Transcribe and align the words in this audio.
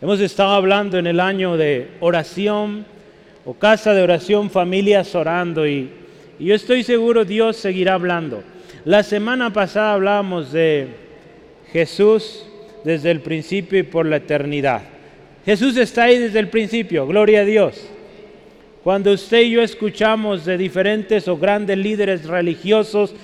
Hemos 0.00 0.20
estado 0.20 0.50
hablando 0.50 0.98
en 0.98 1.06
el 1.06 1.20
año 1.20 1.56
de 1.56 1.88
oración 2.00 2.84
o 3.44 3.54
casa 3.54 3.94
de 3.94 4.02
oración, 4.02 4.50
familias 4.50 5.14
orando 5.14 5.66
y, 5.66 5.90
yo 6.40 6.52
estoy 6.56 6.82
seguro 6.82 7.24
Dios 7.24 7.56
seguirá 7.56 7.94
hablando. 7.94 8.42
La 8.84 9.04
semana 9.04 9.52
pasada 9.52 9.94
hablábamos 9.94 10.50
de 10.50 10.88
Jesús 11.70 12.44
desde 12.82 13.12
el 13.12 13.20
principio 13.20 13.78
y 13.78 13.84
por 13.84 14.04
la 14.04 14.16
eternidad. 14.16 14.82
Jesús 15.46 15.76
está 15.76 16.04
ahí 16.04 16.18
desde 16.18 16.40
el 16.40 16.48
principio, 16.48 17.06
gloria 17.06 17.42
a 17.42 17.44
Dios. 17.44 17.88
Cuando 18.82 19.12
usted 19.12 19.42
y 19.42 19.52
yo 19.52 19.62
escuchamos 19.62 20.44
de 20.44 20.58
diferentes 20.58 21.28
o 21.28 21.36
grandes 21.36 21.78
líderes 21.78 22.26
religiosos 22.26 23.14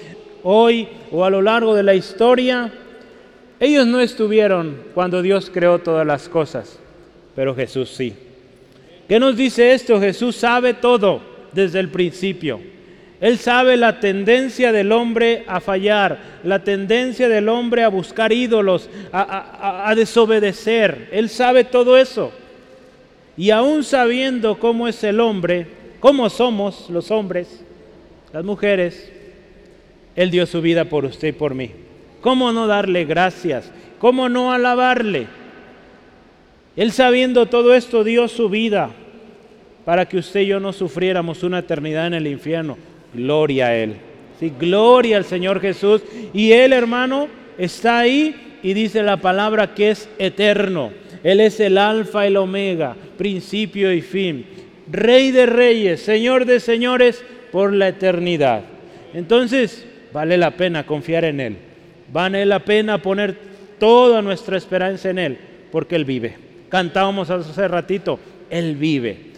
hoy 0.45 0.87
o 1.11 1.25
a 1.25 1.31
lo 1.31 1.43
largo 1.43 1.75
de 1.75 1.83
la 1.83 1.95
historia, 1.95 2.73
ellos 3.61 3.87
no 3.87 4.01
estuvieron 4.01 4.81
cuando 4.95 5.21
Dios 5.21 5.51
creó 5.53 5.79
todas 5.79 6.07
las 6.07 6.31
cosas, 6.31 6.79
pero 7.37 7.55
Jesús 7.55 7.91
sí. 7.91 8.15
¿Qué 9.07 9.21
nos 9.21 9.37
dice 9.37 9.75
esto? 9.75 10.01
Jesús 10.01 10.35
sabe 10.37 10.73
todo 10.73 11.21
desde 11.53 11.79
el 11.79 11.91
principio. 11.91 12.59
Él 13.21 13.37
sabe 13.37 13.77
la 13.77 14.01
tendencia 14.01 14.73
del 14.73 14.93
hombre 14.93 15.45
a 15.47 15.61
fallar, 15.61 16.19
la 16.43 16.65
tendencia 16.65 17.29
del 17.29 17.51
hombre 17.51 17.85
a 17.85 17.89
buscar 17.89 18.33
ídolos, 18.33 18.89
a, 19.13 19.93
desobedecer. 19.95 21.11
Él 21.13 21.29
sabe 21.29 21.65
todo 21.65 21.99
eso. 21.99 22.33
Y 23.37 23.51
aún 23.51 23.85
sabiendo 23.85 24.59
cómo 24.59 24.89
es 24.89 25.05
el 25.05 25.21
hombre, 25.21 25.67
cómo 26.01 26.31
somos 26.31 26.89
los 26.89 27.11
hombres, 27.11 27.63
las 28.33 28.43
mujeres, 28.45 29.13
Él 30.17 30.31
dio 30.31 30.47
su 30.47 30.63
vida 30.63 30.87
por 30.87 31.05
usted 31.05 31.29
y 31.29 31.33
por 31.33 31.55
mí. 31.55 31.73
¿Cómo 32.21 32.53
no 32.53 32.67
darle 32.67 33.05
gracias? 33.05 33.71
¿Cómo 33.99 34.29
no 34.29 34.53
alabarle? 34.53 35.27
Él 36.77 36.93
sabiendo 36.93 37.47
todo 37.47 37.75
esto 37.75 38.05
dio 38.05 38.29
su 38.29 38.49
vida 38.49 38.91
para 39.85 40.07
que 40.07 40.19
usted 40.19 40.41
y 40.41 40.47
yo 40.47 40.61
no 40.61 40.73
sufriéramos 40.73 41.43
una 41.43 41.59
eternidad 41.59 42.07
en 42.07 42.15
el 42.15 42.27
infierno 42.27 42.77
Gloria 43.13 43.67
a 43.67 43.77
Él. 43.77 43.97
Sí, 44.39 44.53
gloria 44.59 45.17
al 45.17 45.25
Señor 45.25 45.61
Jesús. 45.61 46.03
Y 46.33 46.53
Él, 46.53 46.73
hermano, 46.73 47.29
está 47.59 47.99
ahí 47.99 48.59
y 48.63 48.73
dice 48.73 49.03
la 49.03 49.19
palabra 49.19 49.75
que 49.75 49.91
es 49.91 50.09
eterno. 50.19 50.93
Él 51.23 51.41
es 51.41 51.61
el 51.61 51.77
alfa 51.77 52.25
y 52.25 52.29
el 52.29 52.37
omega, 52.37 52.97
principio 53.19 53.93
y 53.93 54.01
fin. 54.01 54.47
Rey 54.91 55.31
de 55.31 55.47
reyes, 55.47 56.01
Señor 56.01 56.47
de 56.47 56.61
señores, 56.61 57.23
por 57.53 57.73
la 57.73 57.89
eternidad. 57.89 58.63
Entonces, 59.13 59.87
vale 60.13 60.39
la 60.39 60.53
pena 60.53 60.87
confiar 60.87 61.25
en 61.25 61.41
Él. 61.41 61.57
Vale 62.13 62.45
la 62.45 62.61
pena 62.61 63.01
poner 63.01 63.37
toda 63.79 64.23
nuestra 64.23 64.57
esperanza 64.57 65.11
en 65.11 65.19
Él, 65.19 65.39
porque 65.71 65.97
Él 65.97 66.05
vive. 66.05 66.37
Cantábamos 66.69 67.31
hace 67.31 67.69
ratito, 67.69 68.19
Él 68.51 68.77
vive. 68.77 69.31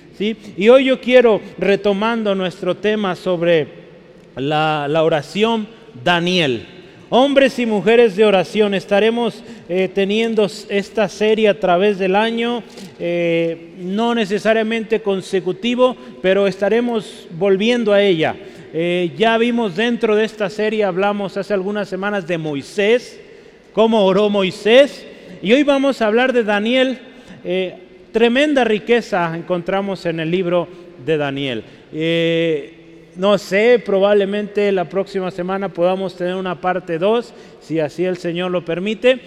Y 0.57 0.69
hoy 0.69 0.85
yo 0.85 1.01
quiero, 1.01 1.41
retomando 1.59 2.35
nuestro 2.35 2.77
tema 2.77 3.17
sobre 3.17 3.67
la, 4.37 5.03
oración, 5.03 5.67
Daniel. 6.05 6.67
Hombres 7.09 7.59
y 7.59 7.67
mujeres 7.67 8.15
de 8.17 8.25
oración, 8.25 8.73
estaremos 8.73 9.43
eh, 9.69 9.91
teniendo 9.93 10.47
esta 10.69 11.09
serie 11.09 11.49
a 11.49 11.59
través 11.59 11.99
del 11.99 12.15
año, 12.15 12.63
eh, 12.99 13.75
no 13.79 14.15
necesariamente 14.15 15.03
consecutivo, 15.03 15.97
pero 16.23 16.47
estaremos 16.47 17.27
volviendo 17.37 17.93
a 17.93 18.01
ella. 18.01 18.37
Eh, 18.73 19.13
ya 19.17 19.37
vimos 19.39 19.77
dentro 19.77 20.17
de 20.17 20.25
esta 20.25 20.49
serie, 20.49 20.85
hablamos 20.85 21.37
hace 21.37 21.53
algunas 21.53 21.89
semanas 21.89 22.27
de 22.27 22.39
Moisés, 22.39 23.21
cómo 23.73 24.05
oró 24.05 24.31
Moisés, 24.31 25.07
y 25.43 25.53
hoy 25.53 25.63
vamos 25.63 26.01
a 26.01 26.07
hablar 26.07 26.33
de 26.33 26.45
Daniel. 26.45 26.99
Tremenda 28.13 28.63
riqueza 28.63 29.35
encontramos 29.35 30.05
en 30.05 30.21
el 30.21 30.31
libro 30.31 30.69
de 31.05 31.17
Daniel. 31.17 31.65
Eh, 31.95 33.09
no 33.17 33.39
sé, 33.39 33.83
probablemente 33.85 34.71
la 34.71 34.85
próxima 34.85 35.31
semana 35.31 35.71
podamos 35.71 36.15
tener 36.15 36.35
una 36.35 36.61
parte 36.61 36.99
2, 36.99 37.33
si 37.61 37.81
así 37.81 38.05
el 38.05 38.19
Señor 38.19 38.51
lo 38.51 38.63
permite. 38.65 39.19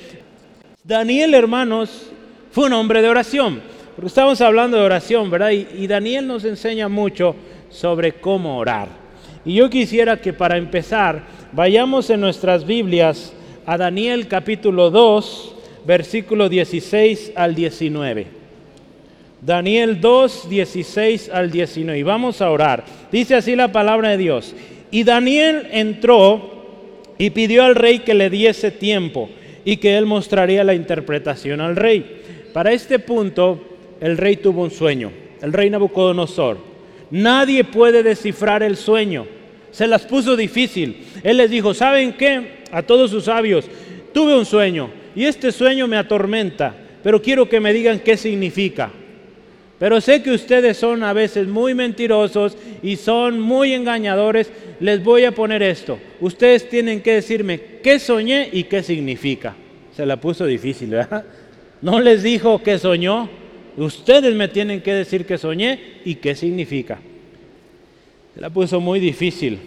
Daniel, 0.84 1.34
hermanos, 1.34 2.12
fue 2.52 2.68
un 2.68 2.74
hombre 2.74 3.02
de 3.02 3.10
oración, 3.10 3.60
porque 3.96 4.08
estamos 4.08 4.40
hablando 4.42 4.78
de 4.78 4.84
oración, 4.84 5.32
¿verdad? 5.32 5.50
Y 5.50 5.88
Daniel 5.88 6.28
nos 6.28 6.46
enseña 6.46 6.88
mucho 6.88 7.36
sobre 7.70 8.14
cómo 8.14 8.60
orar. 8.60 9.05
Y 9.46 9.54
yo 9.54 9.70
quisiera 9.70 10.18
que 10.18 10.34
para 10.34 10.58
empezar 10.58 11.24
vayamos 11.52 12.10
en 12.10 12.20
nuestras 12.20 12.66
Biblias 12.66 13.32
a 13.66 13.78
Daniel 13.78 14.28
capítulo 14.28 14.90
2, 14.90 15.56
versículo 15.86 16.50
16 16.50 17.34
al 17.36 17.54
19. 17.54 18.28
Daniel 19.42 20.02
2, 20.02 20.50
16 20.50 21.30
al 21.30 21.52
19. 21.52 22.00
Y 22.00 22.04
vamos 22.04 22.42
a 22.42 22.50
orar. 22.50 22.84
Dice 23.12 23.36
así 23.36 23.56
la 23.56 23.72
palabra 23.72 24.10
de 24.10 24.18
Dios. 24.18 24.56
Y 24.90 25.04
Daniel 25.04 25.68
entró 25.72 26.56
y 27.20 27.30
pidió 27.30 27.64
al 27.64 27.76
rey 27.76 28.00
que 28.00 28.16
le 28.16 28.32
diese 28.32 28.72
tiempo 28.72 29.30
y 29.64 29.78
que 29.78 29.98
él 29.98 30.08
mostraría 30.08 30.64
la 30.64 30.74
interpretación 30.74 31.62
al 31.62 31.76
rey. 31.76 32.22
Para 32.52 32.72
este 32.72 32.98
punto, 32.98 33.62
el 34.02 34.18
rey 34.18 34.38
tuvo 34.38 34.64
un 34.64 34.72
sueño, 34.72 35.12
el 35.42 35.54
rey 35.54 35.70
Nabucodonosor. 35.70 36.58
Nadie 37.12 37.64
puede 37.64 38.04
descifrar 38.04 38.64
el 38.64 38.78
sueño. 38.78 39.28
Se 39.76 39.88
las 39.88 40.06
puso 40.06 40.38
difícil. 40.38 41.04
Él 41.22 41.36
les 41.36 41.50
dijo, 41.50 41.74
¿saben 41.74 42.14
qué? 42.14 42.64
A 42.72 42.82
todos 42.84 43.12
sus 43.12 43.26
sabios, 43.26 43.66
tuve 44.14 44.34
un 44.34 44.46
sueño 44.46 44.90
y 45.14 45.26
este 45.26 45.52
sueño 45.52 45.86
me 45.86 45.98
atormenta, 45.98 46.74
pero 47.04 47.22
quiero 47.22 47.50
que 47.50 47.60
me 47.60 47.74
digan 47.74 48.00
qué 48.00 48.16
significa. 48.16 48.90
Pero 49.78 50.00
sé 50.00 50.24
que 50.24 50.32
ustedes 50.32 50.78
son 50.78 51.04
a 51.04 51.12
veces 51.12 51.50
muy 51.50 51.74
mentirosos 51.74 52.58
y 52.82 52.96
son 52.96 53.42
muy 53.42 53.74
engañadores. 53.74 54.50
Les 54.80 55.04
voy 55.04 55.26
a 55.26 55.34
poner 55.34 55.62
esto. 55.62 56.00
Ustedes 56.22 56.70
tienen 56.70 57.02
que 57.02 57.16
decirme 57.16 57.60
qué 57.84 58.00
soñé 58.00 58.48
y 58.54 58.64
qué 58.64 58.82
significa. 58.82 59.58
Se 59.94 60.06
la 60.06 60.22
puso 60.22 60.46
difícil, 60.46 60.92
¿verdad? 60.92 61.26
No 61.82 62.00
les 62.00 62.24
dijo 62.24 62.64
qué 62.64 62.80
soñó. 62.80 63.30
Ustedes 63.76 64.34
me 64.36 64.48
tienen 64.48 64.80
que 64.80 64.94
decir 64.94 65.26
qué 65.26 65.38
soñé 65.38 66.00
y 66.06 66.16
qué 66.16 66.34
significa. 66.34 66.98
La 68.36 68.50
puso 68.50 68.80
muy 68.80 69.00
difícil. 69.00 69.60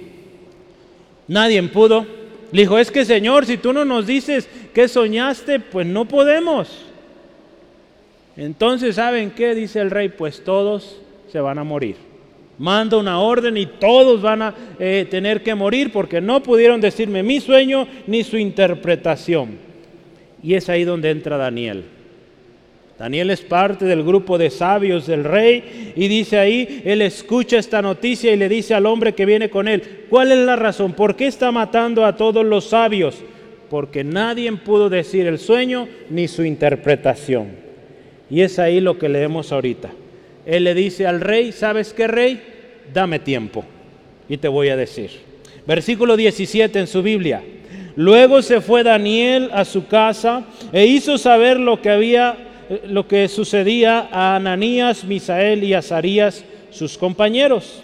Nadie 1.27 1.63
pudo. 1.65 2.07
Le 2.53 2.63
dijo, 2.63 2.79
es 2.79 2.91
que 2.91 3.05
Señor, 3.05 3.47
si 3.47 3.59
tú 3.59 3.73
no 3.73 3.85
nos 3.85 4.07
dices 4.07 4.49
qué 4.73 4.89
soñaste, 4.89 5.61
pues 5.61 5.87
no 5.87 6.07
podemos. 6.07 6.87
Entonces, 8.37 8.97
¿saben 8.97 9.33
qué? 9.33 9.55
Dice 9.55 9.81
el 9.81 9.91
rey, 9.91 10.09
pues 10.09 10.45
todos 10.45 11.01
se 11.31 11.41
van 11.41 11.59
a 11.59 11.65
morir. 11.65 11.97
Manda 12.59 12.97
una 12.97 13.21
orden 13.21 13.57
y 13.57 13.67
todos 13.67 14.23
van 14.23 14.43
a 14.43 14.55
eh, 14.79 15.07
tener 15.11 15.43
que 15.43 15.55
morir 15.55 15.93
porque 15.93 16.21
no 16.21 16.43
pudieron 16.43 16.81
decirme 16.81 17.23
mi 17.23 17.41
sueño 17.41 17.87
ni 18.07 18.25
su 18.25 18.37
interpretación. 18.37 19.59
Y 20.43 20.55
es 20.55 20.69
ahí 20.69 20.85
donde 20.85 21.11
entra 21.11 21.37
Daniel. 21.37 21.85
Daniel 22.99 23.31
es 23.31 23.43
parte 23.43 23.85
del 23.85 24.03
grupo 24.03 24.39
de 24.39 24.51
sabios 24.51 25.07
del 25.07 25.23
rey 25.23 25.93
y 25.95 26.09
dice 26.09 26.37
ahí, 26.37 26.83
él 26.85 27.01
escucha 27.01 27.57
esta 27.57 27.81
noticia 27.81 28.33
y 28.33 28.37
le 28.37 28.49
dice 28.49 28.75
al 28.75 28.87
hombre 28.87 29.15
que 29.15 29.25
viene 29.25 29.49
con 29.49 29.69
él, 29.69 30.07
¿cuál 30.11 30.33
es 30.33 30.39
la 30.39 30.57
razón? 30.57 30.93
¿Por 30.95 31.15
qué 31.15 31.29
está 31.29 31.53
matando 31.53 32.05
a 32.05 32.17
todos 32.17 32.45
los 32.45 32.65
sabios? 32.71 33.23
Porque 33.71 34.03
nadie 34.03 34.51
pudo 34.53 34.89
decir 34.89 35.29
el 35.29 35.39
sueño 35.39 35.87
ni 36.11 36.27
su 36.27 36.43
interpretación. 36.43 37.51
Y 38.29 38.41
es 38.41 38.59
ahí 38.59 38.81
lo 38.81 38.99
que 38.99 39.09
leemos 39.09 39.53
ahorita. 39.53 39.91
Él 40.45 40.65
le 40.65 40.75
dice 40.75 41.07
al 41.07 41.21
rey, 41.21 41.53
¿sabes 41.53 41.93
qué 41.93 42.09
rey? 42.09 42.43
Dame 42.93 43.21
tiempo 43.21 43.65
y 44.29 44.39
te 44.39 44.49
voy 44.49 44.71
a 44.71 44.77
decir. 44.77 45.11
Versículo 45.67 46.17
17 46.17 46.81
en 46.81 46.87
su 46.89 47.03
Biblia. 47.03 47.43
Luego 47.95 48.43
se 48.43 48.61
fue 48.61 48.83
Daniel 48.83 49.51
a 49.53 49.65
su 49.65 49.87
casa 49.87 50.45
e 50.73 50.87
hizo 50.87 51.17
saber 51.17 51.61
lo 51.61 51.81
que 51.81 51.91
había 51.91 52.48
lo 52.87 53.09
que 53.09 53.29
sucedía 53.29 54.09
a 54.11 54.37
Ananías, 54.37 55.05
Misael 55.05 55.65
y 55.65 55.75
Azarías, 55.75 56.45
sus 56.71 56.99
compañeros, 56.99 57.83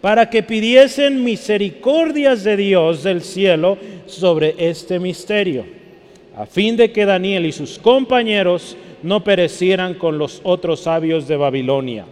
para 0.00 0.30
que 0.30 0.42
pidiesen 0.42 1.22
misericordias 1.24 2.44
de 2.44 2.56
Dios 2.56 3.02
del 3.02 3.22
cielo 3.22 3.78
sobre 4.06 4.54
este 4.58 4.98
misterio, 4.98 5.64
a 6.36 6.46
fin 6.46 6.76
de 6.76 6.92
que 6.92 7.04
Daniel 7.04 7.46
y 7.46 7.52
sus 7.52 7.78
compañeros 7.78 8.76
no 9.02 9.24
perecieran 9.24 9.94
con 9.94 10.18
los 10.18 10.40
otros 10.44 10.80
sabios 10.80 11.26
de 11.28 11.36
Babilonia. 11.36 12.04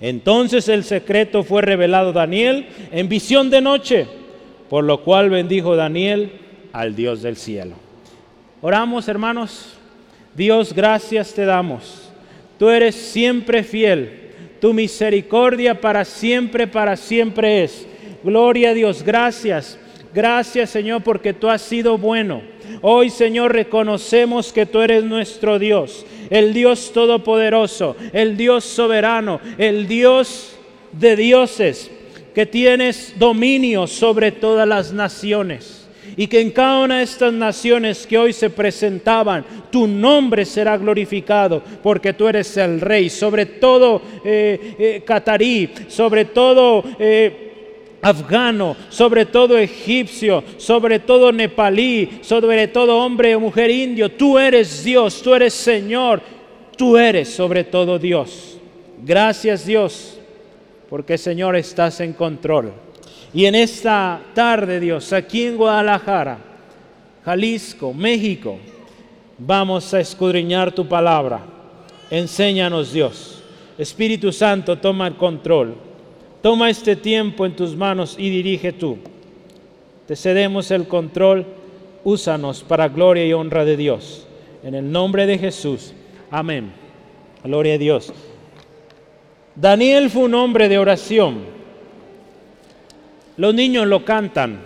Entonces 0.00 0.68
el 0.68 0.84
secreto 0.84 1.44
fue 1.44 1.62
revelado 1.62 2.10
a 2.10 2.12
Daniel 2.12 2.66
en 2.90 3.08
visión 3.08 3.50
de 3.50 3.60
noche, 3.60 4.06
por 4.68 4.84
lo 4.84 5.02
cual 5.02 5.30
bendijo 5.30 5.76
Daniel 5.76 6.32
al 6.72 6.96
Dios 6.96 7.22
del 7.22 7.36
cielo. 7.36 7.74
Oramos, 8.62 9.08
hermanos. 9.08 9.78
Dios, 10.34 10.72
gracias 10.72 11.34
te 11.34 11.44
damos. 11.44 12.10
Tú 12.58 12.70
eres 12.70 12.94
siempre 12.94 13.62
fiel. 13.62 14.20
Tu 14.60 14.72
misericordia 14.72 15.80
para 15.80 16.04
siempre, 16.04 16.66
para 16.66 16.96
siempre 16.96 17.64
es. 17.64 17.86
Gloria 18.22 18.70
a 18.70 18.74
Dios, 18.74 19.02
gracias. 19.02 19.78
Gracias 20.14 20.70
Señor 20.70 21.02
porque 21.02 21.32
tú 21.32 21.48
has 21.48 21.62
sido 21.62 21.98
bueno. 21.98 22.42
Hoy, 22.80 23.10
Señor, 23.10 23.52
reconocemos 23.52 24.52
que 24.52 24.66
tú 24.66 24.80
eres 24.80 25.04
nuestro 25.04 25.58
Dios. 25.58 26.06
el 26.30 26.54
Dios 26.54 26.92
todopoderoso, 26.94 27.96
el 28.12 28.38
Dios 28.38 28.64
soberano, 28.64 29.40
el 29.58 29.86
Dios 29.86 30.56
de 30.92 31.14
dioses, 31.16 31.90
que 32.34 32.46
tienes 32.46 33.18
dominio 33.18 33.86
sobre 33.86 34.32
todas 34.32 34.66
las 34.66 34.92
naciones 34.92 35.81
y 36.16 36.26
que 36.26 36.40
en 36.40 36.50
cada 36.50 36.80
una 36.80 36.98
de 36.98 37.04
estas 37.04 37.32
naciones 37.32 38.06
que 38.06 38.18
hoy 38.18 38.32
se 38.32 38.50
presentaban, 38.50 39.44
tu 39.70 39.86
nombre 39.86 40.44
será 40.44 40.76
glorificado, 40.76 41.62
porque 41.82 42.12
tú 42.12 42.28
eres 42.28 42.56
el 42.56 42.80
rey, 42.80 43.08
sobre 43.08 43.46
todo 43.46 44.02
eh, 44.24 44.74
eh, 44.78 45.02
catarí, 45.04 45.70
sobre 45.88 46.26
todo... 46.26 46.84
Eh, 46.98 47.48
afgano, 48.02 48.76
sobre 48.88 49.26
todo 49.26 49.56
egipcio, 49.56 50.42
sobre 50.56 50.98
todo 50.98 51.30
nepalí, 51.30 52.18
sobre 52.20 52.66
todo 52.66 52.98
hombre 52.98 53.36
o 53.36 53.40
mujer 53.40 53.70
indio. 53.70 54.10
Tú 54.10 54.38
eres 54.38 54.82
Dios, 54.82 55.22
tú 55.22 55.32
eres 55.32 55.54
Señor, 55.54 56.20
tú 56.76 56.98
eres 56.98 57.28
sobre 57.28 57.62
todo 57.62 58.00
Dios. 58.00 58.58
Gracias 59.04 59.64
Dios, 59.64 60.18
porque 60.90 61.16
Señor 61.16 61.54
estás 61.54 62.00
en 62.00 62.12
control. 62.12 62.72
Y 63.34 63.46
en 63.46 63.54
esta 63.54 64.20
tarde, 64.34 64.78
Dios, 64.78 65.12
aquí 65.12 65.46
en 65.46 65.56
Guadalajara, 65.56 66.38
Jalisco, 67.24 67.94
México, 67.94 68.58
vamos 69.38 69.92
a 69.94 70.00
escudriñar 70.00 70.72
tu 70.72 70.86
palabra. 70.86 71.40
Enséñanos, 72.10 72.92
Dios. 72.92 73.42
Espíritu 73.78 74.32
Santo, 74.32 74.76
toma 74.78 75.06
el 75.06 75.16
control. 75.16 75.74
Toma 76.42 76.68
este 76.68 76.96
tiempo 76.96 77.46
en 77.46 77.56
tus 77.56 77.74
manos 77.74 78.16
y 78.18 78.28
dirige 78.28 78.72
tú. 78.72 78.98
Te 80.06 80.16
cedemos 80.16 80.70
el 80.70 80.86
control. 80.86 81.46
Úsanos 82.04 82.62
para 82.62 82.88
gloria 82.88 83.24
y 83.24 83.32
honra 83.32 83.64
de 83.64 83.76
Dios. 83.76 84.26
En 84.62 84.74
el 84.74 84.90
nombre 84.90 85.24
de 85.24 85.38
Jesús. 85.38 85.94
Amén. 86.30 86.72
Gloria 87.44 87.74
a 87.74 87.78
Dios. 87.78 88.12
Daniel 89.54 90.10
fue 90.10 90.24
un 90.24 90.34
hombre 90.34 90.68
de 90.68 90.78
oración. 90.78 91.61
Los 93.36 93.54
niños 93.54 93.86
lo 93.86 94.04
cantan 94.04 94.58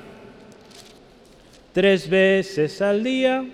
tres 1.72 2.08
veces 2.08 2.80
al 2.82 3.04
día. 3.04 3.44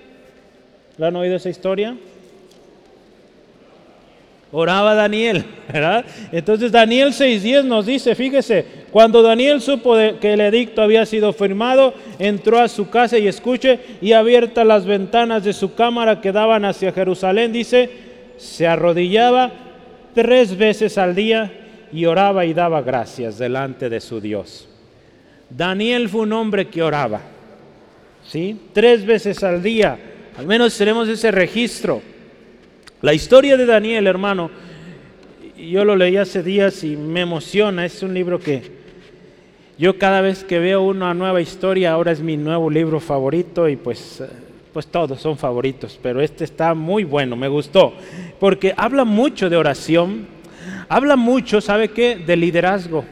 ¿La 0.96 1.08
han 1.08 1.16
oído 1.16 1.36
esa 1.36 1.50
historia? 1.50 1.96
Oraba 4.52 4.94
Daniel, 4.94 5.44
¿verdad? 5.72 6.04
Entonces 6.30 6.70
Daniel 6.70 7.08
6.10 7.08 7.64
nos 7.64 7.86
dice, 7.86 8.14
fíjese, 8.14 8.64
cuando 8.90 9.22
Daniel 9.22 9.60
supo 9.60 9.96
que 10.20 10.34
el 10.34 10.40
edicto 10.40 10.82
había 10.82 11.04
sido 11.06 11.32
firmado, 11.32 11.94
entró 12.18 12.60
a 12.60 12.68
su 12.68 12.88
casa 12.90 13.18
y 13.18 13.26
escuche, 13.26 13.80
y 14.00 14.12
abiertas 14.12 14.66
las 14.66 14.84
ventanas 14.84 15.44
de 15.44 15.52
su 15.52 15.74
cámara 15.74 16.20
que 16.20 16.32
daban 16.32 16.64
hacia 16.64 16.92
Jerusalén, 16.92 17.52
dice, 17.52 17.90
se 18.36 18.66
arrodillaba 18.66 19.50
tres 20.14 20.56
veces 20.56 20.98
al 20.98 21.14
día 21.14 21.50
y 21.92 22.04
oraba 22.04 22.44
y 22.44 22.52
daba 22.54 22.82
gracias 22.82 23.38
delante 23.38 23.88
de 23.88 24.00
su 24.00 24.20
Dios. 24.20 24.68
Daniel 25.56 26.08
fue 26.08 26.22
un 26.22 26.32
hombre 26.32 26.68
que 26.68 26.82
oraba, 26.82 27.20
¿sí? 28.26 28.58
Tres 28.72 29.04
veces 29.04 29.42
al 29.42 29.62
día, 29.62 29.98
al 30.38 30.46
menos 30.46 30.76
tenemos 30.76 31.08
ese 31.08 31.30
registro. 31.30 32.00
La 33.02 33.12
historia 33.12 33.56
de 33.58 33.66
Daniel, 33.66 34.06
hermano, 34.06 34.50
yo 35.56 35.84
lo 35.84 35.94
leí 35.94 36.16
hace 36.16 36.42
días 36.42 36.82
y 36.84 36.96
me 36.96 37.20
emociona, 37.20 37.84
es 37.84 38.02
un 38.02 38.14
libro 38.14 38.38
que 38.38 38.62
yo 39.76 39.98
cada 39.98 40.22
vez 40.22 40.42
que 40.42 40.58
veo 40.58 40.82
una 40.82 41.12
nueva 41.12 41.42
historia, 41.42 41.92
ahora 41.92 42.12
es 42.12 42.20
mi 42.20 42.38
nuevo 42.38 42.70
libro 42.70 42.98
favorito 42.98 43.68
y 43.68 43.76
pues, 43.76 44.22
pues 44.72 44.86
todos 44.86 45.20
son 45.20 45.36
favoritos, 45.36 45.98
pero 46.02 46.22
este 46.22 46.44
está 46.44 46.72
muy 46.72 47.04
bueno, 47.04 47.36
me 47.36 47.48
gustó, 47.48 47.92
porque 48.40 48.72
habla 48.74 49.04
mucho 49.04 49.50
de 49.50 49.56
oración, 49.58 50.26
habla 50.88 51.16
mucho, 51.16 51.60
¿sabe 51.60 51.88
qué? 51.88 52.16
De 52.16 52.36
liderazgo 52.36 53.04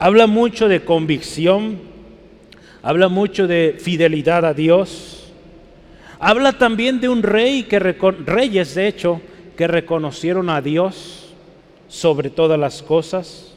Habla 0.00 0.28
mucho 0.28 0.68
de 0.68 0.84
convicción, 0.84 1.80
habla 2.82 3.08
mucho 3.08 3.48
de 3.48 3.76
fidelidad 3.80 4.44
a 4.44 4.54
Dios. 4.54 5.32
Habla 6.20 6.52
también 6.52 7.00
de 7.00 7.08
un 7.08 7.24
rey 7.24 7.64
que 7.64 7.80
reyes 7.80 8.76
de 8.76 8.86
hecho 8.86 9.20
que 9.56 9.66
reconocieron 9.66 10.50
a 10.50 10.62
Dios 10.62 11.34
sobre 11.88 12.30
todas 12.30 12.60
las 12.60 12.80
cosas. 12.80 13.56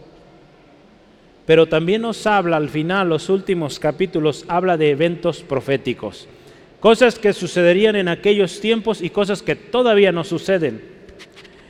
Pero 1.45 1.67
también 1.67 2.01
nos 2.01 2.25
habla 2.25 2.57
al 2.57 2.69
final, 2.69 3.09
los 3.09 3.29
últimos 3.29 3.77
capítulos, 3.77 4.43
habla 4.47 4.77
de 4.77 4.89
eventos 4.89 5.43
proféticos, 5.43 6.27
cosas 6.79 7.19
que 7.19 7.33
sucederían 7.33 7.95
en 7.95 8.07
aquellos 8.07 8.59
tiempos 8.59 9.03
y 9.03 9.11
cosas 9.11 9.43
que 9.43 9.55
todavía 9.55 10.11
no 10.11 10.23
suceden. 10.23 10.81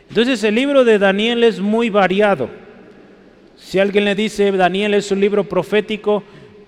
Entonces 0.08 0.42
el 0.46 0.56
libro 0.56 0.86
de 0.86 0.98
Daniel 0.98 1.44
es 1.44 1.60
muy 1.60 1.90
variado. 1.90 2.71
Si 3.72 3.80
alguien 3.80 4.04
le 4.04 4.16
dice 4.16 4.52
Daniel 4.52 4.96
es 4.96 5.12
un 5.12 5.22
libro 5.22 5.46
profético, 5.46 6.24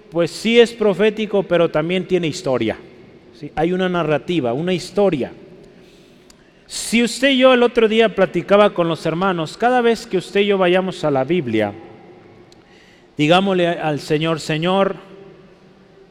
pues 0.10 0.32
sí 0.32 0.58
es 0.58 0.72
profético, 0.72 1.44
pero 1.44 1.70
también 1.70 2.08
tiene 2.08 2.28
historia. 2.28 2.78
Hay 3.56 3.74
una 3.74 3.90
narrativa, 3.90 4.54
una 4.54 4.72
historia. 4.72 5.34
Si 6.66 7.04
usted 7.04 7.32
y 7.32 7.40
yo 7.40 7.54
el 7.54 7.62
otro 7.62 7.90
día 7.90 8.16
platicaba 8.16 8.74
con 8.74 8.88
los 8.88 9.06
hermanos, 9.06 9.58
cada 9.58 9.82
vez 9.82 10.08
que 10.08 10.16
usted 10.16 10.40
y 10.40 10.46
yo 10.46 10.58
vayamos 10.58 11.04
a 11.04 11.12
la 11.12 11.26
Biblia, 11.26 11.74
digámosle 13.18 13.68
al 13.68 14.00
Señor, 14.00 14.40
Señor, 14.40 14.96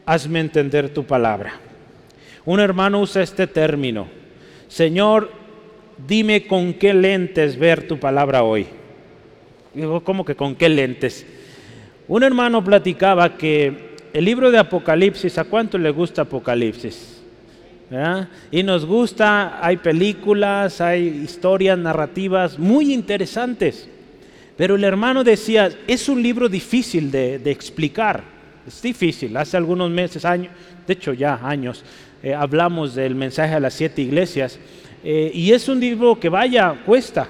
hazme 0.05 0.41
entender 0.41 0.93
tu 0.93 1.05
palabra. 1.05 1.55
Un 2.44 2.61
hermano 2.61 3.00
usa 3.00 3.23
este 3.23 3.47
término, 3.47 4.09
Señor, 4.69 5.31
dime 6.06 6.47
con 6.47 6.75
qué 6.75 6.93
lentes 6.93 7.59
ver 7.59 7.89
tu 7.89 7.99
palabra 7.99 8.43
hoy. 8.43 8.67
Digo, 9.75 10.03
¿cómo 10.05 10.25
que 10.25 10.35
con 10.35 10.55
qué 10.55 10.69
lentes? 10.69 11.27
Un 12.09 12.23
hermano 12.23 12.63
platicaba 12.63 13.37
que 13.37 13.93
el 14.13 14.25
libro 14.25 14.51
de 14.51 14.59
Apocalipsis, 14.59 15.39
¿a 15.39 15.45
cuánto 15.45 15.79
le 15.79 15.91
gusta 15.91 16.23
Apocalipsis? 16.23 17.23
Y 18.51 18.63
nos 18.63 18.87
gusta, 18.87 19.65
hay 19.65 19.77
películas, 19.77 20.81
hay 20.81 21.23
historias 21.25 21.79
narrativas 21.79 22.59
muy 22.59 22.93
interesantes. 22.93 23.89
Pero 24.57 24.77
el 24.77 24.85
hermano 24.85 25.25
decía, 25.25 25.71
es 25.87 26.09
un 26.09 26.23
libro 26.23 26.49
difícil 26.49 27.11
de, 27.11 27.37
explicar, 27.51 28.23
es 28.67 28.81
difícil. 28.81 29.37
Hace 29.37 29.57
algunos 29.57 29.91
meses, 29.91 30.25
años, 30.25 30.53
de 30.87 30.93
hecho 30.93 31.13
ya 31.13 31.41
años, 31.43 31.85
eh, 32.23 32.35
hablamos 32.35 32.95
del 32.95 33.15
mensaje 33.15 33.55
a 33.55 33.61
las 33.61 33.75
siete 33.75 34.03
iglesias. 34.03 34.59
Eh, 35.05 35.31
y 35.35 35.53
es 35.53 35.69
un 35.69 35.81
libro 35.81 36.19
que 36.19 36.29
vaya, 36.29 36.75
cuesta, 36.87 37.29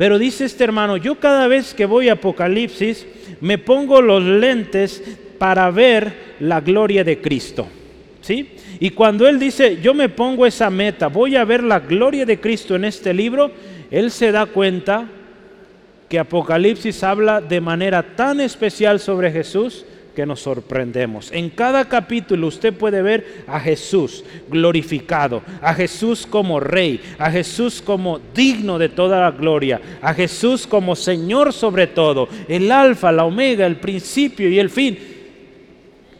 pero 0.00 0.18
dice 0.18 0.46
este 0.46 0.64
hermano, 0.64 0.96
yo 0.96 1.20
cada 1.20 1.46
vez 1.46 1.74
que 1.74 1.84
voy 1.84 2.08
a 2.08 2.14
Apocalipsis 2.14 3.06
me 3.42 3.58
pongo 3.58 4.00
los 4.00 4.22
lentes 4.22 5.02
para 5.36 5.70
ver 5.70 6.36
la 6.40 6.62
gloria 6.62 7.04
de 7.04 7.20
Cristo. 7.20 7.68
¿Sí? 8.22 8.48
Y 8.78 8.92
cuando 8.92 9.28
él 9.28 9.38
dice, 9.38 9.78
yo 9.82 9.92
me 9.92 10.08
pongo 10.08 10.46
esa 10.46 10.70
meta, 10.70 11.08
voy 11.08 11.36
a 11.36 11.44
ver 11.44 11.62
la 11.62 11.80
gloria 11.80 12.24
de 12.24 12.40
Cristo 12.40 12.76
en 12.76 12.86
este 12.86 13.12
libro, 13.12 13.50
él 13.90 14.10
se 14.10 14.32
da 14.32 14.46
cuenta 14.46 15.06
que 16.08 16.18
Apocalipsis 16.18 17.04
habla 17.04 17.42
de 17.42 17.60
manera 17.60 18.02
tan 18.16 18.40
especial 18.40 19.00
sobre 19.00 19.30
Jesús 19.30 19.84
que 20.14 20.26
nos 20.26 20.40
sorprendemos. 20.40 21.30
En 21.32 21.50
cada 21.50 21.88
capítulo 21.88 22.48
usted 22.48 22.74
puede 22.74 23.02
ver 23.02 23.44
a 23.46 23.60
Jesús 23.60 24.24
glorificado, 24.48 25.42
a 25.62 25.74
Jesús 25.74 26.26
como 26.26 26.60
rey, 26.60 27.00
a 27.18 27.30
Jesús 27.30 27.82
como 27.82 28.20
digno 28.34 28.78
de 28.78 28.88
toda 28.88 29.20
la 29.20 29.30
gloria, 29.30 29.80
a 30.02 30.12
Jesús 30.14 30.66
como 30.66 30.96
Señor 30.96 31.52
sobre 31.52 31.86
todo, 31.86 32.28
el 32.48 32.70
alfa, 32.72 33.12
la 33.12 33.24
omega, 33.24 33.66
el 33.66 33.76
principio 33.76 34.48
y 34.48 34.58
el 34.58 34.70
fin. 34.70 34.98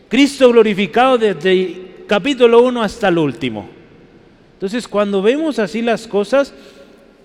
Cristo 0.08 0.50
glorificado 0.50 1.18
desde 1.18 1.52
el 1.52 2.04
capítulo 2.06 2.62
1 2.62 2.82
hasta 2.82 3.08
el 3.08 3.18
último. 3.18 3.68
Entonces 4.54 4.86
cuando 4.86 5.22
vemos 5.22 5.58
así 5.58 5.82
las 5.82 6.06
cosas, 6.06 6.52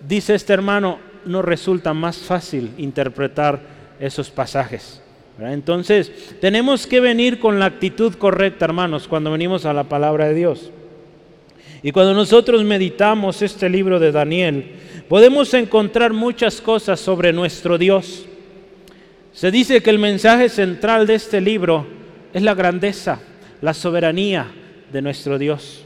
dice 0.07 0.35
este 0.35 0.53
hermano, 0.53 0.99
nos 1.25 1.43
resulta 1.43 1.93
más 1.93 2.17
fácil 2.17 2.71
interpretar 2.77 3.61
esos 3.99 4.29
pasajes. 4.29 5.01
Entonces, 5.39 6.11
tenemos 6.39 6.87
que 6.87 7.01
venir 7.01 7.39
con 7.39 7.59
la 7.59 7.65
actitud 7.65 8.13
correcta, 8.15 8.65
hermanos, 8.65 9.07
cuando 9.07 9.31
venimos 9.31 9.65
a 9.65 9.73
la 9.73 9.83
palabra 9.83 10.27
de 10.27 10.33
Dios. 10.33 10.71
Y 11.83 11.91
cuando 11.91 12.13
nosotros 12.13 12.63
meditamos 12.63 13.41
este 13.41 13.69
libro 13.69 13.99
de 13.99 14.11
Daniel, 14.11 14.71
podemos 15.07 15.53
encontrar 15.53 16.13
muchas 16.13 16.61
cosas 16.61 16.99
sobre 16.99 17.33
nuestro 17.33 17.77
Dios. 17.77 18.25
Se 19.33 19.51
dice 19.51 19.83
que 19.83 19.89
el 19.89 19.99
mensaje 19.99 20.49
central 20.49 21.05
de 21.05 21.15
este 21.15 21.41
libro 21.41 21.85
es 22.33 22.41
la 22.41 22.53
grandeza, 22.53 23.19
la 23.61 23.73
soberanía 23.73 24.47
de 24.91 25.01
nuestro 25.01 25.37
Dios. 25.37 25.84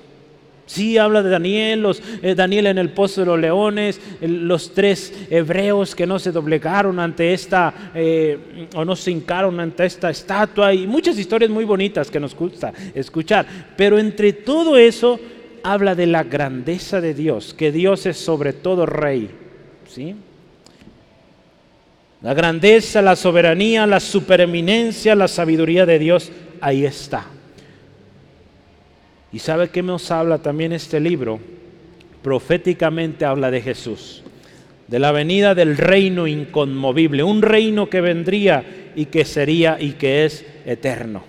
Sí, 0.70 1.00
habla 1.00 1.24
de 1.24 1.32
Daniel, 1.32 1.82
los, 1.82 2.00
eh, 2.22 2.36
Daniel 2.36 2.68
en 2.68 2.78
el 2.78 2.92
pozo 2.92 3.22
de 3.22 3.26
los 3.26 3.40
leones, 3.40 4.00
los 4.22 4.72
tres 4.72 5.12
hebreos 5.32 5.96
que 5.96 6.06
no 6.06 6.20
se 6.20 6.32
doblegaron 6.32 7.00
ante 7.00 7.34
esta, 7.34 7.92
eh, 7.96 8.68
o 8.76 8.86
no 8.86 8.96
se 8.96 9.10
hincaron 9.10 9.60
ante 9.60 9.88
esta 9.88 10.12
estatua, 10.12 10.72
y 10.72 10.86
muchas 10.86 11.18
historias 11.18 11.50
muy 11.50 11.66
bonitas 11.66 12.12
que 12.12 12.20
nos 12.20 12.36
gusta 12.36 12.72
escuchar. 12.94 13.48
Pero 13.76 13.98
entre 13.98 14.32
todo 14.32 14.78
eso, 14.78 15.20
habla 15.64 15.96
de 15.96 16.06
la 16.06 16.24
grandeza 16.24 17.02
de 17.02 17.16
Dios, 17.16 17.56
que 17.56 17.72
Dios 17.72 18.06
es 18.06 18.18
sobre 18.18 18.54
todo 18.54 18.86
rey. 18.86 19.28
¿sí? 19.88 20.14
La 22.22 22.36
grandeza, 22.36 23.02
la 23.02 23.16
soberanía, 23.16 23.88
la 23.88 24.00
supereminencia, 24.00 25.16
la 25.16 25.28
sabiduría 25.28 25.88
de 25.88 25.98
Dios, 25.98 26.32
ahí 26.62 26.86
está. 26.86 27.26
¿Y 29.32 29.40
sabe 29.40 29.70
qué 29.70 29.84
nos 29.84 30.10
habla 30.12 30.40
también 30.40 30.72
este 30.72 31.00
libro? 31.00 31.40
Proféticamente 32.24 33.26
habla 33.26 33.52
de 33.52 33.62
Jesús, 33.62 34.24
de 34.88 35.00
la 35.00 35.12
venida 35.12 35.54
del 35.54 35.78
reino 35.78 36.28
inconmovible, 36.28 37.24
un 37.24 37.42
reino 37.42 37.90
que 37.90 38.02
vendría 38.02 38.92
y 38.96 39.06
que 39.06 39.26
sería 39.26 39.78
y 39.80 39.94
que 39.94 40.26
es 40.26 40.46
eterno. 40.66 41.24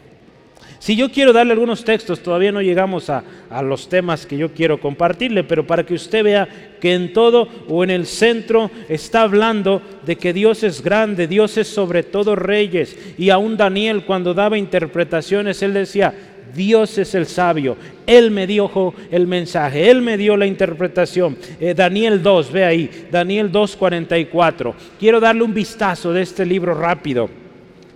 Si 0.81 0.97
yo 0.97 1.11
quiero 1.13 1.35
darle 1.35 1.53
algunos 1.53 1.85
textos, 1.85 2.21
todavía 2.21 2.53
no 2.53 2.63
llegamos 2.63 3.11
a, 3.11 3.23
los 3.63 3.91
temas 3.91 4.25
que 4.25 4.39
yo 4.39 4.55
quiero 4.55 4.81
compartirle, 4.81 5.45
pero 5.45 5.67
para 5.67 5.85
que 5.85 5.93
usted 5.93 6.25
vea 6.25 6.49
que 6.81 6.95
en 6.95 7.13
todo 7.13 7.49
o 7.69 7.85
en 7.85 7.91
el 7.91 8.07
centro 8.07 8.71
está 8.89 9.21
hablando 9.21 9.83
de 10.07 10.17
que 10.17 10.33
Dios 10.33 10.63
es 10.63 10.83
grande, 10.83 11.27
Dios 11.27 11.59
es 11.59 11.69
sobre 11.69 12.03
todo 12.03 12.35
reyes. 12.35 12.97
Y 13.19 13.29
aún 13.29 13.59
Daniel 13.59 14.07
cuando 14.07 14.33
daba 14.33 14.57
interpretaciones, 14.57 15.63
él 15.63 15.75
decía, 15.75 16.15
Dios 16.55 16.99
es 16.99 17.15
el 17.15 17.27
sabio. 17.27 17.77
Él 18.07 18.31
me 18.31 18.47
dio 18.47 18.95
el 19.11 19.27
mensaje, 19.27 19.91
Él 19.91 20.03
me 20.03 20.17
dio 20.17 20.37
la 20.37 20.47
interpretación. 20.47 21.37
Eh, 21.61 21.75
Daniel 21.75 22.23
2, 22.23 22.53
ve 22.53 22.65
ahí, 22.65 22.91
Daniel 23.11 23.51
2.44. 23.51 24.75
Quiero 24.99 25.21
darle 25.21 25.43
un 25.43 25.55
vistazo 25.55 26.13
de 26.13 26.23
este 26.23 26.45
libro 26.45 26.75
rápido. 26.75 27.29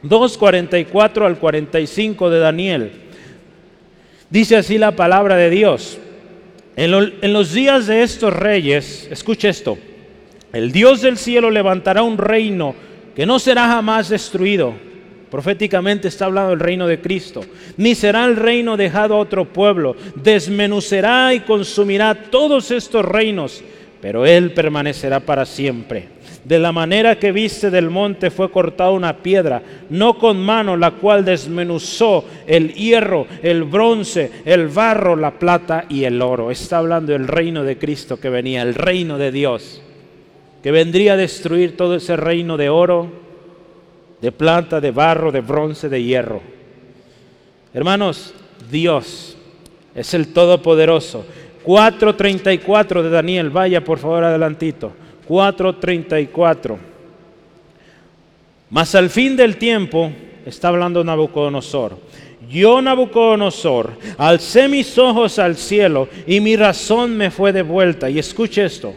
2.44 0.03 1.27
al 1.27 1.39
45 1.39 2.31
de 2.31 2.39
Daniel. 2.39 2.93
Dice 4.31 4.57
así 4.57 4.79
la 4.79 4.93
palabra 4.93 5.37
de 5.37 5.51
Dios. 5.51 5.99
En, 6.77 6.91
los 7.33 7.53
días 7.53 7.87
de 7.87 8.03
estos 8.03 8.33
reyes, 8.33 9.07
escuche 9.11 9.49
esto, 9.49 9.79
el 10.53 10.73
Dios 10.73 11.03
del 11.03 11.17
cielo 11.17 11.51
levantará 11.51 12.03
un 12.03 12.19
reino 12.19 12.75
que 13.15 13.27
no 13.27 13.39
será 13.39 13.69
jamás 13.69 14.09
destruido. 14.09 14.75
Proféticamente 15.35 16.07
está 16.07 16.27
hablando 16.27 16.51
del 16.51 16.61
reino 16.61 16.87
de 16.87 17.01
Cristo. 17.01 17.41
Ni 17.77 17.97
será 17.97 18.25
el 18.25 18.37
reino 18.37 18.77
dejado 18.77 19.15
a 19.15 19.19
otro 19.19 19.45
pueblo. 19.45 19.97
Desmenucerá 20.15 21.35
y 21.35 21.41
consumirá 21.41 22.15
todos 22.31 22.71
estos 22.71 23.05
reinos, 23.05 23.61
pero 24.01 24.25
Él 24.27 24.53
permanecerá 24.53 25.19
para 25.19 25.45
siempre. 25.45 26.07
De 26.45 26.61
la 26.61 26.71
manera 26.71 27.19
que 27.19 27.33
viste 27.33 27.73
del 27.73 27.91
monte 27.91 28.31
fue 28.31 28.49
cortada 28.49 28.93
una 28.93 29.17
piedra, 29.17 29.61
no 29.91 30.19
con 30.21 30.41
mano, 30.41 30.77
la 30.77 30.93
cual 30.93 31.25
desmenuzó 31.25 32.25
el 32.47 32.73
hierro, 32.73 33.27
el 33.43 33.65
bronce, 33.65 34.31
el 34.45 34.69
barro, 34.69 35.17
la 35.17 35.33
plata 35.33 35.87
y 35.89 36.05
el 36.05 36.23
oro. 36.23 36.53
Está 36.53 36.79
hablando 36.79 37.11
del 37.11 37.27
reino 37.27 37.65
de 37.65 37.77
Cristo 37.77 38.21
que 38.21 38.31
venía, 38.31 38.63
el 38.63 38.77
reino 38.77 39.19
de 39.19 39.33
Dios, 39.33 39.83
que 40.63 40.71
vendría 40.71 41.15
a 41.15 41.17
destruir 41.17 41.77
todo 41.77 41.97
ese 41.97 42.15
reino 42.15 42.57
de 42.57 42.69
oro, 42.69 43.24
de 44.25 44.33
plata, 44.33 44.81
de 44.81 44.91
barro, 44.91 45.31
de 45.31 45.43
bronce, 45.43 45.91
de 45.91 46.03
hierro. 46.03 46.41
Hermanos, 47.75 48.33
Dios 48.71 49.37
es 49.95 50.15
el 50.15 50.33
Todopoderoso. 50.33 51.27
4.34 51.63 53.03
de 53.03 53.11
Daniel, 53.11 53.51
vaya 53.51 53.85
por 53.85 53.99
favor 53.99 54.25
adelantito. 54.25 54.93
4:34. 55.29 56.79
Mas 58.71 58.95
al 58.95 59.11
fin 59.11 59.37
del 59.37 59.59
tiempo, 59.59 60.11
está 60.47 60.69
hablando 60.69 61.05
Nabucodonosor, 61.05 61.99
yo 62.49 62.81
Nabucodonosor 62.81 63.91
alcé 64.17 64.69
mis 64.69 64.97
ojos 64.97 65.39
al 65.39 65.57
cielo 65.57 66.09
y 66.27 66.41
mi 66.41 66.57
razón 66.57 67.15
me 67.15 67.31
fue 67.31 67.53
devuelta. 67.53 68.09
Y 68.09 68.19
escuche 68.19 68.65
esto. 68.65 68.95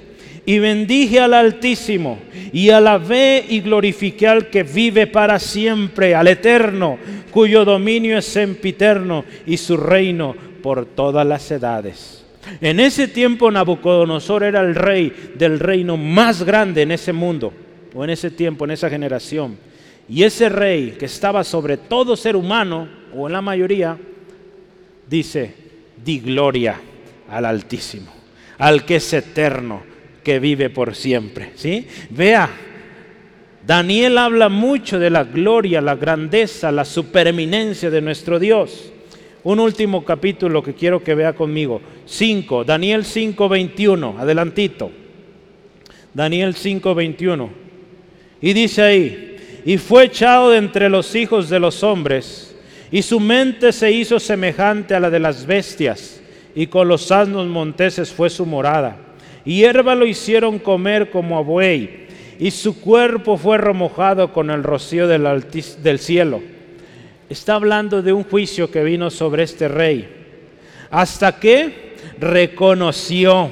Y 0.48 0.60
bendije 0.60 1.20
al 1.20 1.34
Altísimo 1.34 2.20
y 2.54 2.70
alabé 2.70 3.44
y 3.50 3.60
glorifiqué 3.60 4.30
al 4.30 4.50
que 4.50 4.63
vive 4.63 5.06
para 5.06 5.39
siempre, 5.39 6.16
al 6.16 6.30
Eterno, 6.30 6.98
cuyo 7.32 7.66
dominio 7.66 8.18
es 8.18 8.27
sempiterno 8.27 9.25
y 9.46 9.58
su 9.58 9.75
reino 9.75 10.34
por 10.63 10.86
todas 10.86 11.27
las 11.27 11.51
edades. 11.51 12.24
En 12.62 12.80
ese 12.80 13.10
tiempo 13.10 13.51
Nabucodonosor 13.51 14.44
era 14.44 14.62
el 14.62 14.74
rey 14.74 15.34
del 15.36 15.60
reino 15.60 15.98
más 15.98 16.44
grande 16.44 16.84
en 16.84 16.94
ese 16.94 17.12
mundo, 17.12 17.51
o 17.94 18.06
en 18.06 18.12
ese 18.12 18.32
tiempo, 18.32 18.63
en 18.63 18.72
esa 18.72 18.89
generación. 18.89 19.58
Y 20.08 20.24
ese 20.24 20.48
rey 20.48 20.96
que 20.98 21.08
estaba 21.08 21.44
sobre 21.44 21.75
todo 21.75 22.16
ser 22.16 22.38
humano, 22.38 22.88
o 23.13 23.27
en 23.27 23.34
la 23.34 23.42
mayoría, 23.42 23.98
dice, 25.10 25.54
di 26.06 26.20
gloria 26.20 26.80
al 27.30 27.44
Altísimo, 27.44 28.13
al 28.58 28.86
que 28.86 28.96
es 28.96 29.12
eterno, 29.12 29.97
que 30.27 30.41
vive 30.41 30.69
por 30.69 30.93
siempre. 30.93 31.51
¿Sí? 31.55 31.88
Vea, 32.10 32.50
Daniel 33.65 34.17
habla 34.17 34.50
mucho 34.50 35.00
de 35.00 35.10
la 35.10 35.24
gloria, 35.24 35.79
la 35.79 35.96
grandeza, 35.96 36.69
la 36.69 36.84
supereminencia 36.84 37.89
de 37.89 38.01
nuestro 38.01 38.38
Dios. 38.38 38.91
Un 39.46 39.62
último 39.62 40.03
capítulo 40.03 40.62
que 40.62 40.74
quiero 40.74 41.01
que 41.01 41.15
vea 41.15 41.31
conmigo. 41.31 41.79
5, 42.05 42.65
Daniel 42.65 43.05
5, 43.05 43.48
21, 43.48 44.15
adelantito. 44.19 44.91
Daniel 46.13 46.55
5, 46.55 46.93
21. 46.93 47.50
Y 48.41 48.51
dice 48.51 48.81
ahí, 48.81 49.38
y 49.63 49.77
fue 49.77 50.07
echado 50.07 50.50
de 50.50 50.57
entre 50.57 50.89
los 50.89 51.15
hijos 51.15 51.48
de 51.48 51.62
los 51.62 51.84
hombres, 51.84 52.53
y 52.91 53.01
su 53.01 53.22
mente 53.22 53.72
se 53.72 53.93
hizo 53.93 54.19
semejante 54.19 54.93
a 54.93 55.00
la 55.00 55.10
de 55.10 55.19
las 55.19 55.46
bestias, 55.46 56.19
y 56.53 56.67
con 56.67 56.89
los 56.89 57.13
asnos 57.13 57.48
monteses 57.48 58.12
fue 58.12 58.29
su 58.29 58.46
morada. 58.46 59.07
Hierba 59.56 59.96
lo 59.96 60.06
hicieron 60.06 60.60
comer 60.60 61.10
como 61.10 61.38
a 61.38 61.42
buey, 61.42 62.08
y 62.39 62.51
su 62.51 62.80
cuerpo 62.80 63.38
fue 63.38 63.58
remojado 63.58 64.32
con 64.32 64.50
el 64.50 64.63
rocío 64.63 65.08
del, 65.08 65.46
del 65.82 66.00
cielo 66.00 66.42
está 67.30 67.56
hablando 67.56 68.01
de 68.01 68.13
un 68.13 68.24
juicio 68.24 68.72
que 68.72 68.84
vino 68.84 69.10
sobre 69.10 69.44
este 69.44 69.68
rey, 69.68 70.08
hasta 70.89 71.39
que 71.39 71.96
reconoció 72.20 73.50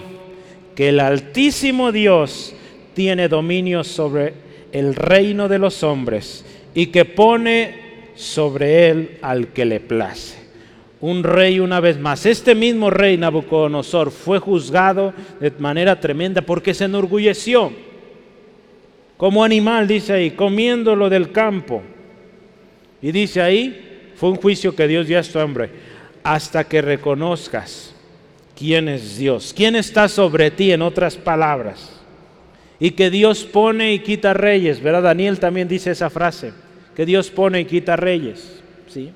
que 0.75 0.89
el 0.89 0.99
Altísimo 0.99 1.91
Dios 1.91 2.53
tiene 2.93 3.27
dominio 3.27 3.83
sobre 3.83 4.33
el 4.71 4.95
reino 4.95 5.47
de 5.47 5.59
los 5.59 5.83
hombres 5.83 6.45
y 6.73 6.87
que 6.87 7.05
pone 7.05 8.11
sobre 8.15 8.89
él 8.89 9.17
al 9.21 9.49
que 9.49 9.65
le 9.65 9.79
place. 9.79 10.44
Un 11.01 11.23
rey 11.23 11.59
una 11.59 11.79
vez 11.79 11.99
más. 11.99 12.25
Este 12.25 12.55
mismo 12.55 12.89
rey 12.89 13.17
Nabucodonosor 13.17 14.11
fue 14.11 14.39
juzgado 14.39 15.13
de 15.39 15.51
manera 15.59 15.99
tremenda 15.99 16.41
porque 16.41 16.73
se 16.73 16.85
enorgulleció. 16.85 17.71
Como 19.17 19.43
animal, 19.43 19.87
dice 19.87 20.13
ahí, 20.13 20.31
comiéndolo 20.31 21.09
del 21.09 21.31
campo. 21.31 21.81
Y 23.01 23.11
dice 23.11 23.41
ahí, 23.41 24.11
fue 24.15 24.29
un 24.29 24.37
juicio 24.37 24.75
que 24.75 24.87
Dios 24.87 25.07
dio 25.07 25.17
a 25.17 25.21
este 25.21 25.37
hombre, 25.39 25.69
hasta 26.23 26.63
que 26.63 26.81
reconozcas 26.81 27.93
quién 28.57 28.89
es 28.89 29.17
Dios, 29.17 29.53
quién 29.55 29.75
está 29.75 30.07
sobre 30.07 30.51
ti, 30.51 30.71
en 30.71 30.81
otras 30.81 31.15
palabras. 31.15 31.91
Y 32.79 32.91
que 32.91 33.09
Dios 33.09 33.43
pone 33.43 33.93
y 33.93 33.99
quita 33.99 34.33
reyes, 34.33 34.81
¿verdad? 34.81 35.03
Daniel 35.03 35.39
también 35.39 35.67
dice 35.67 35.91
esa 35.91 36.09
frase, 36.09 36.51
que 36.95 37.05
Dios 37.05 37.29
pone 37.29 37.61
y 37.61 37.65
quita 37.65 37.95
reyes, 37.95 38.59
¿sí? 38.87 39.11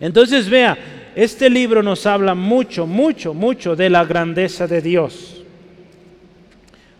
Entonces 0.00 0.48
vea, 0.48 0.76
este 1.14 1.48
libro 1.48 1.82
nos 1.82 2.06
habla 2.06 2.34
mucho, 2.34 2.86
mucho, 2.86 3.34
mucho 3.34 3.76
de 3.76 3.90
la 3.90 4.04
grandeza 4.04 4.66
de 4.66 4.80
Dios. 4.80 5.42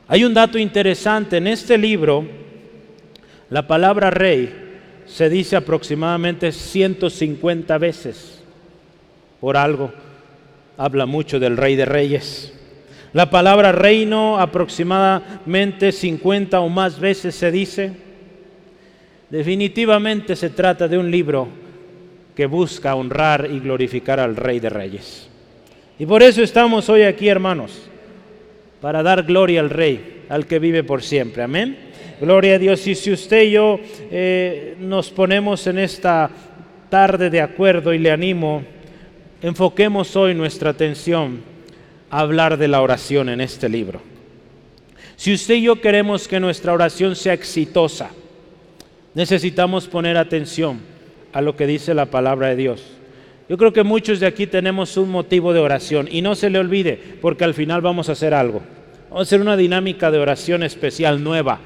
Hay 0.07 0.25
un 0.25 0.35
dato 0.35 0.59
interesante 0.59 1.39
en 1.39 1.47
este 1.47 1.79
libro, 1.79 2.27
la 3.51 3.67
palabra 3.67 4.11
rey 4.11 4.53
se 5.07 5.29
dice 5.29 5.57
aproximadamente 5.57 6.53
150 6.53 7.79
veces. 7.79 8.43
Por 9.41 9.57
algo 9.57 9.93
habla 10.77 11.07
mucho 11.07 11.39
del 11.39 11.57
rey 11.57 11.77
de 11.77 11.85
reyes. 11.85 12.53
La 13.13 13.31
palabra 13.31 13.73
reino 13.73 14.41
aproximadamente 14.41 15.93
50 15.93 16.61
o 16.61 16.69
más 16.69 16.99
veces 16.99 17.35
se 17.35 17.51
dice. 17.51 17.93
Definitivamente 19.31 20.37
se 20.37 20.51
trata 20.51 20.89
de 20.89 20.99
un 20.99 21.11
libro 21.11 21.64
que 22.35 22.47
busca 22.47 22.95
honrar 22.95 23.49
y 23.51 23.61
glorificar 23.61 24.21
al 24.21 24.37
rey 24.37 24.61
de 24.61 24.71
reyes. 24.71 25.29
Y 25.99 26.07
por 26.07 26.23
eso 26.23 26.43
estamos 26.43 26.89
hoy 26.89 27.03
aquí, 27.03 27.29
hermanos, 27.29 27.89
para 28.81 29.03
dar 29.03 29.23
gloria 29.23 29.61
al 29.61 29.71
rey, 29.71 30.25
al 30.29 30.47
que 30.47 30.59
vive 30.59 30.83
por 30.83 31.03
siempre. 31.03 31.43
Amén. 31.43 31.79
Gloria 32.21 32.57
a 32.57 32.59
Dios. 32.59 32.87
Y 32.87 32.95
si 32.95 33.13
usted 33.13 33.43
y 33.45 33.53
yo 33.53 33.79
eh, 34.11 34.77
nos 34.81 35.11
ponemos 35.11 35.67
en 35.67 35.79
esta 35.79 36.31
tarde 36.91 37.31
de 37.31 37.41
acuerdo 37.41 37.93
y 37.93 37.99
le 37.99 38.11
animo, 38.11 38.65
enfoquemos 39.41 40.17
hoy 40.17 40.35
nuestra 40.35 40.71
atención 40.71 41.43
a 42.11 42.21
hablar 42.21 42.57
de 42.57 42.69
la 42.69 42.83
oración 42.83 43.29
en 43.29 43.41
este 43.41 43.69
libro. 43.69 44.01
Si 45.17 45.33
usted 45.33 45.55
y 45.55 45.63
yo 45.63 45.81
queremos 45.81 46.27
que 46.27 46.41
nuestra 46.41 46.73
oración 46.73 47.15
sea 47.15 47.35
exitosa, 47.35 48.11
necesitamos 49.15 49.87
poner 49.87 50.17
atención 50.17 50.94
a 51.35 51.43
lo 51.43 51.57
que 51.57 51.67
dice 51.67 51.93
la 51.93 52.07
palabra 52.07 52.49
de 52.49 52.57
Dios. 52.57 52.83
Yo 53.49 53.59
creo 53.59 53.73
que 53.73 53.83
muchos 53.83 54.21
de 54.21 54.27
aquí 54.27 54.47
tenemos 54.47 54.97
un 54.97 55.11
motivo 55.11 55.53
de 55.53 55.61
oración 55.61 56.09
y 56.11 56.23
no 56.23 56.35
se 56.35 56.49
le 56.49 56.59
olvide, 56.59 56.99
porque 57.21 57.45
al 57.45 57.53
final 57.53 57.83
vamos 57.83 58.09
a 58.09 58.13
hacer 58.13 58.33
algo. 58.33 58.63
Vamos 59.11 59.21
a 59.21 59.23
hacer 59.23 59.41
una 59.41 59.57
dinámica 59.57 60.11
de 60.11 60.19
oración 60.19 60.63
especial 60.63 61.23
nueva. 61.23 61.59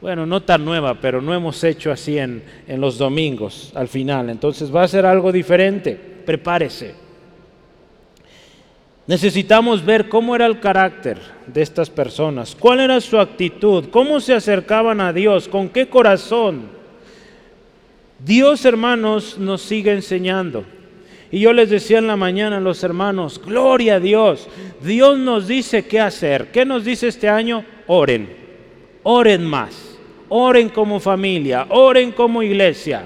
Bueno, 0.00 0.26
no 0.26 0.42
tan 0.42 0.64
nueva, 0.64 1.00
pero 1.00 1.20
no 1.22 1.34
hemos 1.34 1.64
hecho 1.64 1.90
así 1.90 2.18
en, 2.18 2.42
en 2.68 2.80
los 2.80 2.98
domingos 2.98 3.72
al 3.74 3.88
final. 3.88 4.28
Entonces 4.28 4.72
va 4.72 4.82
a 4.82 4.88
ser 4.88 5.06
algo 5.06 5.32
diferente. 5.32 5.94
Prepárese. 5.94 6.94
Necesitamos 9.06 9.84
ver 9.84 10.08
cómo 10.08 10.36
era 10.36 10.46
el 10.46 10.60
carácter 10.60 11.18
de 11.46 11.62
estas 11.62 11.90
personas, 11.90 12.54
cuál 12.54 12.80
era 12.80 13.00
su 13.00 13.18
actitud, 13.18 13.86
cómo 13.90 14.20
se 14.20 14.34
acercaban 14.34 15.00
a 15.00 15.12
Dios, 15.12 15.48
con 15.48 15.68
qué 15.68 15.88
corazón. 15.88 16.83
Dios, 18.24 18.64
hermanos, 18.64 19.38
nos 19.38 19.62
sigue 19.62 19.92
enseñando. 19.92 20.64
Y 21.30 21.40
yo 21.40 21.52
les 21.52 21.68
decía 21.68 21.98
en 21.98 22.06
la 22.06 22.16
mañana 22.16 22.58
a 22.58 22.60
los 22.60 22.82
hermanos, 22.84 23.40
gloria 23.44 23.96
a 23.96 24.00
Dios. 24.00 24.48
Dios 24.82 25.18
nos 25.18 25.48
dice 25.48 25.84
qué 25.86 26.00
hacer. 26.00 26.52
¿Qué 26.52 26.64
nos 26.64 26.84
dice 26.84 27.08
este 27.08 27.28
año? 27.28 27.64
Oren. 27.86 28.28
Oren 29.02 29.44
más. 29.44 29.96
Oren 30.28 30.68
como 30.68 31.00
familia. 31.00 31.66
Oren 31.70 32.12
como 32.12 32.42
iglesia. 32.42 33.04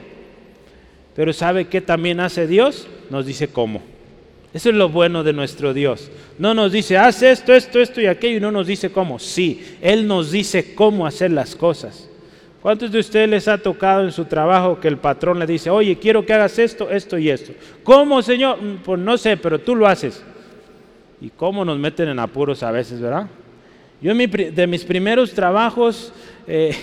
Pero 1.16 1.32
¿sabe 1.32 1.66
qué 1.66 1.80
también 1.80 2.20
hace 2.20 2.46
Dios? 2.46 2.86
Nos 3.10 3.26
dice 3.26 3.48
cómo. 3.48 3.82
Eso 4.54 4.70
es 4.70 4.74
lo 4.74 4.88
bueno 4.88 5.24
de 5.24 5.32
nuestro 5.32 5.74
Dios. 5.74 6.10
No 6.38 6.54
nos 6.54 6.72
dice, 6.72 6.96
haz 6.96 7.22
esto, 7.22 7.54
esto, 7.54 7.80
esto 7.80 8.00
y 8.00 8.06
aquello, 8.06 8.36
y 8.36 8.40
no 8.40 8.52
nos 8.52 8.66
dice 8.66 8.90
cómo. 8.90 9.18
Sí, 9.18 9.76
Él 9.80 10.06
nos 10.06 10.30
dice 10.30 10.74
cómo 10.74 11.06
hacer 11.06 11.32
las 11.32 11.56
cosas. 11.56 12.07
¿Cuántos 12.68 12.92
de 12.92 12.98
ustedes 12.98 13.30
les 13.30 13.48
ha 13.48 13.56
tocado 13.56 14.04
en 14.04 14.12
su 14.12 14.26
trabajo 14.26 14.78
que 14.78 14.88
el 14.88 14.98
patrón 14.98 15.38
le 15.38 15.46
dice, 15.46 15.70
oye, 15.70 15.96
quiero 15.96 16.26
que 16.26 16.34
hagas 16.34 16.58
esto, 16.58 16.90
esto 16.90 17.16
y 17.16 17.30
esto? 17.30 17.54
¿Cómo, 17.82 18.20
Señor? 18.20 18.60
Mm, 18.60 18.82
pues 18.84 19.00
no 19.00 19.16
sé, 19.16 19.38
pero 19.38 19.58
tú 19.58 19.74
lo 19.74 19.86
haces. 19.86 20.22
¿Y 21.18 21.30
cómo 21.30 21.64
nos 21.64 21.78
meten 21.78 22.10
en 22.10 22.18
apuros 22.18 22.62
a 22.62 22.70
veces, 22.70 23.00
verdad? 23.00 23.26
Yo 24.02 24.12
de 24.14 24.66
mis 24.66 24.84
primeros 24.84 25.32
trabajos, 25.32 26.12
eh, 26.46 26.76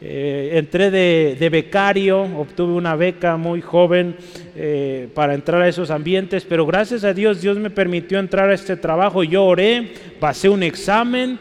eh, 0.00 0.52
entré 0.54 0.90
de, 0.90 1.48
becario, 1.50 2.22
obtuve 2.22 2.72
una 2.72 2.96
beca 2.96 3.36
muy 3.36 3.60
joven 3.60 4.16
eh, 4.54 5.10
para 5.12 5.34
entrar 5.34 5.60
a 5.60 5.68
esos 5.68 5.90
ambientes, 5.90 6.46
pero 6.48 6.64
gracias 6.64 7.04
a 7.04 7.12
Dios, 7.12 7.42
Dios 7.42 7.58
me 7.58 7.68
permitió 7.68 8.18
entrar 8.18 8.48
a 8.48 8.54
este 8.54 8.74
trabajo. 8.74 9.22
Yo 9.22 9.44
oré, 9.44 9.92
pasé 10.18 10.48
un 10.48 10.62
examen 10.62 11.38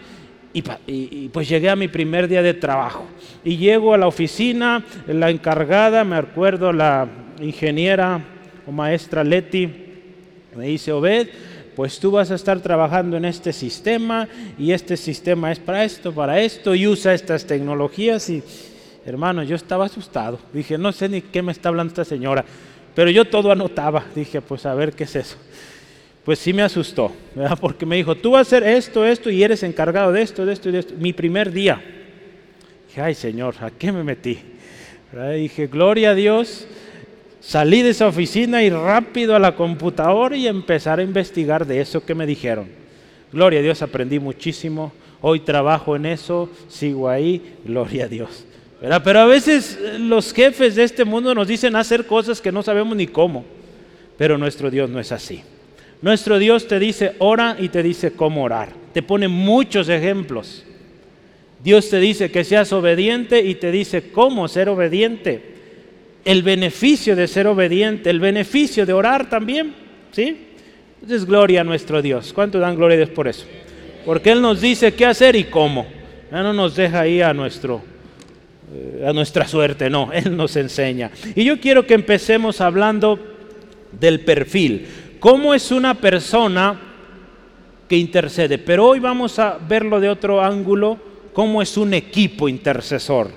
y, 0.56 1.30
pues 1.30 1.50
llegué 1.50 1.70
a 1.70 1.76
mi 1.76 1.88
primer 1.90 2.28
día 2.28 2.42
de 2.42 2.54
trabajo. 2.54 3.06
Y 3.44 3.58
llego 3.58 3.94
a 3.94 3.98
la 3.98 4.08
oficina, 4.08 4.86
la 5.08 5.30
encargada, 5.30 6.04
me 6.04 6.16
acuerdo, 6.16 6.72
la 6.72 7.08
ingeniera 7.42 8.24
o 8.66 8.72
maestra 8.72 9.24
Leti, 9.24 9.70
me 10.56 10.68
dice, 10.68 10.94
Obed, 10.94 11.28
pues 11.76 12.00
tú 12.00 12.12
vas 12.12 12.32
a 12.32 12.36
estar 12.36 12.62
trabajando 12.62 13.18
en 13.18 13.26
este 13.26 13.52
sistema 13.52 14.30
y 14.58 14.72
este 14.72 14.96
sistema 14.96 15.52
es 15.52 15.60
para 15.60 15.84
esto, 15.84 16.14
para 16.14 16.40
esto 16.40 16.74
y 16.74 16.88
usa 16.88 17.14
estas 17.14 17.46
tecnologías 17.46 18.30
y 18.30 18.42
hermano, 19.06 19.44
yo 19.44 19.58
estaba 19.58 19.86
asustado. 19.86 20.40
Dije, 20.54 20.78
no 20.78 20.94
sé 20.94 21.10
ni 21.10 21.22
qué 21.22 21.42
me 21.42 21.52
está 21.52 21.70
hablando 21.70 21.92
esta 21.92 22.06
señora, 22.06 22.46
pero 22.96 23.10
yo 23.10 23.26
todo 23.26 23.52
anotaba. 23.52 24.06
Dije, 24.16 24.42
pues 24.42 24.66
a 24.66 24.74
ver 24.74 24.94
qué 24.94 25.04
es 25.04 25.16
eso. 25.18 25.38
Pues 26.26 26.40
sí 26.40 26.52
me 26.52 26.64
asustó, 26.64 27.12
¿verdad? 27.36 27.58
porque 27.62 27.86
me 27.86 27.96
dijo, 27.96 28.16
tú 28.16 28.32
vas 28.32 28.40
a 28.40 28.58
hacer 28.58 28.64
esto, 28.64 29.06
esto 29.06 29.30
y 29.30 29.44
eres 29.44 29.64
encargado 29.64 30.12
de 30.12 30.22
esto, 30.22 30.46
de 30.46 30.54
esto 30.54 30.70
y 30.70 30.72
de 30.74 30.80
esto. 30.80 30.94
Mi 30.98 31.14
primer 31.14 31.52
día. 31.52 31.82
Dije, 32.88 33.02
ay 33.02 33.14
Señor, 33.16 33.56
¿a 33.62 33.72
qué 33.72 33.92
me 33.92 34.04
metí? 34.04 34.40
Dije, 35.14 35.68
gloria 35.68 36.10
a 36.10 36.16
Dios 36.16 36.68
Salí 37.46 37.84
de 37.84 37.92
esa 37.92 38.08
oficina 38.08 38.64
y 38.64 38.72
rápido 38.72 39.36
a 39.36 39.40
la 39.40 39.56
computadora 39.56 40.36
y 40.36 40.48
empezar 40.48 40.98
a 40.98 41.04
investigar 41.04 41.68
de 41.68 41.80
eso 41.80 42.04
que 42.04 42.16
me 42.16 42.26
dijeron. 42.26 42.68
Gloria 43.32 43.60
a 43.60 43.62
Dios, 43.62 43.84
aprendí 43.84 44.18
muchísimo. 44.18 44.92
Hoy 45.22 45.42
trabajo 45.42 45.96
en 45.96 46.08
eso, 46.08 46.50
sigo 46.68 47.08
ahí, 47.08 47.54
gloria 47.64 48.06
a 48.06 48.08
Dios. 48.08 48.46
Pero 49.04 49.20
a 49.20 49.26
veces 49.26 49.78
eh, 49.80 50.00
los 50.00 50.34
jefes 50.34 50.74
de 50.74 50.86
este 50.86 51.06
mundo 51.06 51.36
nos 51.36 51.48
dicen 51.48 51.76
hacer 51.76 52.08
cosas 52.08 52.42
que 52.42 52.52
no 52.52 52.64
sabemos 52.64 52.98
ni 52.98 53.06
cómo. 53.06 53.46
Pero 54.18 54.40
nuestro 54.40 54.72
Dios 54.72 54.90
no 54.90 55.00
es 55.00 55.12
así. 55.12 55.44
Nuestro 56.02 56.40
Dios 56.40 56.68
te 56.68 56.80
dice 56.80 57.16
ora 57.20 57.56
y 57.60 57.70
te 57.70 57.82
dice 57.84 58.12
cómo 58.12 58.44
orar. 58.44 58.70
Te 58.94 59.02
pone 59.02 59.28
muchos 59.28 59.90
ejemplos. 59.90 60.64
Dios 61.64 61.90
te 61.90 62.00
dice 62.00 62.32
que 62.32 62.44
seas 62.44 62.72
obediente 62.74 63.42
y 63.42 63.56
te 63.56 63.72
dice 63.72 64.12
cómo 64.12 64.48
ser 64.48 64.70
obediente 64.70 65.56
el 66.26 66.42
beneficio 66.42 67.16
de 67.16 67.28
ser 67.28 67.46
obediente, 67.46 68.10
el 68.10 68.20
beneficio 68.20 68.86
de 68.86 68.94
orar 68.94 69.30
también, 69.30 69.74
¿sí? 70.12 70.36
Entonces, 70.96 71.26
gloria 71.26 71.62
a 71.62 71.64
nuestro 71.64 72.02
Dios. 72.02 72.34
¿Cuánto 72.34 72.58
dan 72.58 72.76
gloria 72.76 72.96
a 72.96 72.98
Dios 72.98 73.10
por 73.12 73.28
eso? 73.28 73.46
Porque 74.06 74.32
Él 74.32 74.42
nos 74.42 74.60
dice 74.60 74.96
qué 74.96 75.06
hacer 75.06 75.36
y 75.36 75.46
cómo. 75.46 75.86
Ya 76.32 76.42
no 76.42 76.52
nos 76.52 76.76
deja 76.76 77.02
ahí 77.02 77.22
a, 77.22 77.32
nuestro, 77.32 77.84
eh, 78.74 79.06
a 79.08 79.14
nuestra 79.14 79.48
suerte, 79.48 79.88
no, 79.88 80.12
Él 80.14 80.36
nos 80.36 80.56
enseña. 80.56 81.12
Y 81.36 81.44
yo 81.44 81.60
quiero 81.60 81.86
que 81.86 81.94
empecemos 81.94 82.60
hablando 82.60 83.20
del 83.92 84.22
perfil. 84.22 84.88
¿Cómo 85.26 85.56
es 85.56 85.72
una 85.72 85.96
persona 85.96 86.80
que 87.90 87.98
intercede? 87.98 88.60
Pero 88.60 88.86
hoy 88.86 89.00
vamos 89.00 89.40
a 89.40 89.58
verlo 89.58 90.00
de 90.00 90.08
otro 90.08 90.40
ángulo, 90.40 91.00
cómo 91.34 91.64
es 91.64 91.78
un 91.78 91.96
equipo 91.96 92.48
intercesor. 92.48 93.32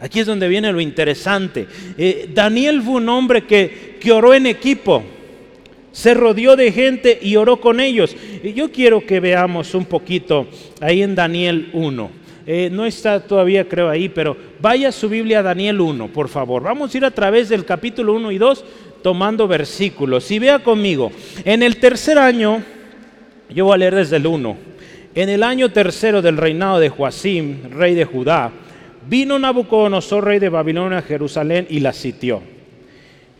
Aquí 0.00 0.20
es 0.20 0.26
donde 0.26 0.48
viene 0.48 0.72
lo 0.72 0.80
interesante. 0.80 1.66
Eh, 1.98 2.30
Daniel 2.32 2.80
fue 2.80 2.94
un 2.94 3.10
hombre 3.10 3.44
que, 3.44 3.98
que 4.00 4.10
oró 4.10 4.32
en 4.32 4.46
equipo, 4.46 5.02
se 5.92 6.14
rodeó 6.14 6.56
de 6.56 6.72
gente 6.72 7.18
y 7.20 7.36
oró 7.36 7.60
con 7.60 7.78
ellos. 7.78 8.16
Y 8.42 8.54
yo 8.54 8.72
quiero 8.72 9.04
que 9.04 9.20
veamos 9.20 9.74
un 9.74 9.84
poquito 9.84 10.46
ahí 10.80 11.02
en 11.02 11.14
Daniel 11.14 11.68
1. 11.74 12.24
Eh, 12.46 12.68
no 12.70 12.84
está 12.84 13.20
todavía 13.20 13.66
creo 13.66 13.88
ahí, 13.88 14.10
pero 14.10 14.36
vaya 14.60 14.92
su 14.92 15.08
Biblia 15.08 15.38
a 15.38 15.42
Daniel 15.42 15.80
1, 15.80 16.08
por 16.08 16.28
favor. 16.28 16.62
Vamos 16.62 16.94
a 16.94 16.98
ir 16.98 17.04
a 17.04 17.10
través 17.10 17.48
del 17.48 17.64
capítulo 17.64 18.14
1 18.14 18.32
y 18.32 18.38
2 18.38 18.64
tomando 19.04 19.46
versículos. 19.46 20.30
Y 20.30 20.38
vea 20.38 20.60
conmigo, 20.60 21.12
en 21.44 21.62
el 21.62 21.76
tercer 21.76 22.16
año, 22.16 22.62
yo 23.50 23.66
voy 23.66 23.74
a 23.74 23.76
leer 23.76 23.96
desde 23.96 24.16
el 24.16 24.26
1, 24.26 24.56
en 25.14 25.28
el 25.28 25.42
año 25.42 25.70
tercero 25.70 26.22
del 26.22 26.38
reinado 26.38 26.80
de 26.80 26.88
Joacim, 26.88 27.68
rey 27.70 27.94
de 27.94 28.06
Judá, 28.06 28.50
Vino 29.06 29.38
Nabucodonosor, 29.38 30.24
rey 30.24 30.38
de 30.38 30.48
Babilonia, 30.48 30.98
a 30.98 31.02
Jerusalén 31.02 31.66
y 31.68 31.80
la 31.80 31.92
sitió. 31.92 32.40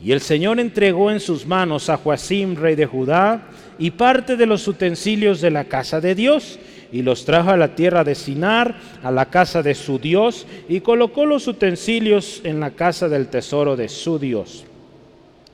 Y 0.04 0.12
el 0.12 0.20
Señor 0.20 0.60
entregó 0.60 1.10
en 1.10 1.18
sus 1.18 1.46
manos 1.46 1.88
a 1.88 1.96
Joacim, 1.96 2.56
rey 2.56 2.74
de 2.74 2.84
Judá, 2.84 3.48
y 3.78 3.92
parte 3.92 4.36
de 4.36 4.44
los 4.44 4.68
utensilios 4.68 5.40
de 5.40 5.50
la 5.50 5.64
casa 5.64 5.98
de 5.98 6.14
Dios, 6.14 6.58
y 6.92 7.00
los 7.00 7.24
trajo 7.24 7.48
a 7.48 7.56
la 7.56 7.74
tierra 7.74 8.04
de 8.04 8.14
Sinar, 8.14 8.76
a 9.02 9.10
la 9.10 9.30
casa 9.30 9.62
de 9.62 9.74
su 9.74 9.98
Dios, 9.98 10.46
y 10.68 10.80
colocó 10.80 11.24
los 11.24 11.48
utensilios 11.48 12.42
en 12.44 12.60
la 12.60 12.72
casa 12.72 13.08
del 13.08 13.28
tesoro 13.28 13.76
de 13.76 13.88
su 13.88 14.18
Dios. 14.18 14.66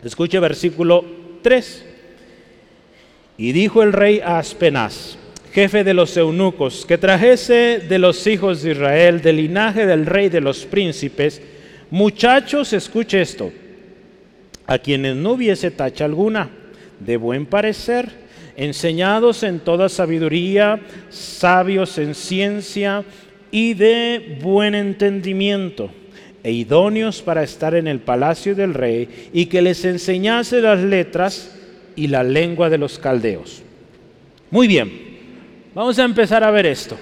Escuche 0.05 0.41
versículo 0.41 1.05
3. 1.43 1.85
Y 3.39 3.53
dijo 3.53 3.83
el 3.83 3.93
rey 3.93 4.21
a 4.21 4.39
Aspenaz, 4.39 5.17
jefe 5.53 5.85
de 5.85 5.95
los 5.95 6.17
eunucos, 6.17 6.85
que 6.87 6.99
trajese 6.99 7.83
de 7.89 7.99
los 7.99 8.27
hijos 8.27 8.63
de 8.63 8.73
Israel, 8.73 9.21
del 9.23 9.37
linaje 9.37 9.87
del 9.87 10.07
rey 10.07 10.29
de 10.29 10.41
los 10.41 10.65
príncipes, 10.67 11.41
muchachos, 11.91 12.73
escuche 12.73 13.21
esto, 13.21 13.51
a 14.67 14.79
quienes 14.79 15.17
no 15.17 15.33
hubiese 15.33 15.71
tacha 15.71 16.05
alguna, 16.05 16.51
de 17.01 17.17
buen 17.17 17.47
parecer, 17.47 18.11
enseñados 18.57 19.43
en 19.43 19.61
toda 19.61 19.89
sabiduría, 19.89 20.81
sabios 21.09 21.97
en 21.99 22.15
ciencia 22.15 23.05
y 23.51 23.75
de 23.75 24.39
buen 24.43 24.75
entendimiento, 24.75 25.91
e 26.43 26.53
idóneos 26.53 27.23
para 27.23 27.43
estar 27.43 27.75
en 27.75 27.87
el 27.87 28.01
palacio 28.01 28.55
del 28.55 28.75
rey, 28.75 29.31
y 29.33 29.47
que 29.47 29.63
les 29.63 29.85
enseñase 29.85 30.61
las 30.61 30.81
letras 30.81 31.57
y 31.97 32.07
la 32.07 32.23
lengua 32.23 32.71
de 32.71 32.79
los 32.79 32.99
caldeos. 32.99 33.63
Muy 34.51 34.67
bien, 34.67 35.11
Vamos 35.75 35.99
a 36.01 36.05
empezar 36.05 36.43
a 36.43 36.51
ver 36.51 36.67
esto. 36.67 36.99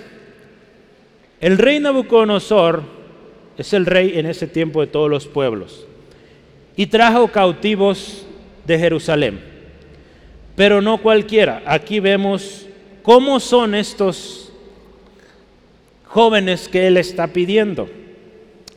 El 1.40 1.56
rey 1.56 1.80
Nabucodonosor 1.80 2.82
es 3.56 3.72
el 3.72 3.86
rey 3.86 4.18
en 4.18 4.26
ese 4.26 4.46
tiempo 4.46 4.82
de 4.82 4.88
todos 4.88 5.08
los 5.08 5.26
pueblos 5.26 5.86
y 6.76 6.86
trajo 6.86 7.28
cautivos 7.28 8.26
de 8.66 8.78
Jerusalén. 8.78 9.40
Pero 10.54 10.82
no 10.82 10.98
cualquiera. 10.98 11.62
Aquí 11.64 11.98
vemos 11.98 12.66
cómo 13.02 13.40
son 13.40 13.74
estos 13.74 14.52
jóvenes 16.04 16.68
que 16.68 16.88
él 16.88 16.98
está 16.98 17.28
pidiendo. 17.28 17.88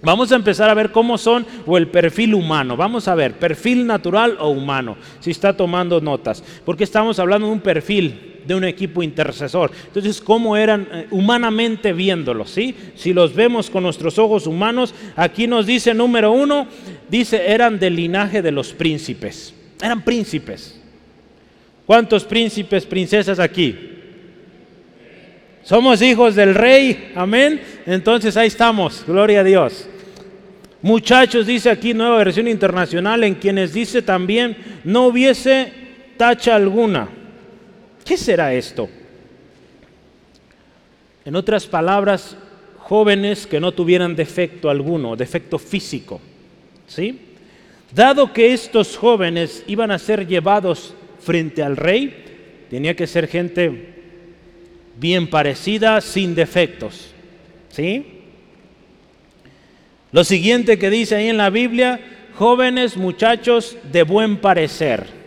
Vamos 0.04 0.32
a 0.32 0.36
empezar 0.36 0.70
a 0.70 0.74
ver 0.74 0.92
cómo 0.92 1.18
son 1.18 1.46
o 1.66 1.78
el 1.78 1.88
perfil 1.88 2.34
humano. 2.34 2.76
Vamos 2.76 3.08
a 3.08 3.16
ver, 3.16 3.38
perfil 3.38 3.86
natural 3.86 4.38
o 4.40 4.50
humano, 4.50 4.98
si 5.20 5.32
está 5.32 5.56
tomando 5.56 6.02
notas. 6.02 6.44
Porque 6.66 6.84
estamos 6.84 7.20
hablando 7.20 7.48
de 7.48 7.54
un 7.54 7.60
perfil 7.60 8.32
de 8.46 8.56
un 8.56 8.64
equipo 8.64 9.04
intercesor. 9.04 9.72
Entonces, 9.88 10.20
¿cómo 10.20 10.58
eran 10.58 10.88
eh, 10.92 11.08
humanamente 11.12 11.94
viéndolos? 11.94 12.50
¿sí? 12.50 12.76
Si 12.96 13.14
los 13.14 13.36
vemos 13.36 13.70
con 13.70 13.84
nuestros 13.84 14.18
ojos 14.18 14.48
humanos, 14.48 14.94
aquí 15.16 15.46
nos 15.46 15.66
dice 15.68 15.94
número 15.94 16.32
uno, 16.32 16.68
dice, 17.10 17.48
eran 17.48 17.80
del 17.80 17.96
linaje 17.96 18.42
de 18.42 18.52
los 18.52 18.74
príncipes. 18.74 19.54
eran 19.82 20.04
príncipes. 20.04 20.80
¿Cuántos 21.86 22.24
príncipes, 22.24 22.86
princesas 22.86 23.40
aquí? 23.40 23.76
Somos 25.64 26.02
hijos 26.02 26.36
del 26.36 26.56
rey, 26.56 27.12
amén. 27.16 27.62
Entonces 27.86 28.36
ahí 28.38 28.48
estamos, 28.48 29.04
gloria 29.06 29.42
a 29.42 29.44
Dios. 29.44 29.88
Muchachos, 30.82 31.46
dice 31.46 31.70
aquí 31.70 31.94
nueva 31.94 32.17
versión 32.17 32.48
internacional, 32.48 33.24
en 33.24 33.36
quienes 33.36 33.74
dice 33.74 34.02
también, 34.02 34.58
no 34.84 35.08
hubiese 35.08 35.72
tacha 36.17 36.56
alguna. 36.56 37.08
¿Qué 38.04 38.17
será 38.17 38.54
esto? 38.54 38.89
En 41.24 41.36
otras 41.36 41.67
palabras, 41.67 42.36
jóvenes 42.80 43.46
que 43.46 43.60
no 43.60 43.72
tuvieran 43.72 44.15
defecto 44.15 44.70
alguno, 44.70 45.15
defecto 45.15 45.60
físico. 45.60 46.20
¿Sí? 46.88 47.20
Dado 47.94 48.34
que 48.34 48.52
estos 48.52 48.98
jóvenes 48.98 49.63
iban 49.67 49.91
a 49.91 50.00
ser 50.00 50.26
llevados 50.26 50.96
frente 51.20 51.62
al 51.62 51.78
rey, 51.78 52.65
tenía 52.70 52.96
que 52.96 53.06
ser 53.06 53.28
gente 53.28 53.94
bien 54.98 55.30
parecida, 55.30 56.02
sin 56.02 56.34
defectos. 56.34 57.12
¿Sí? 57.70 58.21
Lo 60.12 60.24
siguiente 60.24 60.78
que 60.78 60.89
dice 60.89 61.15
ahí 61.15 61.28
en 61.30 61.38
la 61.38 61.50
Biblia, 61.50 62.00
jóvenes 62.36 62.97
muchachos 62.97 63.78
de 63.91 64.04
buen 64.04 64.38
parecer 64.38 65.21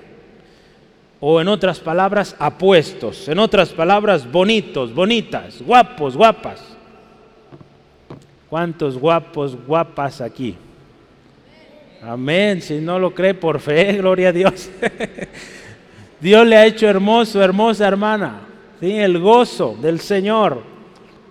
o 1.26 1.40
en 1.40 1.48
otras 1.48 1.80
palabras, 1.80 2.36
apuestos, 2.38 3.28
en 3.28 3.38
otras 3.38 3.70
palabras, 3.70 4.30
bonitos, 4.30 4.94
bonitas, 4.94 5.62
guapos, 5.62 6.18
guapas. 6.18 6.62
¿Cuántos 8.50 8.98
guapos, 8.98 9.56
guapas 9.66 10.20
aquí? 10.20 10.54
Amén, 12.02 12.60
si 12.60 12.74
no 12.74 12.98
lo 12.98 13.14
cree 13.14 13.32
por 13.32 13.58
fe, 13.58 13.92
gloria 13.96 14.28
a 14.28 14.32
Dios. 14.32 14.70
Dios 16.20 16.46
le 16.46 16.56
ha 16.56 16.66
hecho 16.66 16.86
hermoso, 16.86 17.42
hermosa 17.42 17.88
hermana. 17.88 18.40
¿sí? 18.78 18.92
El 18.92 19.18
gozo 19.18 19.78
del 19.80 20.00
Señor 20.00 20.62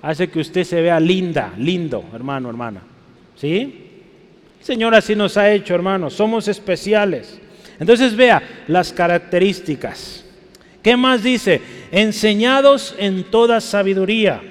hace 0.02 0.28
que 0.28 0.40
usted 0.40 0.64
se 0.64 0.82
vea 0.82 1.00
linda, 1.00 1.54
lindo, 1.56 2.04
hermano, 2.16 2.50
hermana. 2.50 2.82
¿Sí? 3.36 3.90
El 4.60 4.66
Señor 4.66 4.96
así 4.96 5.16
nos 5.16 5.38
ha 5.38 5.52
hecho, 5.52 5.76
hermanos. 5.76 6.14
Somos 6.14 6.48
especiales. 6.48 7.40
Entonces 7.80 8.16
vea 8.16 8.42
las 8.68 8.94
características. 8.94 10.24
¿Qué 10.82 10.96
más 10.98 11.24
dice? 11.24 11.62
Enseñados 11.92 12.96
en 12.98 13.26
toda 13.26 13.60
sabiduría. 13.62 14.42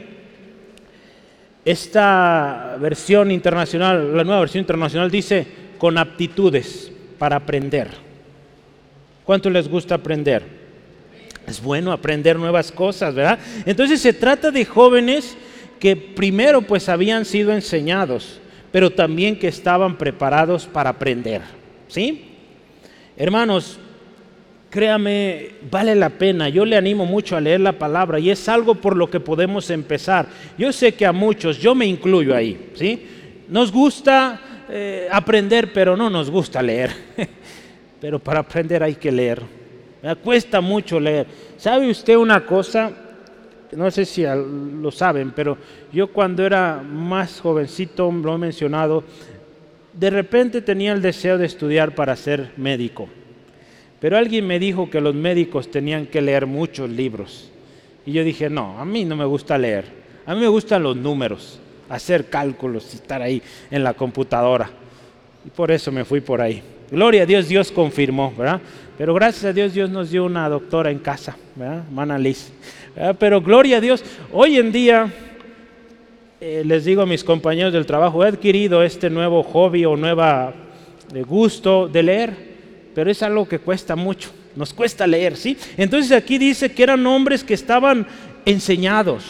Esta 1.64 2.77
versión 2.81 3.31
internacional, 3.31 4.16
la 4.16 4.25
nueva 4.25 4.40
versión 4.40 4.62
internacional 4.62 5.11
dice 5.11 5.47
con 5.79 5.97
aptitudes 5.97 6.90
para 7.18 7.37
aprender. 7.37 7.88
¿Cuánto 9.25 9.49
les 9.49 9.68
gusta 9.68 9.95
aprender? 9.95 10.42
Es 11.47 11.62
bueno 11.62 11.92
aprender 11.92 12.38
nuevas 12.38 12.73
cosas, 12.73 13.14
¿verdad? 13.14 13.38
Entonces 13.64 14.01
se 14.01 14.12
trata 14.12 14.51
de 14.51 14.64
jóvenes 14.64 15.37
que 15.79 15.97
primero 15.97 16.62
pues 16.62 16.88
habían 16.88 17.25
sido 17.25 17.53
enseñados, 17.53 18.40
pero 18.72 18.90
también 18.90 19.38
que 19.38 19.48
estaban 19.48 19.96
preparados 19.96 20.66
para 20.66 20.90
aprender, 20.90 21.42
¿sí? 21.87 22.24
Hermanos, 23.16 23.78
créame, 24.70 25.50
vale 25.70 25.94
la 25.94 26.08
pena. 26.08 26.48
Yo 26.48 26.64
le 26.64 26.76
animo 26.76 27.04
mucho 27.04 27.37
a 27.37 27.40
leer 27.40 27.61
la 27.61 27.78
palabra 27.78 28.18
y 28.18 28.30
es 28.30 28.48
algo 28.48 28.74
por 28.74 28.96
lo 28.96 29.11
que 29.11 29.20
podemos 29.20 29.68
empezar. 29.68 30.26
Yo 30.56 30.72
sé 30.72 30.94
que 30.94 31.04
a 31.04 31.12
muchos, 31.12 31.58
yo 31.58 31.74
me 31.74 31.85
incluyo 31.85 32.35
ahí, 32.35 32.70
¿sí? 32.74 33.06
Nos 33.48 33.70
gusta 33.70 34.40
eh, 34.70 35.08
aprender, 35.12 35.72
pero 35.74 35.94
no 35.94 36.08
nos 36.08 36.30
gusta 36.30 36.62
leer. 36.62 36.90
pero 38.00 38.18
para 38.18 38.40
aprender 38.40 38.82
hay 38.82 38.94
que 38.94 39.12
leer. 39.12 39.42
Me 40.02 40.16
cuesta 40.16 40.62
mucho 40.62 40.98
leer. 40.98 41.26
¿Sabe 41.58 41.90
usted 41.90 42.16
una 42.16 42.44
cosa? 42.46 42.90
No 43.72 43.90
sé 43.90 44.04
si 44.04 44.24
lo 44.24 44.90
saben, 44.90 45.32
pero 45.32 45.56
yo 45.92 46.12
cuando 46.12 46.44
era 46.44 46.82
más 46.82 47.40
jovencito, 47.40 48.11
lo 48.12 48.35
he 48.35 48.38
mencionado, 48.38 49.04
de 49.92 50.11
repente 50.11 50.62
tenía 50.62 50.92
el 50.92 51.02
deseo 51.02 51.38
de 51.38 51.46
estudiar 51.46 51.94
para 51.94 52.16
ser 52.16 52.52
médico. 52.56 53.08
Pero 54.00 54.18
alguien 54.18 54.46
me 54.46 54.58
dijo 54.58 54.90
que 54.90 55.00
los 55.00 55.14
médicos 55.14 55.70
tenían 55.70 56.06
que 56.06 56.20
leer 56.20 56.46
muchos 56.46 56.90
libros. 56.90 57.50
Y 58.04 58.12
yo 58.12 58.24
dije, 58.24 58.50
no, 58.50 58.78
a 58.78 58.85
mí 58.85 59.04
no 59.04 59.16
me 59.16 59.24
gusta 59.24 59.56
leer. 59.56 59.85
A 60.26 60.35
mí 60.35 60.40
me 60.40 60.48
gustan 60.48 60.82
los 60.82 60.96
números, 60.96 61.61
hacer 61.88 62.28
cálculos 62.28 62.92
y 62.92 62.96
estar 62.96 63.22
ahí 63.22 63.42
en 63.70 63.85
la 63.85 63.94
computadora. 63.94 64.70
Y 65.44 65.50
por 65.50 65.70
eso 65.70 65.92
me 65.92 66.04
fui 66.04 66.20
por 66.20 66.40
ahí. 66.40 66.62
Gloria 66.90 67.22
a 67.22 67.26
Dios, 67.26 67.48
Dios 67.48 67.72
confirmó, 67.72 68.35
¿verdad? 68.37 68.61
Pero 68.98 69.14
gracias 69.14 69.44
a 69.46 69.52
Dios, 69.52 69.72
Dios 69.72 69.88
nos 69.88 70.11
dio 70.11 70.24
una 70.24 70.48
doctora 70.48 70.90
en 70.90 70.98
casa, 70.98 71.37
¿verdad? 71.56 71.85
Mana 71.90 72.18
Liz. 72.18 72.52
Pero 73.18 73.40
gloria 73.40 73.78
a 73.78 73.81
Dios, 73.81 74.05
hoy 74.33 74.59
en 74.59 74.70
día 74.70 75.11
eh, 76.44 76.64
les 76.66 76.85
digo 76.85 77.02
a 77.02 77.07
mis 77.07 77.22
compañeros 77.22 77.72
del 77.72 77.87
trabajo, 77.87 78.24
he 78.24 78.26
adquirido 78.26 78.83
este 78.83 79.09
nuevo 79.09 79.44
hobby 79.44 79.85
o 79.85 79.96
nueva 79.96 80.52
eh, 81.14 81.22
gusto 81.22 81.87
de 81.87 82.02
leer, 82.02 82.37
pero 82.96 83.12
es 83.12 83.22
algo 83.22 83.46
que 83.46 83.61
cuesta 83.61 83.94
mucho, 83.94 84.31
nos 84.57 84.74
cuesta 84.74 85.07
leer, 85.07 85.37
¿sí? 85.37 85.57
Entonces 85.76 86.11
aquí 86.11 86.38
dice 86.38 86.72
que 86.72 86.83
eran 86.83 87.07
hombres 87.07 87.44
que 87.44 87.55
estaban 87.55 88.09
enseñados, 88.44 89.22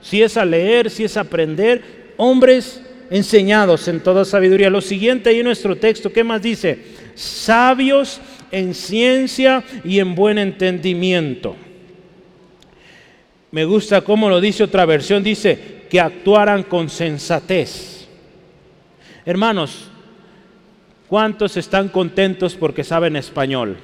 si 0.00 0.22
es 0.22 0.36
a 0.36 0.44
leer, 0.44 0.88
si 0.88 1.02
es 1.02 1.16
a 1.16 1.22
aprender, 1.22 1.82
hombres 2.16 2.80
enseñados 3.10 3.88
en 3.88 3.98
toda 3.98 4.24
sabiduría. 4.24 4.70
Lo 4.70 4.80
siguiente 4.80 5.30
ahí 5.30 5.40
en 5.40 5.46
nuestro 5.46 5.76
texto, 5.76 6.12
¿qué 6.12 6.22
más 6.22 6.42
dice? 6.42 6.78
Sabios 7.16 8.20
en 8.52 8.72
ciencia 8.72 9.64
y 9.84 9.98
en 9.98 10.14
buen 10.14 10.38
entendimiento. 10.38 11.56
Me 13.52 13.66
gusta 13.66 14.00
cómo 14.00 14.30
lo 14.30 14.40
dice 14.40 14.64
otra 14.64 14.86
versión, 14.86 15.22
dice 15.22 15.82
que 15.90 16.00
actuaran 16.00 16.62
con 16.62 16.88
sensatez. 16.88 18.08
Hermanos, 19.26 19.90
¿cuántos 21.06 21.58
están 21.58 21.90
contentos 21.90 22.54
porque 22.54 22.82
saben 22.82 23.14
español? 23.14 23.76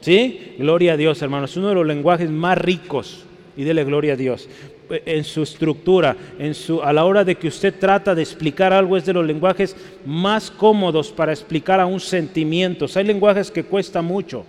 ¿Sí? 0.00 0.56
Gloria 0.58 0.94
a 0.94 0.96
Dios, 0.96 1.22
hermanos. 1.22 1.56
Uno 1.56 1.68
de 1.68 1.76
los 1.76 1.86
lenguajes 1.86 2.28
más 2.30 2.58
ricos, 2.58 3.24
y 3.56 3.62
dele 3.62 3.84
gloria 3.84 4.14
a 4.14 4.16
Dios, 4.16 4.48
en 4.90 5.22
su 5.22 5.44
estructura, 5.44 6.16
en 6.40 6.54
su, 6.54 6.82
a 6.82 6.92
la 6.92 7.04
hora 7.04 7.22
de 7.22 7.36
que 7.36 7.46
usted 7.46 7.72
trata 7.78 8.12
de 8.12 8.22
explicar 8.22 8.72
algo, 8.72 8.96
es 8.96 9.06
de 9.06 9.12
los 9.12 9.24
lenguajes 9.24 9.76
más 10.04 10.50
cómodos 10.50 11.12
para 11.12 11.32
explicar 11.32 11.78
a 11.78 11.86
un 11.86 12.00
sentimiento. 12.00 12.86
Hay 12.96 13.04
lenguajes 13.04 13.52
que 13.52 13.62
cuesta 13.62 14.02
mucho 14.02 14.44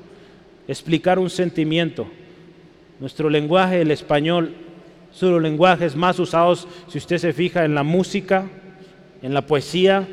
explicar 0.67 1.19
un 1.19 1.29
sentimiento. 1.29 2.07
Nuestro 3.03 3.29
lenguaje, 3.29 3.81
el 3.81 3.91
español, 3.91 4.53
son 5.11 5.33
los 5.33 5.41
lenguajes 5.41 5.93
más 5.93 6.17
usados, 6.19 6.69
si 6.87 6.99
usted 6.99 7.17
se 7.17 7.33
fija, 7.33 7.65
en 7.65 7.75
la 7.75 7.83
música, 7.83 8.45
en 9.21 9.33
la 9.33 9.45
poesía, 9.45 10.07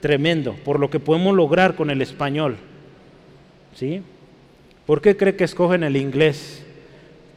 tremendo, 0.00 0.54
por 0.64 0.80
lo 0.80 0.88
que 0.88 1.00
podemos 1.00 1.36
lograr 1.36 1.76
con 1.76 1.90
el 1.90 2.00
español. 2.00 2.56
¿Sí? 3.74 4.00
¿Por 4.86 5.02
qué 5.02 5.18
cree 5.18 5.36
que 5.36 5.44
escogen 5.44 5.84
el 5.84 5.98
inglés 5.98 6.64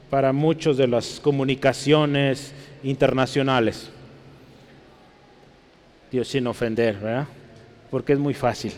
para 0.09 0.31
muchas 0.31 0.77
de 0.77 0.87
las 0.87 1.19
comunicaciones 1.19 2.53
internacionales? 2.81 3.91
Dios 6.13 6.29
sin 6.29 6.47
ofender, 6.47 6.95
¿verdad? 6.95 7.27
Porque 7.91 8.13
es 8.13 8.19
muy 8.19 8.33
fácil. 8.33 8.71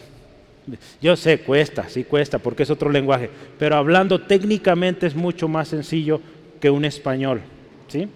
Yo 1.01 1.15
sé, 1.15 1.39
cuesta, 1.39 1.87
sí 1.89 2.03
cuesta, 2.03 2.39
porque 2.39 2.63
es 2.63 2.69
otro 2.69 2.89
lenguaje, 2.89 3.29
pero 3.59 3.75
hablando 3.75 4.21
técnicamente 4.21 5.05
es 5.05 5.15
mucho 5.15 5.47
más 5.47 5.67
sencillo 5.67 6.21
que 6.59 6.69
un 6.69 6.85
español, 6.85 7.41
¿sí? 7.87 8.07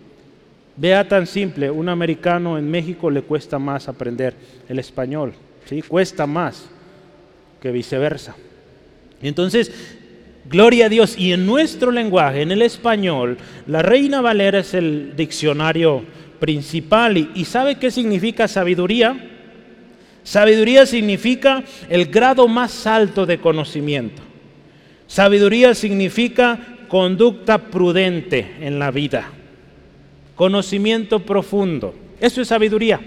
Vea 0.75 1.07
tan 1.07 1.27
simple, 1.27 1.69
un 1.69 1.89
americano 1.89 2.57
en 2.57 2.69
México 2.69 3.11
le 3.11 3.21
cuesta 3.21 3.59
más 3.59 3.87
aprender 3.87 4.33
el 4.67 4.79
español, 4.79 5.33
¿sí? 5.65 5.81
Cuesta 5.81 6.25
más 6.25 6.69
que 7.61 7.71
viceversa. 7.71 8.35
Entonces, 9.21 9.71
gloria 10.49 10.85
a 10.85 10.89
Dios. 10.89 11.17
Y 11.17 11.33
en 11.33 11.45
nuestro 11.45 11.91
lenguaje, 11.91 12.41
en 12.41 12.51
el 12.51 12.61
español, 12.61 13.37
la 13.67 13.81
Reina 13.81 14.21
Valera 14.21 14.59
es 14.59 14.73
el 14.73 15.15
diccionario 15.15 16.03
principal. 16.39 17.17
¿Y, 17.17 17.29
y 17.35 17.45
sabe 17.45 17.75
qué 17.75 17.91
significa 17.91 18.47
sabiduría? 18.47 19.38
Sabiduría 20.29 20.85
significa 20.85 21.63
el 21.89 22.05
grado 22.05 22.47
más 22.47 22.85
alto 22.85 23.25
de 23.25 23.39
conocimiento. 23.39 24.21
Sabiduría 25.07 25.73
significa 25.73 26.59
conducta 26.87 27.57
prudente 27.57 28.57
en 28.61 28.77
la 28.77 28.91
vida 28.91 29.31
conocimiento 30.39 31.19
profundo. 31.19 31.93
Eso 32.21 32.41
es 32.41 32.47
sabiduría. 32.47 33.01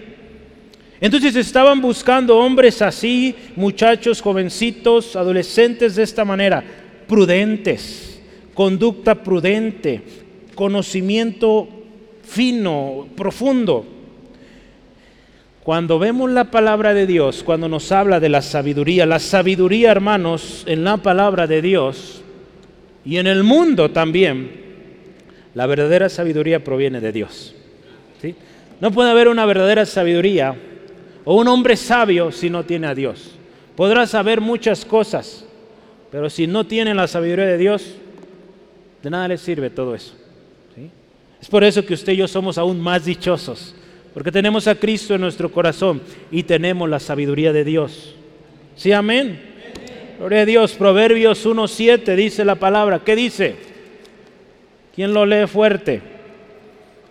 Entonces 1.00 1.34
estaban 1.34 1.80
buscando 1.80 2.36
hombres 2.36 2.82
así, 2.82 3.34
muchachos, 3.56 4.20
jovencitos, 4.20 5.16
adolescentes 5.16 5.94
de 5.94 6.02
esta 6.02 6.26
manera, 6.26 6.62
prudentes, 7.08 8.20
conducta 8.52 9.14
prudente, 9.14 10.02
conocimiento 10.54 11.66
fino, 12.22 13.08
profundo. 13.16 13.86
Cuando 15.64 16.00
vemos 16.00 16.30
la 16.30 16.50
palabra 16.50 16.92
de 16.92 17.06
Dios, 17.06 17.44
cuando 17.44 17.68
nos 17.68 17.92
habla 17.92 18.18
de 18.18 18.28
la 18.28 18.42
sabiduría, 18.42 19.06
la 19.06 19.20
sabiduría, 19.20 19.92
hermanos, 19.92 20.64
en 20.66 20.82
la 20.82 20.96
palabra 20.96 21.46
de 21.46 21.62
Dios 21.62 22.22
y 23.04 23.18
en 23.18 23.28
el 23.28 23.44
mundo 23.44 23.90
también, 23.92 24.50
la 25.54 25.66
verdadera 25.66 26.08
sabiduría 26.08 26.64
proviene 26.64 27.00
de 27.00 27.12
Dios. 27.12 27.54
¿sí? 28.20 28.34
No 28.80 28.90
puede 28.90 29.10
haber 29.10 29.28
una 29.28 29.46
verdadera 29.46 29.86
sabiduría 29.86 30.56
o 31.24 31.36
un 31.36 31.46
hombre 31.46 31.76
sabio 31.76 32.32
si 32.32 32.50
no 32.50 32.64
tiene 32.64 32.88
a 32.88 32.94
Dios. 32.94 33.36
Podrá 33.76 34.06
saber 34.08 34.40
muchas 34.40 34.84
cosas, 34.84 35.44
pero 36.10 36.28
si 36.28 36.48
no 36.48 36.66
tiene 36.66 36.92
la 36.92 37.06
sabiduría 37.06 37.46
de 37.46 37.58
Dios, 37.58 37.94
de 39.00 39.10
nada 39.10 39.28
le 39.28 39.38
sirve 39.38 39.70
todo 39.70 39.94
eso. 39.94 40.14
Es 41.40 41.48
por 41.48 41.62
eso 41.64 41.84
que 41.84 41.94
usted 41.94 42.12
y 42.12 42.16
yo 42.16 42.28
somos 42.28 42.58
aún 42.58 42.80
más 42.80 43.04
dichosos, 43.04 43.74
porque 44.14 44.32
tenemos 44.32 44.68
a 44.68 44.74
Cristo 44.74 45.14
en 45.14 45.22
nuestro 45.22 45.50
corazón 45.50 46.02
y 46.30 46.42
tenemos 46.42 46.88
la 46.88 47.00
sabiduría 47.00 47.52
de 47.52 47.64
Dios. 47.64 48.14
¿Sí, 48.76 48.92
amén? 48.92 49.40
Gloria 50.18 50.42
a 50.42 50.46
Dios. 50.46 50.74
Proverbios 50.74 51.46
1.7 51.46 52.14
dice 52.14 52.44
la 52.44 52.56
palabra. 52.56 53.00
¿Qué 53.04 53.16
dice? 53.16 53.56
¿Quién 54.94 55.14
lo 55.14 55.24
lee 55.24 55.46
fuerte? 55.46 56.02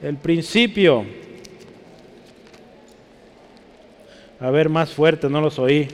El 0.02 0.18
principio. 0.18 1.06
A 4.40 4.50
ver, 4.50 4.70
más 4.70 4.92
fuerte, 4.92 5.30
no 5.30 5.42
los 5.42 5.60
oí. 5.60 5.88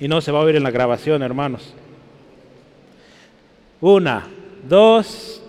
Y 0.00 0.08
no 0.08 0.20
se 0.20 0.32
va 0.32 0.40
a 0.40 0.42
oír 0.42 0.56
en 0.56 0.62
la 0.62 0.70
grabación, 0.70 1.22
hermanos. 1.22 1.74
Una, 3.80 4.26
dos, 4.68 5.41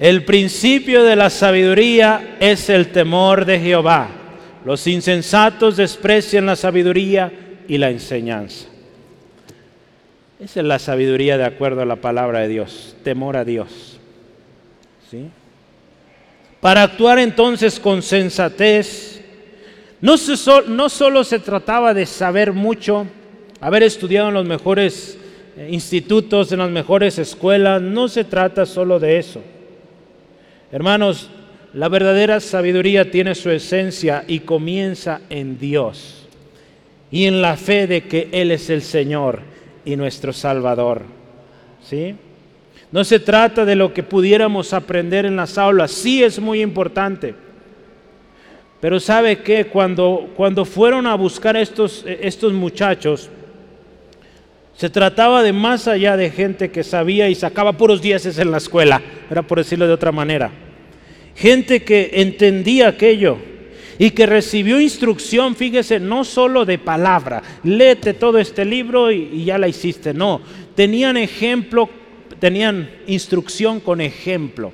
El 0.00 0.24
principio 0.24 1.04
de 1.04 1.14
la 1.16 1.28
sabiduría 1.28 2.36
es 2.40 2.70
el 2.70 2.88
temor 2.88 3.44
de 3.44 3.60
Jehová. 3.60 4.08
Los 4.64 4.86
insensatos 4.86 5.76
desprecian 5.76 6.46
la 6.46 6.56
sabiduría 6.56 7.32
y 7.68 7.76
la 7.78 7.90
enseñanza. 7.90 8.66
Esa 10.40 10.60
es 10.60 10.66
la 10.66 10.78
sabiduría 10.78 11.36
de 11.36 11.44
acuerdo 11.44 11.82
a 11.82 11.86
la 11.86 11.96
palabra 11.96 12.40
de 12.40 12.48
Dios, 12.48 12.96
temor 13.02 13.36
a 13.36 13.44
Dios. 13.44 13.98
¿Sí? 15.10 15.28
Para 16.60 16.82
actuar 16.82 17.18
entonces 17.18 17.78
con 17.78 18.02
sensatez, 18.02 19.20
no, 20.00 20.14
no 20.68 20.88
solo 20.88 21.24
se 21.24 21.38
trataba 21.38 21.92
de 21.92 22.06
saber 22.06 22.52
mucho, 22.52 23.06
haber 23.60 23.82
estudiado 23.82 24.28
en 24.28 24.34
los 24.34 24.46
mejores 24.46 25.18
institutos, 25.68 26.52
en 26.52 26.58
las 26.58 26.70
mejores 26.70 27.18
escuelas, 27.18 27.82
no 27.82 28.08
se 28.08 28.24
trata 28.24 28.66
solo 28.66 28.98
de 28.98 29.18
eso. 29.18 29.42
Hermanos, 30.70 31.30
la 31.74 31.88
verdadera 31.88 32.40
sabiduría 32.40 33.10
tiene 33.10 33.34
su 33.34 33.50
esencia 33.50 34.24
y 34.26 34.40
comienza 34.40 35.20
en 35.30 35.58
Dios 35.58 36.26
y 37.10 37.26
en 37.26 37.42
la 37.42 37.56
fe 37.56 37.86
de 37.86 38.02
que 38.02 38.28
Él 38.32 38.50
es 38.50 38.70
el 38.70 38.82
Señor 38.82 39.40
y 39.84 39.96
nuestro 39.96 40.32
Salvador. 40.32 41.02
¿Sí? 41.82 42.14
No 42.90 43.04
se 43.04 43.18
trata 43.18 43.64
de 43.64 43.76
lo 43.76 43.92
que 43.92 44.02
pudiéramos 44.02 44.72
aprender 44.72 45.26
en 45.26 45.36
las 45.36 45.58
aulas, 45.58 45.90
sí 45.90 46.22
es 46.22 46.38
muy 46.38 46.62
importante. 46.62 47.34
Pero 48.80 49.00
sabe 49.00 49.38
que 49.38 49.66
cuando, 49.66 50.30
cuando 50.36 50.64
fueron 50.64 51.06
a 51.06 51.14
buscar 51.14 51.56
estos, 51.56 52.04
estos 52.06 52.52
muchachos, 52.52 53.28
se 54.78 54.90
trataba 54.90 55.42
de 55.42 55.52
más 55.52 55.88
allá 55.88 56.16
de 56.16 56.30
gente 56.30 56.70
que 56.70 56.84
sabía 56.84 57.28
y 57.28 57.34
sacaba 57.34 57.76
puros 57.76 58.00
dieces 58.00 58.38
en 58.38 58.52
la 58.52 58.58
escuela, 58.58 59.02
era 59.28 59.42
por 59.42 59.58
decirlo 59.58 59.88
de 59.88 59.92
otra 59.92 60.12
manera. 60.12 60.52
Gente 61.34 61.82
que 61.82 62.10
entendía 62.12 62.86
aquello 62.86 63.38
y 63.98 64.12
que 64.12 64.24
recibió 64.24 64.80
instrucción, 64.80 65.56
fíjese, 65.56 65.98
no 65.98 66.22
solo 66.22 66.64
de 66.64 66.78
palabra, 66.78 67.42
léete 67.64 68.14
todo 68.14 68.38
este 68.38 68.64
libro 68.64 69.10
y, 69.10 69.28
y 69.32 69.44
ya 69.46 69.58
la 69.58 69.66
hiciste, 69.66 70.14
no, 70.14 70.42
tenían 70.76 71.16
ejemplo, 71.16 71.90
tenían 72.38 72.88
instrucción 73.08 73.80
con 73.80 74.00
ejemplo. 74.00 74.72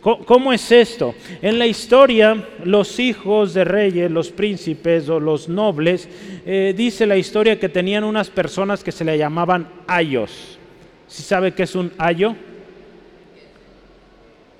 ¿Cómo 0.00 0.50
es 0.52 0.72
esto? 0.72 1.14
En 1.42 1.58
la 1.58 1.66
historia, 1.66 2.42
los 2.64 2.98
hijos 2.98 3.52
de 3.52 3.64
reyes, 3.64 4.10
los 4.10 4.30
príncipes 4.30 5.08
o 5.10 5.20
los 5.20 5.46
nobles, 5.48 6.08
eh, 6.46 6.72
dice 6.74 7.06
la 7.06 7.18
historia 7.18 7.60
que 7.60 7.68
tenían 7.68 8.04
unas 8.04 8.30
personas 8.30 8.82
que 8.82 8.92
se 8.92 9.04
le 9.04 9.18
llamaban 9.18 9.68
ayos. 9.86 10.58
¿Sí 11.06 11.22
sabe 11.22 11.52
qué 11.52 11.64
es 11.64 11.74
un 11.74 11.92
ayo? 11.98 12.34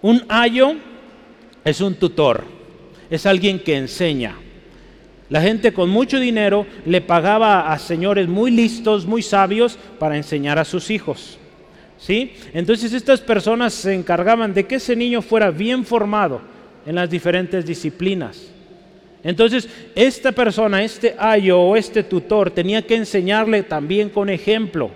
Un 0.03 0.25
ayo 0.29 0.75
es 1.65 1.81
un 1.81 1.95
tutor, 1.95 2.45
es 3.09 3.25
alguien 3.25 3.61
que 3.61 3.77
enseña. 3.77 4.37
La 5.31 5.41
gente 5.41 5.73
con 5.73 5.89
mucho 5.89 6.21
dinero 6.21 6.67
le 6.85 7.01
pagaba 7.01 7.73
a 7.73 7.79
señores 7.79 8.29
muy 8.29 8.51
listos, 8.51 9.07
muy 9.07 9.23
sabios, 9.23 9.79
para 9.99 10.17
enseñar 10.17 10.59
a 10.59 10.65
sus 10.67 10.91
hijos. 10.91 11.40
¿Sí? 12.01 12.33
Entonces 12.53 12.93
estas 12.93 13.21
personas 13.21 13.75
se 13.75 13.95
encargaban 13.95 14.53
de 14.53 14.67
que 14.67 14.77
ese 14.77 14.97
niño 14.97 15.23
fuera 15.23 15.51
bien 15.51 15.85
formado 15.85 16.41
en 16.87 16.95
las 16.97 17.09
diferentes 17.09 17.65
disciplinas. 17.65 18.51
Entonces, 19.23 19.69
esta 19.95 20.33
persona, 20.33 20.83
este 20.83 21.15
ayo 21.19 21.61
o 21.61 21.77
este 21.77 22.03
tutor 22.03 22.51
tenía 22.51 22.83
que 22.83 22.97
enseñarle 22.97 23.63
también 23.63 24.09
con 24.09 24.31
ejemplo. 24.31 24.91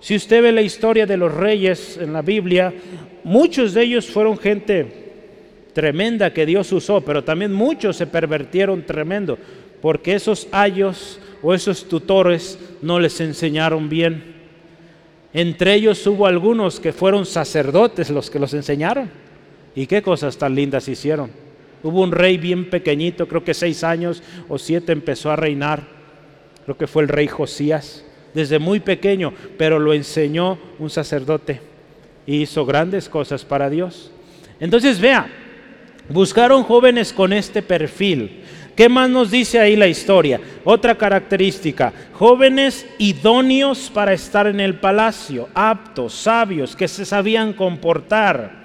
Si 0.00 0.16
usted 0.16 0.42
ve 0.42 0.50
la 0.50 0.62
historia 0.62 1.06
de 1.06 1.16
los 1.16 1.32
reyes 1.32 1.96
en 2.00 2.12
la 2.12 2.22
Biblia, 2.22 2.74
muchos 3.22 3.74
de 3.74 3.84
ellos 3.84 4.06
fueron 4.06 4.36
gente 4.36 5.12
tremenda 5.72 6.32
que 6.32 6.44
Dios 6.44 6.72
usó, 6.72 7.00
pero 7.02 7.22
también 7.22 7.52
muchos 7.52 7.96
se 7.96 8.08
pervertieron 8.08 8.84
tremendo, 8.84 9.38
porque 9.80 10.14
esos 10.14 10.48
ayos 10.50 11.20
o 11.42 11.54
esos 11.54 11.88
tutores 11.88 12.58
no 12.82 12.98
les 12.98 13.20
enseñaron 13.20 13.88
bien. 13.88 14.39
Entre 15.32 15.74
ellos 15.74 16.04
hubo 16.06 16.26
algunos 16.26 16.80
que 16.80 16.92
fueron 16.92 17.24
sacerdotes 17.24 18.10
los 18.10 18.30
que 18.30 18.38
los 18.38 18.52
enseñaron. 18.54 19.10
¿Y 19.74 19.86
qué 19.86 20.02
cosas 20.02 20.36
tan 20.36 20.54
lindas 20.54 20.88
hicieron? 20.88 21.30
Hubo 21.82 22.02
un 22.02 22.12
rey 22.12 22.36
bien 22.36 22.68
pequeñito, 22.68 23.26
creo 23.28 23.44
que 23.44 23.54
seis 23.54 23.84
años 23.84 24.22
o 24.48 24.58
siete 24.58 24.92
empezó 24.92 25.30
a 25.30 25.36
reinar. 25.36 25.82
Creo 26.64 26.76
que 26.76 26.86
fue 26.86 27.02
el 27.02 27.08
rey 27.08 27.26
Josías, 27.26 28.04
desde 28.34 28.58
muy 28.58 28.80
pequeño, 28.80 29.32
pero 29.56 29.78
lo 29.78 29.94
enseñó 29.94 30.58
un 30.78 30.90
sacerdote 30.90 31.60
y 32.26 32.42
hizo 32.42 32.66
grandes 32.66 33.08
cosas 33.08 33.44
para 33.44 33.70
Dios. 33.70 34.10
Entonces 34.58 35.00
vea, 35.00 35.28
buscaron 36.08 36.64
jóvenes 36.64 37.12
con 37.12 37.32
este 37.32 37.62
perfil, 37.62 38.42
¿Qué 38.80 38.88
más 38.88 39.10
nos 39.10 39.30
dice 39.30 39.60
ahí 39.60 39.76
la 39.76 39.88
historia? 39.88 40.40
Otra 40.64 40.96
característica, 40.96 41.92
jóvenes 42.14 42.86
idóneos 42.96 43.90
para 43.92 44.14
estar 44.14 44.46
en 44.46 44.58
el 44.58 44.80
palacio, 44.80 45.50
aptos, 45.52 46.14
sabios, 46.14 46.74
que 46.74 46.88
se 46.88 47.04
sabían 47.04 47.52
comportar. 47.52 48.64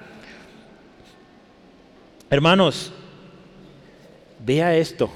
Hermanos, 2.29 2.93
vea 4.39 4.77
esto, 4.77 5.09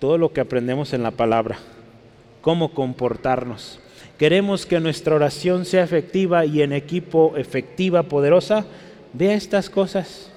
todo 0.00 0.18
lo 0.18 0.32
que 0.32 0.40
aprendemos 0.40 0.92
en 0.92 1.04
la 1.04 1.12
palabra, 1.12 1.58
cómo 2.40 2.74
comportarnos. 2.74 3.78
Queremos 4.18 4.66
que 4.66 4.80
nuestra 4.80 5.14
oración 5.14 5.64
sea 5.64 5.84
efectiva 5.84 6.44
y 6.44 6.62
en 6.62 6.72
equipo 6.72 7.36
efectiva, 7.36 8.02
poderosa. 8.02 8.66
Vea 9.12 9.34
estas 9.34 9.70
cosas. 9.70 10.32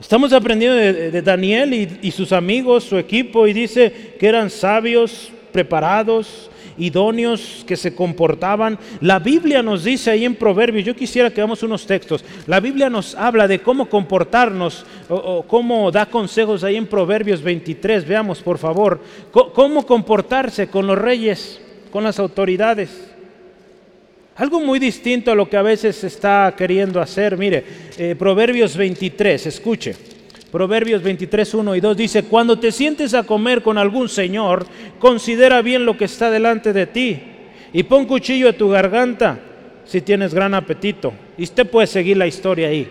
Estamos 0.00 0.32
aprendiendo 0.32 0.76
de, 0.76 1.20
Daniel 1.20 1.98
y, 2.00 2.10
sus 2.10 2.32
amigos, 2.32 2.84
su 2.84 2.96
equipo, 2.96 3.46
y 3.46 3.52
dice 3.52 4.14
que 4.18 4.26
eran 4.26 4.48
sabios, 4.48 5.30
preparados, 5.52 6.50
idóneos, 6.78 7.64
que 7.66 7.76
se 7.76 7.94
comportaban. 7.94 8.78
La 9.02 9.18
Biblia 9.18 9.62
nos 9.62 9.84
dice 9.84 10.10
ahí 10.10 10.24
en 10.24 10.36
Proverbios, 10.36 10.86
yo 10.86 10.96
quisiera 10.96 11.28
que 11.28 11.36
veamos 11.36 11.62
unos 11.62 11.86
textos, 11.86 12.24
la 12.46 12.60
Biblia 12.60 12.88
nos 12.88 13.14
habla 13.14 13.46
de 13.46 13.60
cómo 13.60 13.90
comportarnos 13.90 14.86
o, 15.10 15.42
cómo 15.42 15.90
da 15.90 16.06
consejos 16.06 16.64
ahí 16.64 16.76
en 16.76 16.86
Proverbios 16.86 17.42
23, 17.42 18.08
veamos 18.08 18.40
por 18.40 18.56
favor, 18.56 19.00
cómo 19.30 19.84
comportarse 19.84 20.68
con 20.68 20.86
los 20.86 20.98
reyes, 20.98 21.60
con 21.92 22.04
las 22.04 22.18
autoridades. 22.18 23.10
Algo 24.40 24.58
muy 24.58 24.78
distinto 24.78 25.30
a 25.30 25.34
lo 25.34 25.50
que 25.50 25.58
a 25.58 25.62
veces 25.62 25.96
se 25.96 26.06
está 26.06 26.54
queriendo 26.56 26.98
hacer. 26.98 27.36
Mire, 27.36 27.62
eh, 27.98 28.16
Proverbios 28.18 28.74
23, 28.74 29.44
escuche. 29.44 29.94
Proverbios 30.50 31.02
23, 31.02 31.52
1 31.52 31.76
y 31.76 31.80
2 31.80 31.94
dice, 31.94 32.22
cuando 32.22 32.58
te 32.58 32.72
sientes 32.72 33.12
a 33.12 33.24
comer 33.24 33.60
con 33.60 33.76
algún 33.76 34.08
señor, 34.08 34.64
considera 34.98 35.60
bien 35.60 35.84
lo 35.84 35.94
que 35.98 36.06
está 36.06 36.30
delante 36.30 36.72
de 36.72 36.86
ti 36.86 37.20
y 37.74 37.82
pon 37.82 38.06
cuchillo 38.06 38.48
a 38.48 38.54
tu 38.54 38.70
garganta 38.70 39.38
si 39.84 40.00
tienes 40.00 40.32
gran 40.32 40.54
apetito. 40.54 41.12
Y 41.36 41.42
usted 41.42 41.66
puede 41.66 41.86
seguir 41.86 42.16
la 42.16 42.26
historia 42.26 42.68
ahí. 42.68 42.88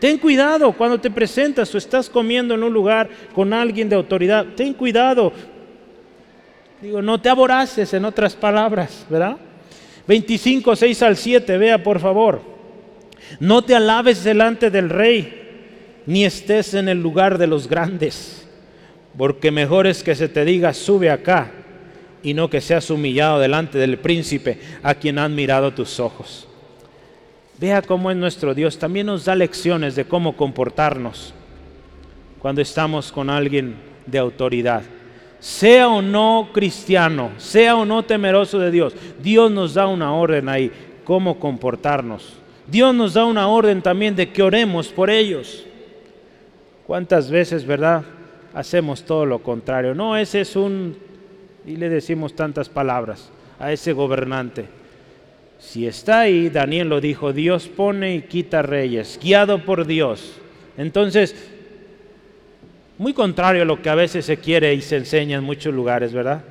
Ten 0.00 0.18
cuidado 0.18 0.72
cuando 0.72 0.98
te 0.98 1.12
presentas 1.12 1.72
o 1.72 1.78
estás 1.78 2.10
comiendo 2.10 2.54
en 2.54 2.64
un 2.64 2.72
lugar 2.72 3.08
con 3.32 3.52
alguien 3.52 3.88
de 3.88 3.94
autoridad. 3.94 4.44
Ten 4.56 4.74
cuidado. 4.74 5.32
Digo, 6.82 7.00
no 7.00 7.20
te 7.20 7.28
aboraces 7.28 7.94
en 7.94 8.04
otras 8.04 8.34
palabras, 8.34 9.06
¿verdad? 9.08 9.36
25, 10.06 10.76
6 10.76 11.02
al 11.02 11.16
7, 11.16 11.58
vea 11.58 11.82
por 11.82 12.00
favor. 12.00 12.42
No 13.38 13.62
te 13.62 13.74
alabes 13.74 14.24
delante 14.24 14.70
del 14.70 14.90
rey, 14.90 16.02
ni 16.06 16.24
estés 16.24 16.74
en 16.74 16.88
el 16.88 17.00
lugar 17.00 17.38
de 17.38 17.46
los 17.46 17.68
grandes, 17.68 18.48
porque 19.16 19.50
mejor 19.50 19.86
es 19.86 20.02
que 20.02 20.14
se 20.14 20.28
te 20.28 20.44
diga, 20.44 20.74
sube 20.74 21.10
acá, 21.10 21.52
y 22.22 22.34
no 22.34 22.50
que 22.50 22.60
seas 22.60 22.90
humillado 22.90 23.38
delante 23.38 23.78
del 23.78 23.98
príncipe 23.98 24.58
a 24.82 24.94
quien 24.94 25.18
han 25.18 25.34
mirado 25.34 25.72
tus 25.72 26.00
ojos. 26.00 26.46
Vea 27.58 27.82
cómo 27.82 28.10
es 28.10 28.16
nuestro 28.16 28.54
Dios. 28.54 28.78
También 28.78 29.06
nos 29.06 29.26
da 29.26 29.34
lecciones 29.34 29.94
de 29.94 30.06
cómo 30.06 30.36
comportarnos 30.36 31.34
cuando 32.38 32.62
estamos 32.62 33.12
con 33.12 33.28
alguien 33.28 33.76
de 34.06 34.18
autoridad. 34.18 34.82
Sea 35.40 35.88
o 35.88 36.02
no 36.02 36.50
cristiano, 36.52 37.30
sea 37.38 37.76
o 37.76 37.84
no 37.84 38.04
temeroso 38.04 38.58
de 38.58 38.70
Dios, 38.70 38.94
Dios 39.22 39.50
nos 39.50 39.74
da 39.74 39.86
una 39.86 40.14
orden 40.14 40.48
ahí, 40.48 40.70
cómo 41.04 41.40
comportarnos. 41.40 42.34
Dios 42.66 42.94
nos 42.94 43.14
da 43.14 43.24
una 43.24 43.48
orden 43.48 43.82
también 43.82 44.14
de 44.14 44.30
que 44.30 44.42
oremos 44.42 44.88
por 44.88 45.10
ellos. 45.10 45.64
¿Cuántas 46.86 47.30
veces, 47.30 47.66
verdad, 47.66 48.04
hacemos 48.52 49.02
todo 49.02 49.24
lo 49.24 49.42
contrario? 49.42 49.94
No, 49.94 50.16
ese 50.16 50.42
es 50.42 50.56
un, 50.56 50.96
y 51.66 51.76
le 51.76 51.88
decimos 51.88 52.34
tantas 52.34 52.68
palabras 52.68 53.30
a 53.58 53.72
ese 53.72 53.92
gobernante. 53.92 54.66
Si 55.58 55.86
está 55.86 56.20
ahí, 56.20 56.48
Daniel 56.48 56.88
lo 56.88 57.00
dijo, 57.00 57.32
Dios 57.32 57.68
pone 57.68 58.14
y 58.14 58.22
quita 58.22 58.62
reyes, 58.62 59.18
guiado 59.22 59.64
por 59.64 59.86
Dios. 59.86 60.34
Entonces, 60.76 61.34
muy 63.00 63.14
contrario 63.14 63.62
a 63.62 63.64
lo 63.64 63.80
que 63.80 63.88
a 63.88 63.94
veces 63.94 64.26
se 64.26 64.36
quiere 64.36 64.74
y 64.74 64.82
se 64.82 64.98
enseña 64.98 65.38
en 65.38 65.44
muchos 65.44 65.72
lugares, 65.72 66.12
¿verdad? 66.12 66.44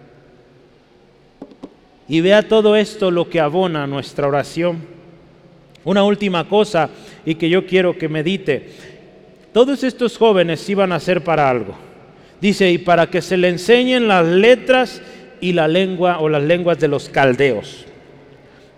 Y 2.07 2.21
vea 2.21 2.47
todo 2.47 2.75
esto 2.75 3.11
lo 3.11 3.29
que 3.29 3.39
abona 3.39 3.85
nuestra 3.85 4.27
oración. 4.27 4.79
Una 5.83 6.01
última 6.01 6.49
cosa 6.49 6.89
y 7.23 7.35
que 7.35 7.51
yo 7.51 7.67
quiero 7.67 7.95
que 7.95 8.09
medite. 8.09 8.71
Todos 9.53 9.83
estos 9.83 10.17
jóvenes 10.17 10.67
iban 10.67 10.91
a 10.91 10.99
ser 10.99 11.23
para 11.23 11.47
algo. 11.47 11.75
Dice, 12.41 12.71
y 12.71 12.79
para 12.79 13.11
que 13.11 13.21
se 13.21 13.37
le 13.37 13.49
enseñen 13.49 14.07
las 14.07 14.25
letras 14.25 15.03
y 15.39 15.53
la 15.53 15.67
lengua 15.67 16.17
o 16.17 16.29
las 16.29 16.41
lenguas 16.41 16.79
de 16.79 16.87
los 16.87 17.09
caldeos. 17.09 17.85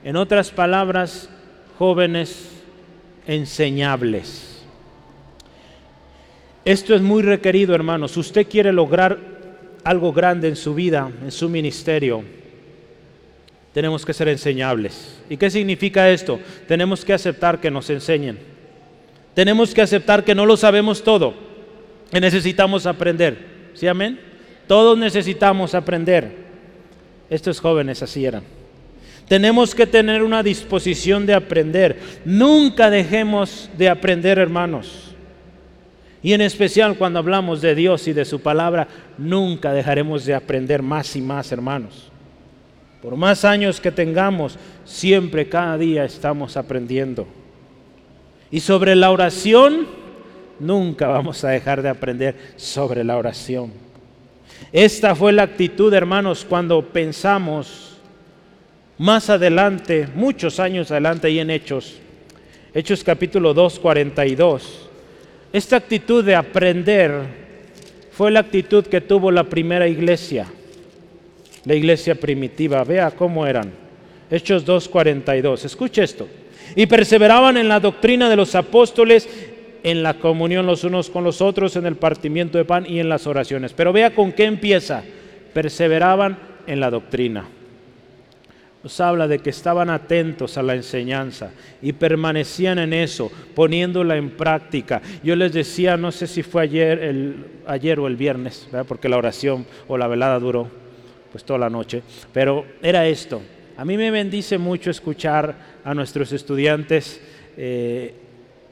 En 0.04 0.18
otras 0.18 0.52
palabras, 0.52 1.30
jóvenes 1.78 2.50
enseñables. 3.26 4.51
Esto 6.63 6.93
es 6.93 7.02
muy 7.02 7.24
requerido, 7.24 7.74
hermanos. 7.74 8.15
Usted 8.17 8.47
quiere 8.47 8.71
lograr 8.71 9.17
algo 9.84 10.13
grande 10.13 10.47
en 10.47 10.56
su 10.56 10.76
vida, 10.76 11.12
en 11.24 11.32
su 11.32 11.50
ministerio. 11.50 12.24
Tenemos 13.74 14.06
que 14.06 14.13
ser 14.13 14.28
enseñables. 14.28 15.21
¿Y 15.30 15.38
qué 15.38 15.50
significa 15.50 16.10
esto? 16.10 16.39
Tenemos 16.67 17.04
que 17.06 17.13
aceptar 17.13 17.60
que 17.60 17.71
nos 17.71 17.89
enseñen. 17.89 18.38
Tenemos 19.34 19.74
que 19.74 19.82
aceptar 19.82 20.24
que 20.24 20.36
no 20.36 20.45
lo 20.45 20.58
sabemos 20.58 21.04
todo. 21.04 21.34
Que 22.12 22.19
necesitamos 22.19 22.86
aprender. 22.86 23.38
¿Sí, 23.74 23.88
amén? 23.88 24.19
Todos 24.67 24.97
necesitamos 24.97 25.74
aprender. 25.74 26.32
Estos 27.30 27.60
jóvenes 27.60 28.04
así 28.04 28.26
eran. 28.26 28.43
Tenemos 29.28 29.74
que 29.74 29.88
tener 29.88 30.21
una 30.21 30.43
disposición 30.43 31.26
de 31.26 31.34
aprender. 31.34 31.97
Nunca 32.26 32.89
dejemos 32.89 33.69
de 33.78 33.88
aprender, 33.88 34.38
hermanos. 34.38 35.11
Y 36.24 36.34
en 36.34 36.42
especial 36.42 36.98
cuando 36.98 37.20
hablamos 37.20 37.62
de 37.62 37.74
Dios 37.74 38.08
y 38.08 38.14
de 38.14 38.26
su 38.26 38.42
palabra, 38.42 38.88
nunca 39.18 39.74
dejaremos 39.74 40.26
de 40.26 40.36
aprender 40.36 40.84
más 40.84 41.16
y 41.16 41.22
más, 41.22 41.52
hermanos. 41.52 42.12
Por 43.02 43.16
más 43.16 43.44
años 43.44 43.82
que 43.82 43.92
tengamos, 43.92 44.58
siempre, 44.86 45.50
cada 45.50 45.78
día 45.78 46.06
estamos 46.06 46.56
aprendiendo. 46.58 47.28
Y 48.52 48.60
sobre 48.60 48.96
la 48.96 49.10
oración, 49.10 49.88
nunca 50.60 51.08
vamos 51.08 51.44
a 51.44 51.50
dejar 51.50 51.82
de 51.82 51.90
aprender 51.90 52.36
sobre 52.56 53.04
la 53.04 53.18
oración. 53.18 53.72
Esta 54.72 55.16
fue 55.16 55.32
la 55.32 55.44
actitud, 55.44 55.92
hermanos, 55.92 56.46
cuando 56.48 56.86
pensamos 56.86 57.98
más 59.00 59.32
adelante, 59.32 60.08
muchos 60.14 60.60
años 60.60 60.92
adelante 60.92 61.32
y 61.32 61.40
en 61.40 61.50
Hechos. 61.50 61.98
Hechos 62.76 63.04
capítulo 63.04 63.56
2, 63.56 63.80
42. 63.80 64.91
Esta 65.54 65.76
actitud 65.76 66.24
de 66.24 66.36
aprender 66.36 67.12
fue 68.12 68.32
la 68.32 68.40
actitud 68.40 68.86
que 68.86 69.02
tuvo 69.02 69.32
la 69.32 69.44
primera 69.44 69.88
iglesia, 69.88 70.46
la 71.66 71.76
iglesia 71.76 72.16
primitiva. 72.16 72.84
Vea 72.84 73.12
cómo 73.12 73.46
eran. 73.46 73.72
Hechos 74.30 74.66
2.42. 74.66 75.66
Escuche 75.66 76.04
esto. 76.04 76.28
Y 76.76 76.86
perseveraban 76.86 77.58
en 77.58 77.68
la 77.68 77.82
doctrina 77.82 78.30
de 78.30 78.38
los 78.38 78.56
apóstoles, 78.56 79.28
en 79.84 80.04
la 80.04 80.14
comunión 80.14 80.66
los 80.66 80.86
unos 80.86 81.10
con 81.10 81.24
los 81.24 81.42
otros, 81.42 81.76
en 81.76 81.86
el 81.86 81.96
partimiento 81.96 82.58
de 82.58 82.66
pan 82.66 82.86
y 82.88 83.00
en 83.00 83.10
las 83.10 83.28
oraciones. 83.28 83.74
Pero 83.74 83.92
vea 83.92 84.16
con 84.16 84.32
qué 84.32 84.46
empieza. 84.46 85.04
Perseveraban 85.54 86.40
en 86.66 86.80
la 86.80 86.90
doctrina 86.90 87.46
nos 88.84 89.00
habla 89.00 89.28
de 89.28 89.39
que 89.39 89.52
estaban 89.52 89.89
atentos 89.89 90.58
a 90.58 90.63
la 90.63 90.76
enseñanza 90.76 91.52
y 91.82 91.94
permanecían 91.94 92.80
en 92.80 92.94
eso, 92.94 93.32
poniéndola 93.54 94.17
en 94.17 94.32
práctica. 94.32 95.02
Yo 95.24 95.36
les 95.36 95.54
decía, 95.54 95.98
no 95.98 96.12
sé 96.12 96.28
si 96.28 96.41
fue 96.41 96.63
ayer, 96.63 97.00
el, 97.00 97.46
ayer 97.67 98.00
o 98.00 98.08
el 98.08 98.15
viernes, 98.15 98.67
porque 98.88 99.10
la 99.10 99.17
oración 99.17 99.65
o 99.88 99.98
la 99.98 100.08
velada 100.08 100.39
duró 100.39 100.70
pues 101.32 101.44
toda 101.44 101.60
la 101.60 101.70
noche, 101.70 102.02
pero 102.34 102.65
era 102.82 103.08
esto. 103.08 103.41
A 103.78 103.86
mí 103.86 103.98
me 103.98 104.12
bendice 104.12 104.58
mucho 104.58 104.89
escuchar 104.89 105.56
a 105.84 105.94
nuestros 105.94 106.32
estudiantes 106.34 107.22
eh, 107.58 108.13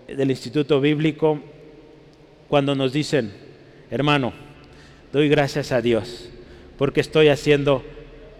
del 0.07 0.31
Instituto 0.31 0.81
Bíblico 0.81 1.39
cuando 2.47 2.75
nos 2.75 2.91
dicen, 2.91 3.31
hermano, 3.91 4.33
doy 5.13 5.29
gracias 5.29 5.71
a 5.71 5.81
Dios 5.81 6.29
porque 6.79 7.01
estoy 7.01 7.27
haciendo 7.27 7.83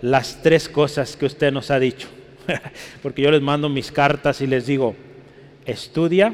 las 0.01 0.41
tres 0.41 0.69
cosas 0.69 1.15
que 1.15 1.25
usted 1.25 1.51
nos 1.51 1.71
ha 1.71 1.79
dicho. 1.79 2.07
Porque 3.01 3.21
yo 3.21 3.31
les 3.31 3.41
mando 3.41 3.69
mis 3.69 3.91
cartas 3.91 4.41
y 4.41 4.47
les 4.47 4.65
digo, 4.65 4.95
estudia, 5.65 6.33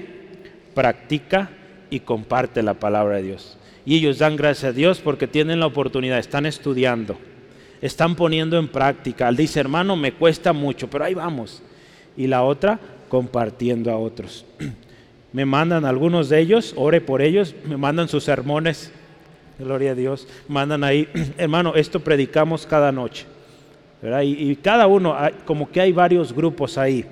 practica 0.74 1.50
y 1.90 2.02
comparte 2.02 2.64
la 2.64 2.76
palabra 2.76 3.18
de 3.18 3.24
Dios. 3.24 3.58
Y 3.86 3.96
ellos 3.96 4.18
dan 4.18 4.36
gracias 4.36 4.72
a 4.72 4.74
Dios 4.74 5.00
porque 5.00 5.28
tienen 5.28 5.60
la 5.60 5.68
oportunidad, 5.68 6.18
están 6.18 6.48
estudiando, 6.48 7.18
están 7.82 8.16
poniendo 8.16 8.58
en 8.58 8.68
práctica. 8.68 9.28
Al 9.28 9.36
dice, 9.36 9.60
hermano, 9.60 9.96
me 9.96 10.12
cuesta 10.12 10.54
mucho, 10.54 10.90
pero 10.90 11.06
ahí 11.06 11.14
vamos. 11.14 11.62
Y 12.18 12.26
la 12.26 12.42
otra, 12.42 12.80
compartiendo 13.10 13.92
a 13.92 13.98
otros. 13.98 14.46
Me 15.34 15.46
mandan 15.46 15.84
algunos 15.84 16.30
de 16.30 16.40
ellos, 16.40 16.74
ore 16.78 17.02
por 17.02 17.22
ellos, 17.22 17.56
me 17.66 17.76
mandan 17.76 18.08
sus 18.08 18.24
sermones, 18.24 18.94
gloria 19.60 19.92
a 19.92 19.94
Dios, 19.94 20.30
mandan 20.48 20.86
ahí, 20.86 21.10
hermano, 21.38 21.76
esto 21.76 22.00
predicamos 22.00 22.66
cada 22.66 22.94
noche. 22.94 23.26
Y, 24.24 24.56
cada 24.58 24.88
uno, 24.88 25.16
como 25.46 25.70
que 25.70 25.82
hay 25.82 25.92
varios 25.92 26.34
grupos 26.34 26.78
ahí. 26.78 27.06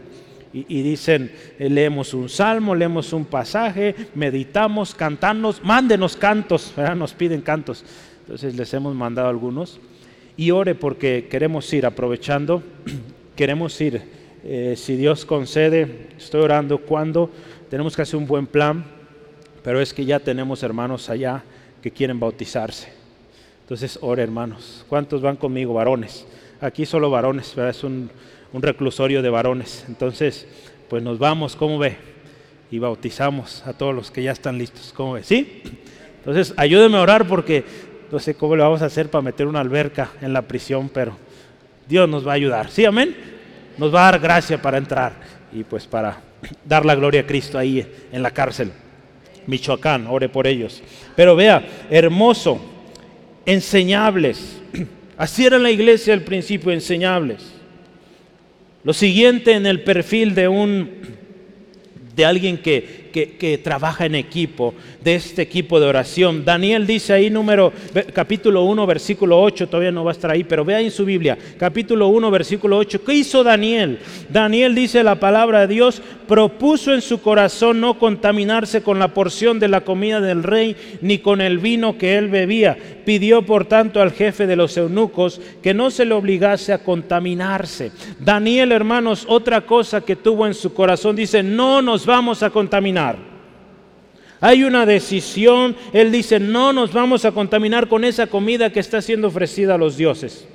Y, 0.53 0.83
dicen, 0.83 1.31
eh, 1.57 1.67
leemos 1.67 2.13
un 2.13 2.29
salmo, 2.29 2.75
leemos 2.75 3.11
un 3.11 3.25
pasaje, 3.25 3.95
meditamos, 4.13 4.93
cantamos, 4.93 5.63
mándenos 5.63 6.15
cantos, 6.15 6.73
nos 6.95 7.13
piden 7.13 7.41
cantos. 7.41 7.83
Entonces 8.21 8.55
les 8.55 8.71
hemos 8.75 8.93
mandado 8.93 9.27
algunos. 9.27 9.79
Y 10.37 10.51
ore 10.51 10.75
porque 10.75 11.27
queremos 11.29 11.71
ir 11.73 11.85
aprovechando, 11.85 12.61
queremos 13.35 13.79
ir, 13.81 14.03
eh, 14.43 14.75
si 14.77 14.95
Dios 14.95 15.25
concede, 15.25 16.09
estoy 16.17 16.41
orando 16.41 16.77
cuando, 16.79 17.31
tenemos 17.69 17.95
que 17.95 18.03
hacer 18.03 18.17
un 18.17 18.27
buen 18.27 18.45
plan, 18.45 18.83
pero 19.63 19.81
es 19.81 19.93
que 19.93 20.05
ya 20.05 20.19
tenemos 20.19 20.61
hermanos 20.61 21.09
allá 21.09 21.43
que 21.81 21.89
quieren 21.89 22.19
bautizarse. 22.19 22.89
Entonces, 23.61 23.97
ore 24.01 24.21
hermanos. 24.21 24.85
¿Cuántos 24.89 25.21
van 25.21 25.37
conmigo, 25.37 25.73
varones? 25.73 26.25
Aquí 26.63 26.85
solo 26.85 27.09
varones, 27.09 27.55
es 27.57 27.83
un, 27.83 28.09
reclusorio 28.53 29.21
de 29.21 29.29
varones. 29.29 29.83
Entonces, 29.87 30.47
pues 30.89 31.03
nos 31.03 31.19
vamos, 31.19 31.55
¿cómo 31.55 31.77
ve? 31.77 31.97
Y 32.71 32.79
bautizamos 32.79 33.65
a 33.67 33.73
todos 33.73 33.93
los 33.93 34.11
que 34.11 34.23
ya 34.23 34.31
están 34.31 34.57
listos, 34.57 34.93
¿cómo 34.95 35.13
ve? 35.13 35.23
¿Sí? 35.23 35.61
Entonces, 36.19 36.53
ayúdeme 36.55 36.97
a 36.97 37.01
orar 37.01 37.27
porque 37.27 37.65
no 38.11 38.19
sé 38.19 38.35
cómo 38.35 38.55
le 38.55 38.63
vamos 38.63 38.81
a 38.81 38.85
hacer 38.85 39.09
para 39.09 39.21
meter 39.21 39.47
una 39.47 39.59
alberca 39.59 40.11
en 40.21 40.31
la 40.33 40.43
prisión, 40.43 40.89
pero 40.89 41.17
Dios 41.87 42.07
nos 42.07 42.25
va 42.25 42.31
a 42.31 42.35
ayudar. 42.35 42.69
¿Sí, 42.69 42.85
amén? 42.85 43.15
Nos 43.77 43.93
va 43.93 44.07
a 44.07 44.11
dar 44.11 44.21
gracia 44.21 44.61
para 44.61 44.77
entrar 44.77 45.13
y 45.51 45.63
pues 45.63 45.85
para 45.85 46.21
dar 46.65 46.85
la 46.85 46.95
gloria 46.95 47.21
a 47.21 47.25
Cristo 47.25 47.57
ahí 47.57 47.85
en 48.11 48.23
la 48.23 48.31
cárcel. 48.31 48.71
Michoacán, 49.47 50.07
ore 50.07 50.29
por 50.29 50.47
ellos. 50.47 50.81
Pero 51.15 51.35
vea, 51.35 51.67
hermoso, 51.89 52.61
enseñables, 53.45 54.62
Así 55.17 55.45
era 55.45 55.59
la 55.59 55.71
iglesia 55.71 56.13
al 56.13 56.21
principio, 56.21 56.71
enseñables. 56.71 57.53
Lo 58.83 58.93
siguiente 58.93 59.53
en 59.53 59.65
el 59.65 59.81
perfil 59.81 60.35
de 60.35 60.47
un 60.47 60.89
de 62.15 62.25
alguien 62.25 62.57
que, 62.57 63.02
que, 63.13 63.61
trabaja 63.63 64.05
en 64.05 64.15
equipo, 64.15 64.73
de 65.03 65.15
este 65.15 65.43
equipo 65.43 65.79
de 65.79 65.85
oración. 65.85 66.43
Daniel 66.43 66.87
dice 66.87 67.13
ahí 67.13 67.29
número, 67.29 67.71
capítulo 68.11 68.63
1, 68.63 68.87
versículo 68.87 69.41
8, 69.41 69.67
todavía 69.67 69.91
no 69.91 70.03
va 70.03 70.11
a 70.11 70.13
estar 70.13 70.31
ahí, 70.31 70.43
pero 70.43 70.65
vea 70.65 70.81
en 70.81 70.91
su 70.91 71.05
Biblia, 71.05 71.37
capítulo 71.57 72.07
1, 72.07 72.31
versículo 72.31 72.77
8, 72.77 73.03
¿qué 73.05 73.13
hizo 73.13 73.43
Daniel? 73.43 73.99
Daniel 74.29 74.73
dice 74.73 75.03
la 75.03 75.19
palabra 75.19 75.61
de 75.61 75.73
Dios, 75.73 76.01
propuso 76.27 76.93
en 76.93 77.01
su 77.01 77.21
corazón 77.21 77.79
no 77.79 77.99
contaminarse 77.99 78.81
con 78.81 78.97
la 78.97 79.13
porción 79.13 79.59
de 79.59 79.67
la 79.67 79.81
comida 79.81 80.19
del 80.19 80.41
rey, 80.43 80.75
ni 81.01 81.19
con 81.19 81.41
el 81.41 81.59
vino 81.59 81.97
que 81.97 82.17
él 82.17 82.29
bebía. 82.29 82.77
Pidió 83.05 83.45
por 83.45 83.65
tanto 83.65 84.01
al 84.01 84.11
jefe 84.11 84.47
de 84.47 84.55
los 84.55 84.75
eunucos 84.77 85.39
que 85.61 85.73
no 85.73 85.91
se 85.91 86.05
le 86.05 86.13
obligase 86.13 86.73
a 86.73 86.83
contaminarse. 86.83 87.91
Daniel, 88.19 88.71
hermanos, 88.71 89.25
otra 89.27 89.61
cosa 89.61 90.01
que 90.01 90.15
tuvo 90.15 90.47
en 90.47 90.53
su 90.53 90.73
corazón, 90.73 91.15
dice, 91.15 91.43
no 91.43 91.81
nos 91.81 92.05
vamos 92.05 92.41
a 92.41 92.49
contaminar. 92.49 93.02
Hay 94.41 94.65
una 94.65 94.85
decisión, 94.85 95.75
él 95.93 96.11
dice, 96.11 96.37
no 96.39 96.73
nos 96.73 96.91
vamos 96.91 97.23
a 97.23 97.31
contaminar 97.31 97.87
con 97.87 98.03
esa 98.03 98.27
comida 98.27 98.71
que 98.71 98.81
está 98.81 99.01
siendo 99.01 99.29
ofrecida 99.29 99.75
a 99.75 99.77
los 99.77 99.95
dioses, 99.95 100.45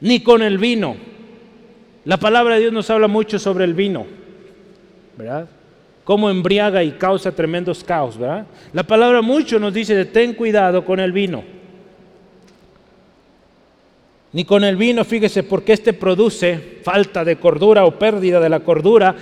ni 0.00 0.22
con 0.22 0.42
el 0.42 0.58
vino. 0.58 0.94
La 2.04 2.18
palabra 2.18 2.54
de 2.54 2.60
Dios 2.60 2.72
nos 2.72 2.88
habla 2.88 3.08
mucho 3.08 3.40
sobre 3.40 3.64
el 3.64 3.74
vino, 3.74 4.06
¿verdad? 5.16 5.48
Cómo 6.04 6.30
embriaga 6.30 6.84
y 6.84 6.92
causa 6.92 7.32
tremendos 7.32 7.82
caos, 7.82 8.16
¿verdad? 8.16 8.46
La 8.72 8.84
palabra 8.84 9.22
mucho 9.22 9.58
nos 9.58 9.74
dice 9.74 10.04
ten 10.04 10.34
cuidado 10.34 10.84
con 10.84 11.00
el 11.00 11.10
vino. 11.10 11.42
Ni 14.32 14.44
con 14.44 14.64
el 14.64 14.76
vino, 14.76 15.04
fíjese, 15.04 15.42
porque 15.42 15.74
este 15.74 15.92
produce 15.92 16.78
falta 16.82 17.24
de 17.24 17.36
cordura 17.36 17.84
o 17.84 17.98
pérdida 17.98 18.40
de 18.40 18.48
la 18.48 18.60
cordura 18.60 19.14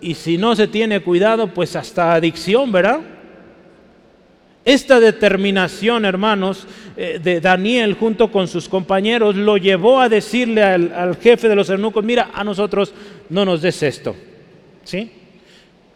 y 0.00 0.14
si 0.14 0.38
no 0.38 0.54
se 0.54 0.68
tiene 0.68 1.00
cuidado, 1.00 1.48
pues 1.48 1.76
hasta 1.76 2.14
adicción, 2.14 2.70
¿verdad? 2.72 3.00
Esta 4.64 4.98
determinación, 4.98 6.04
hermanos, 6.04 6.66
eh, 6.96 7.20
de 7.22 7.40
Daniel 7.40 7.94
junto 7.94 8.32
con 8.32 8.48
sus 8.48 8.68
compañeros 8.68 9.36
lo 9.36 9.56
llevó 9.56 10.00
a 10.00 10.08
decirle 10.08 10.62
al, 10.62 11.16
jefe 11.22 11.48
de 11.48 11.54
los 11.54 11.70
eunucos, 11.70 12.04
mira, 12.04 12.30
a 12.34 12.42
nosotros 12.42 12.92
no 13.30 13.44
nos 13.44 13.62
des 13.62 13.80
esto, 13.84 14.16
¿sí? 14.82 15.08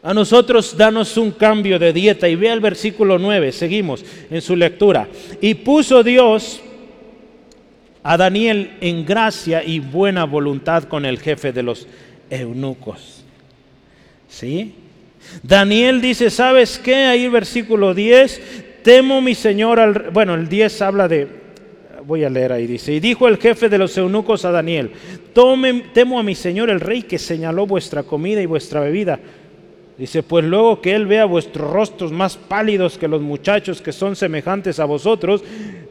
A 0.05 0.15
nosotros 0.15 0.77
danos 0.77 1.17
un 1.17 1.33
cambio 1.33 1.81
de 1.81 1.93
dieta. 1.93 2.29
Y 2.29 2.37
vea 2.37 2.53
el 2.53 2.61
versículo 2.61 3.19
9, 3.19 3.51
seguimos 3.51 4.05
en 4.31 4.41
su 4.41 4.55
lectura. 4.55 5.09
Y 5.41 5.55
puso 5.55 6.05
Dios 6.05 6.61
a 8.05 8.17
Daniel 8.17 8.77
en 8.81 9.05
gracia 9.05 9.65
y 9.65 9.81
buena 9.81 10.25
voluntad 10.25 10.85
con 10.85 11.05
el 11.05 11.19
jefe 11.19 11.53
de 11.53 11.65
los 11.65 11.89
eunucos. 12.31 13.20
¿Sí? 14.31 14.75
Daniel 15.43 16.01
dice, 16.01 16.31
¿sabes 16.31 16.79
qué? 16.79 16.95
Ahí 16.95 17.29
versículo 17.29 17.93
10, 17.93 18.83
temo 18.83 19.21
mi 19.21 19.35
señor 19.35 19.81
al... 19.81 20.11
Bueno, 20.13 20.35
el 20.35 20.49
10 20.49 20.83
habla 20.83 21.09
de... 21.09 21.41
Voy 22.07 22.25
a 22.25 22.31
leer 22.31 22.53
ahí, 22.53 22.67
dice, 22.67 22.93
y 22.95 23.01
dijo 23.01 23.29
el 23.29 23.37
jefe 23.37 23.69
de 23.69 23.77
los 23.77 23.97
eunucos 23.99 24.45
a 24.45 24.51
Daniel, 24.51 24.91
Tome, 25.35 25.85
temo 25.93 26.19
a 26.19 26.23
mi 26.23 26.35
señor 26.35 26.71
el 26.71 26.81
rey 26.81 27.03
que 27.03 27.19
señaló 27.19 27.67
vuestra 27.67 28.03
comida 28.03 28.41
y 28.41 28.47
vuestra 28.47 28.81
bebida. 28.81 29.21
Dice, 29.99 30.23
pues 30.23 30.45
luego 30.45 30.81
que 30.81 30.95
él 30.95 31.07
vea 31.07 31.27
vuestros 31.27 31.71
rostros 31.71 32.11
más 32.11 32.37
pálidos 32.37 32.97
que 32.97 33.07
los 33.07 33.21
muchachos 33.21 33.83
que 33.83 33.93
son 33.93 34.17
semejantes 34.17 34.81
a 34.81 34.87
vosotros, 34.87 35.45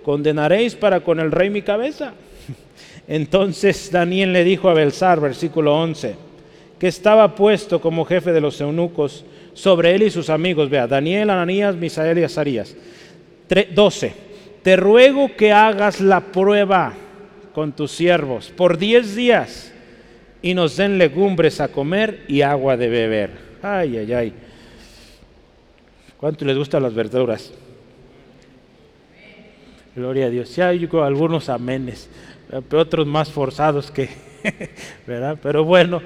condenaréis 0.04 0.76
para 0.76 1.02
con 1.02 1.20
el 1.20 1.32
rey 1.32 1.52
mi 1.52 1.62
cabeza. 1.62 2.14
Entonces 3.08 3.92
Daniel 3.92 4.34
le 4.34 4.44
dijo 4.44 4.68
a 4.68 4.74
Belsar, 4.74 5.22
versículo 5.22 5.76
11, 5.76 6.29
que 6.80 6.88
estaba 6.88 7.36
puesto 7.36 7.82
como 7.82 8.06
jefe 8.06 8.32
de 8.32 8.42
los 8.42 8.60
eunucos 8.62 9.26
sobre 9.54 9.94
él 9.94 10.04
y 10.04 10.10
sus 10.10 10.30
amigos. 10.30 10.70
Vea, 10.70 10.88
Daniel, 10.88 11.30
Ananías, 11.30 11.76
Misael 11.76 12.20
y 12.20 12.24
Azarías. 12.24 12.76
12. 13.74 14.14
Te 14.64 14.76
ruego 14.76 15.36
que 15.36 15.52
hagas 15.52 16.00
la 16.00 16.22
prueba 16.22 16.94
con 17.54 17.74
tus 17.74 17.92
siervos 17.92 18.52
por 18.56 18.78
diez 18.78 19.16
días 19.16 19.74
y 20.42 20.54
nos 20.54 20.78
den 20.78 20.98
legumbres 20.98 21.60
a 21.60 21.68
comer 21.70 22.24
y 22.28 22.42
agua 22.42 22.78
de 22.78 22.88
beber. 22.88 23.32
Ay, 23.62 23.98
ay, 23.98 24.14
ay. 24.14 24.34
¿Cuánto 26.18 26.46
les 26.46 26.58
gustan 26.58 26.84
las 26.84 26.94
verduras? 26.94 27.52
Gloria 29.96 30.28
a 30.28 30.30
Dios. 30.30 30.58
Hay 30.60 30.88
algunos 30.94 31.50
amenes, 31.50 32.10
otros 32.72 33.06
más 33.08 33.32
forzados 33.32 33.92
que, 33.92 34.10
¿verdad? 35.08 35.38
Pero 35.42 35.64
bueno, 35.64 36.02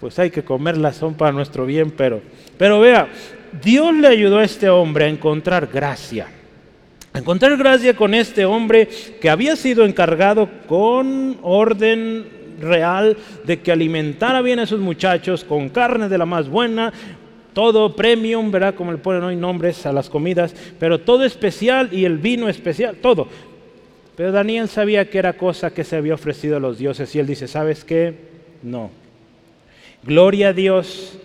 pues 0.00 0.18
hay 0.18 0.30
que 0.30 0.42
comerlas, 0.42 0.96
son 0.96 1.14
para 1.14 1.32
nuestro 1.32 1.66
bien, 1.66 1.90
pero, 1.90 2.20
pero 2.56 2.80
vea, 2.80 3.08
Dios 3.62 3.94
le 3.94 4.08
ayudó 4.08 4.38
a 4.38 4.44
este 4.44 4.68
hombre 4.68 5.04
a 5.04 5.08
encontrar 5.08 5.68
gracia. 5.72 6.26
A 7.12 7.18
encontrar 7.18 7.56
gracia 7.56 7.94
con 7.94 8.14
este 8.14 8.44
hombre 8.44 8.88
que 9.20 9.28
había 9.28 9.56
sido 9.56 9.84
encargado 9.84 10.48
con 10.66 11.38
orden 11.42 12.26
real 12.60 13.16
de 13.44 13.60
que 13.60 13.72
alimentara 13.72 14.42
bien 14.42 14.60
a 14.60 14.66
sus 14.66 14.80
muchachos 14.80 15.44
con 15.44 15.68
carne 15.68 16.08
de 16.08 16.18
la 16.18 16.26
más 16.26 16.48
buena, 16.48 16.92
todo 17.52 17.96
premium, 17.96 18.50
¿verdad? 18.50 18.74
Como 18.74 18.92
le 18.92 18.98
ponen 18.98 19.24
hoy 19.24 19.36
nombres 19.36 19.84
a 19.86 19.92
las 19.92 20.08
comidas, 20.08 20.54
pero 20.78 21.00
todo 21.00 21.24
especial 21.24 21.88
y 21.92 22.04
el 22.04 22.18
vino 22.18 22.48
especial, 22.48 22.96
todo. 22.96 23.28
Pero 24.16 24.32
Daniel 24.32 24.68
sabía 24.68 25.10
que 25.10 25.18
era 25.18 25.32
cosa 25.32 25.72
que 25.72 25.82
se 25.84 25.96
había 25.96 26.14
ofrecido 26.14 26.56
a 26.56 26.60
los 26.60 26.78
dioses 26.78 27.14
y 27.14 27.18
él 27.18 27.26
dice, 27.26 27.48
¿sabes 27.48 27.84
qué? 27.84 28.14
No. 28.62 28.90
Gloria 30.02 30.48
a 30.48 30.52
Dios. 30.52 31.16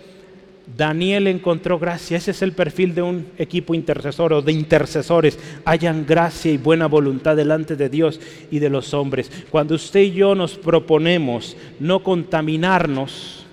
Daniel 0.75 1.27
encontró 1.27 1.79
gracia. 1.79 2.17
Ese 2.17 2.31
es 2.31 2.41
el 2.41 2.53
perfil 2.53 2.95
de 2.95 3.01
un 3.01 3.27
equipo 3.37 3.73
intercesor 3.73 4.33
o 4.33 4.41
de 4.41 4.51
intercesores. 4.51 5.39
Hayan 5.63 6.05
gracia 6.05 6.51
y 6.51 6.57
buena 6.57 6.87
voluntad 6.87 7.35
delante 7.35 7.75
de 7.75 7.89
Dios 7.89 8.19
y 8.51 8.59
de 8.59 8.69
los 8.69 8.93
hombres. 8.93 9.31
Cuando 9.49 9.75
usted 9.75 10.01
y 10.01 10.11
yo 10.11 10.35
nos 10.35 10.55
proponemos 10.55 11.55
no 11.79 12.03
contaminarnos, 12.03 13.45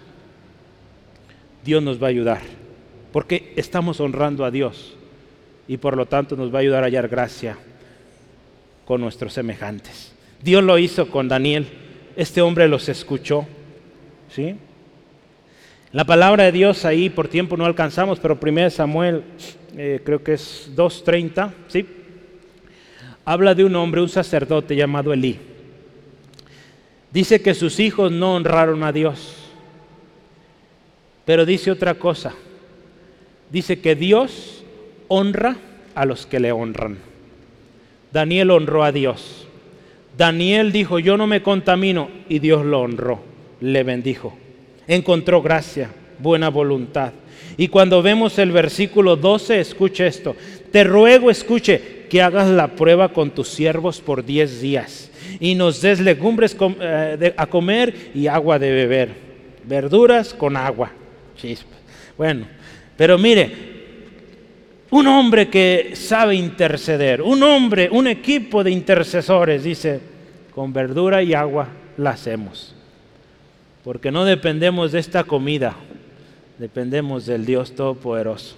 Dios 1.65 1.83
nos 1.83 2.03
va 2.03 2.07
a 2.07 2.11
ayudar. 2.11 2.41
Porque 3.13 3.53
estamos 3.57 4.01
honrando 4.01 4.45
a 4.45 4.51
Dios. 4.51 4.97
Y 5.69 5.77
por 5.77 5.97
lo 5.97 6.07
tanto 6.07 6.35
nos 6.35 6.53
va 6.53 6.59
a 6.59 6.63
ayudar 6.63 6.83
a 6.83 6.87
hallar 6.87 7.09
gracia 7.09 7.57
con 8.85 9.01
nuestros 9.01 9.33
semejantes. 9.33 10.13
Dios 10.43 10.65
lo 10.65 10.79
hizo 10.79 11.09
con 11.09 11.29
Daniel. 11.29 11.69
Este 12.17 12.41
hombre 12.41 12.67
los 12.67 12.89
escuchó. 12.89 13.47
¿Sí? 14.29 14.57
La 15.93 16.05
palabra 16.05 16.45
de 16.45 16.53
Dios 16.53 16.87
ahí 16.87 17.11
por 17.11 17.29
tiempo 17.29 17.59
no 17.59 17.67
alcanzamos, 17.67 18.19
pero 18.19 18.39
1 18.41 18.71
Samuel, 18.71 19.25
eh, 19.77 20.01
creo 20.03 20.25
que 20.25 20.33
es 20.33 20.71
2.30, 20.75 21.53
¿sí? 21.69 21.87
Habla 23.27 23.55
de 23.55 23.67
un 23.67 23.77
hombre, 23.77 24.01
un 24.01 24.09
sacerdote 24.09 24.75
llamado 24.75 25.13
Elí. 25.13 25.39
Dice 27.13 27.43
que 27.43 27.53
sus 27.53 27.79
hijos 27.79 28.11
no 28.11 28.35
honraron 28.35 28.83
a 28.85 28.93
Dios. 28.93 29.37
Pero 31.27 31.45
dice 31.45 31.71
otra 31.71 31.95
cosa. 31.95 32.33
Dice 33.51 33.81
que 33.81 33.95
Dios 33.95 34.65
honra 35.09 35.57
a 35.95 36.07
los 36.07 36.25
que 36.25 36.41
le 36.41 36.53
honran. 36.53 36.97
Daniel 38.13 38.51
honró 38.51 38.83
a 38.83 38.93
Dios. 38.93 39.47
Daniel 40.17 40.73
dijo, 40.73 40.99
yo 40.99 41.19
no 41.19 41.27
me 41.27 41.43
contamino, 41.43 42.09
y 42.31 42.39
Dios 42.39 42.65
lo 42.65 42.81
honró, 42.81 43.21
le 43.61 43.83
bendijo 43.83 44.39
encontró 44.87 45.43
gracia, 45.43 45.91
buena 46.19 46.49
voluntad. 46.49 47.13
Y 47.57 47.69
cuando 47.69 48.03
vemos 48.03 48.39
el 48.39 48.53
versículo 48.53 49.17
12, 49.17 49.61
escuche 49.61 50.07
esto. 50.07 50.37
Te 50.71 50.85
ruego, 50.85 51.31
escuche, 51.31 52.07
que 52.09 52.23
hagas 52.23 52.49
la 52.49 52.69
prueba 52.69 53.13
con 53.13 53.31
tus 53.31 53.49
siervos 53.49 54.01
por 54.01 54.25
10 54.25 54.61
días 54.61 55.11
y 55.41 55.55
nos 55.55 55.81
des 55.81 56.01
legumbres 56.01 56.57
eh, 56.81 57.35
a 57.37 57.47
comer 57.47 58.11
y 58.15 58.27
agua 58.27 58.59
de 58.59 58.71
beber. 58.71 59.11
Verduras 59.65 60.35
con 60.35 60.57
agua. 60.57 60.93
Bueno, 62.17 62.47
pero 62.97 63.19
mire, 63.19 63.51
un 64.91 65.07
hombre 65.07 65.49
que 65.49 65.93
sabe 65.95 66.35
interceder, 66.35 67.23
un 67.23 67.43
hombre, 67.43 67.89
un 67.91 68.07
equipo 68.07 68.63
de 68.63 68.71
intercesores, 68.71 69.65
dice, 69.65 70.01
con 70.55 70.73
verdura 70.73 71.23
y 71.23 71.33
agua 71.33 71.69
la 71.97 72.11
hacemos 72.11 72.75
porque 73.85 74.11
no 74.11 74.25
dependemos 74.25 74.93
de 74.93 75.01
esta 75.01 75.25
comida, 75.25 75.77
dependemos 76.59 77.27
del 77.27 77.45
Dios 77.45 77.75
Todopoderoso. 77.75 78.57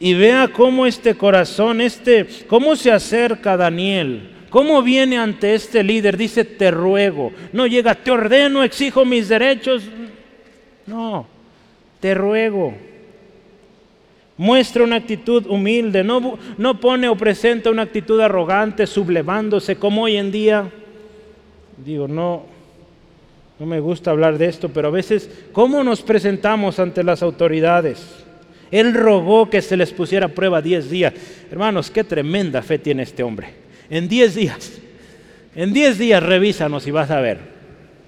Y 0.00 0.14
vea 0.14 0.48
cómo 0.48 0.86
este 0.86 1.14
corazón, 1.14 1.80
este, 1.80 2.26
cómo 2.48 2.74
se 2.74 2.90
acerca 2.90 3.56
Daniel, 3.56 4.30
cómo 4.50 4.82
viene 4.82 5.18
ante 5.18 5.54
este 5.54 5.82
líder, 5.84 6.16
dice, 6.16 6.44
te 6.44 6.70
ruego, 6.70 7.32
no 7.52 7.66
llega, 7.66 7.94
te 7.94 8.10
ordeno, 8.10 8.64
exijo 8.64 9.04
mis 9.04 9.28
derechos, 9.28 9.84
no, 10.86 11.26
te 12.00 12.14
ruego. 12.14 12.74
Muestra 14.36 14.84
una 14.84 14.96
actitud 14.96 15.46
humilde, 15.46 16.04
no, 16.04 16.38
no 16.58 16.78
pone 16.78 17.08
o 17.08 17.16
presenta 17.16 17.70
una 17.70 17.82
actitud 17.82 18.20
arrogante, 18.20 18.86
sublevándose 18.86 19.76
como 19.76 20.02
hoy 20.02 20.16
en 20.16 20.30
día. 20.30 20.70
Digo, 21.82 22.06
no, 22.06 22.55
no 23.58 23.66
me 23.66 23.80
gusta 23.80 24.10
hablar 24.10 24.38
de 24.38 24.46
esto, 24.46 24.68
pero 24.68 24.88
a 24.88 24.90
veces, 24.90 25.30
¿cómo 25.52 25.82
nos 25.82 26.02
presentamos 26.02 26.78
ante 26.78 27.02
las 27.02 27.22
autoridades? 27.22 28.04
Él 28.70 28.94
rogó 28.94 29.48
que 29.48 29.62
se 29.62 29.76
les 29.76 29.92
pusiera 29.92 30.26
a 30.26 30.30
prueba 30.30 30.60
10 30.60 30.90
días. 30.90 31.14
Hermanos, 31.50 31.90
qué 31.90 32.04
tremenda 32.04 32.62
fe 32.62 32.78
tiene 32.78 33.04
este 33.04 33.22
hombre. 33.22 33.48
En 33.88 34.08
10 34.08 34.34
días, 34.34 34.72
en 35.54 35.72
10 35.72 35.98
días 35.98 36.22
revísanos 36.22 36.86
y 36.86 36.90
vas 36.90 37.10
a 37.10 37.20
ver. 37.20 37.38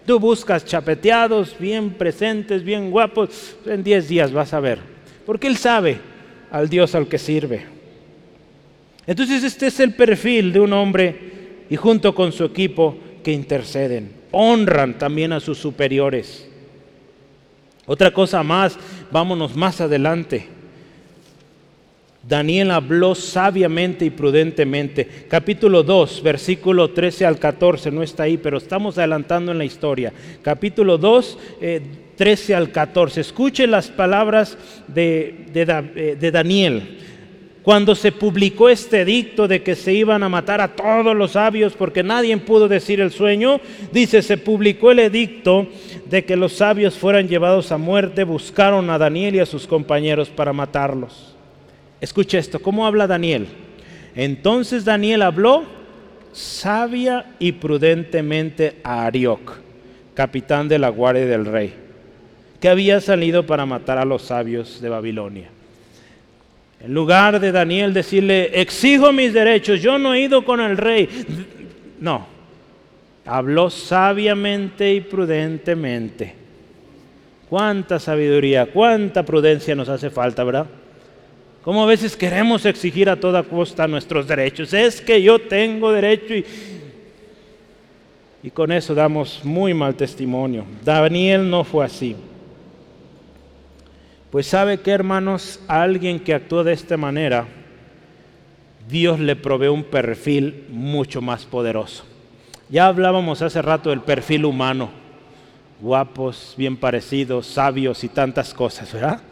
Tú 0.05 0.19
buscas 0.19 0.65
chapeteados, 0.65 1.57
bien 1.59 1.91
presentes, 1.91 2.65
bien 2.65 2.91
guapos, 2.91 3.57
en 3.67 3.85
10 3.85 4.09
días 4.09 4.33
vas 4.33 4.53
a 4.53 4.61
ver. 4.61 4.79
Porque 5.25 5.47
Él 5.47 5.57
sabe 5.57 5.99
al 6.51 6.69
Dios 6.69 6.95
al 6.95 7.09
que 7.09 7.19
sirve. 7.19 7.67
Entonces 9.07 9.45
este 9.45 9.69
es 9.69 9.81
el 9.81 9.95
perfil 9.95 10.53
de 10.53 10.61
un 10.61 10.73
hombre 10.73 11.17
y 11.71 11.77
junto 11.77 12.15
con 12.15 12.33
su 12.33 12.45
equipo 12.45 12.97
que 13.23 13.33
interceden, 13.33 14.11
honran 14.31 14.99
también 14.99 15.33
a 15.33 15.41
sus 15.41 15.59
superiores. 15.59 16.49
Otra 17.87 18.11
cosa 18.13 18.43
más, 18.43 18.79
vámonos 19.11 19.57
más 19.57 19.81
adelante. 19.81 20.49
Daniel 22.23 22.73
habló 22.73 23.15
sabiamente 23.15 24.05
y 24.05 24.11
prudentemente. 24.11 25.27
Capítulo 25.29 25.83
2, 25.83 26.23
versículo 26.23 26.91
13 26.91 27.25
al 27.25 27.39
14, 27.39 27.91
no 27.91 28.03
está 28.03 28.25
ahí, 28.25 28.37
pero 28.37 28.59
estamos 28.59 28.99
adelantando 28.99 29.53
en 29.53 29.59
la 29.59 29.65
historia. 29.65 30.13
Capítulo 30.43 30.99
2, 30.99 31.39
13 32.17 32.53
eh, 32.53 32.57
al 32.57 32.71
14. 32.71 33.23
Escuchen 33.23 33.71
las 33.71 33.89
palabras 33.89 34.59
de, 34.89 35.47
de, 35.55 36.17
de 36.21 36.31
Daniel 36.31 36.99
cuando 37.69 37.95
se 37.95 38.13
publicó 38.13 38.71
este 38.71 39.03
edicto 39.03 39.47
de 39.47 39.63
que 39.63 39.75
se 39.75 39.93
iban 39.93 40.23
a 40.23 40.31
matar 40.31 40.63
a 40.63 40.75
todos 40.75 41.15
los 41.15 41.33
sabios 41.33 41.75
porque 41.75 42.03
nadie 42.03 42.35
pudo 42.39 42.67
decir 42.67 42.99
el 42.99 43.11
sueño, 43.11 43.61
dice, 43.93 44.23
se 44.23 44.39
publicó 44.39 44.91
el 44.91 45.01
edicto 45.01 45.69
de 46.07 46.25
que 46.25 46.35
los 46.35 46.55
sabios 46.55 46.97
fueran 46.97 47.29
llevados 47.29 47.71
a 47.71 47.77
muerte, 47.77 48.25
buscaron 48.25 48.89
a 48.89 48.97
Daniel 48.97 49.35
y 49.35 49.41
a 49.41 49.45
sus 49.45 49.67
compañeros 49.67 50.31
para 50.31 50.55
matarlos. 50.55 51.37
Escuche 52.01 52.39
esto, 52.39 52.59
¿cómo 52.59 52.87
habla 52.87 53.07
Daniel? 53.07 53.47
Entonces 54.17 54.87
Daniel 54.87 55.21
habló 55.21 55.65
sabia 56.33 57.35
y 57.39 57.53
prudentemente 57.53 58.77
a 58.83 59.05
Arioc, 59.05 59.59
capitán 60.15 60.69
de 60.69 60.79
la 60.79 60.89
guardia 60.89 61.27
del 61.27 61.45
rey, 61.45 61.75
que 62.61 62.71
había 62.71 63.03
salido 63.03 63.45
para 63.45 63.67
matar 63.67 63.99
a 63.99 64.07
los 64.07 64.23
sabios 64.23 64.81
de 64.81 64.89
Babilonia. 64.89 65.51
En 66.81 66.95
lugar 66.95 67.41
de 67.41 67.51
Daniel 67.51 67.93
decirle, 67.93 68.61
exijo 68.61 69.13
mis 69.13 69.33
derechos, 69.33 69.83
yo 69.83 69.99
no 69.99 70.15
he 70.15 70.21
ido 70.21 70.45
con 70.45 70.61
el 70.61 70.77
rey. 70.77 71.09
No, 72.01 72.27
habló 73.27 73.71
sabiamente 73.71 74.95
y 74.95 75.01
prudentemente. 75.01 76.35
Cuánta 77.49 77.99
sabiduría, 77.99 78.67
cuánta 78.67 79.25
prudencia 79.25 79.75
nos 79.75 79.89
hace 79.89 80.11
falta, 80.11 80.45
¿verdad? 80.45 80.67
Como 81.63 81.83
a 81.83 81.87
veces 81.87 82.17
queremos 82.17 82.65
exigir 82.65 83.11
a 83.11 83.17
toda 83.17 83.43
costa 83.43 83.89
nuestros 83.89 84.29
derechos. 84.29 84.73
Es 84.73 85.01
que 85.01 85.21
yo 85.21 85.39
tengo 85.39 85.91
derecho 85.91 86.35
y, 86.35 86.45
y 88.43 88.51
con 88.51 88.71
eso 88.71 88.95
damos 88.95 89.45
muy 89.45 89.75
mal 89.75 89.95
testimonio. 89.95 90.65
Daniel 90.85 91.51
no 91.51 91.65
fue 91.65 91.85
así. 91.85 92.15
Pues 94.31 94.47
sabe 94.47 94.81
que 94.81 94.91
hermanos, 94.91 95.59
a 95.69 95.83
alguien 95.83 96.21
que 96.21 96.35
actúa 96.35 96.63
de 96.63 96.75
esta 96.75 96.99
manera, 96.99 97.47
Dios 98.87 99.19
le 99.21 99.37
provee 99.37 99.69
un 99.69 99.85
perfil 99.85 100.67
mucho 100.69 101.23
más 101.23 101.47
poderoso. 101.47 102.05
Ya 102.69 102.87
hablábamos 102.87 103.41
hace 103.41 103.63
rato 103.63 103.89
del 103.89 104.03
perfil 104.03 104.45
humano, 104.45 104.91
guapos, 105.81 106.55
bien 106.59 106.77
parecidos, 106.77 107.47
sabios 107.47 108.05
y 108.05 108.09
tantas 108.09 108.53
cosas, 108.53 108.93
¿verdad? 108.93 109.23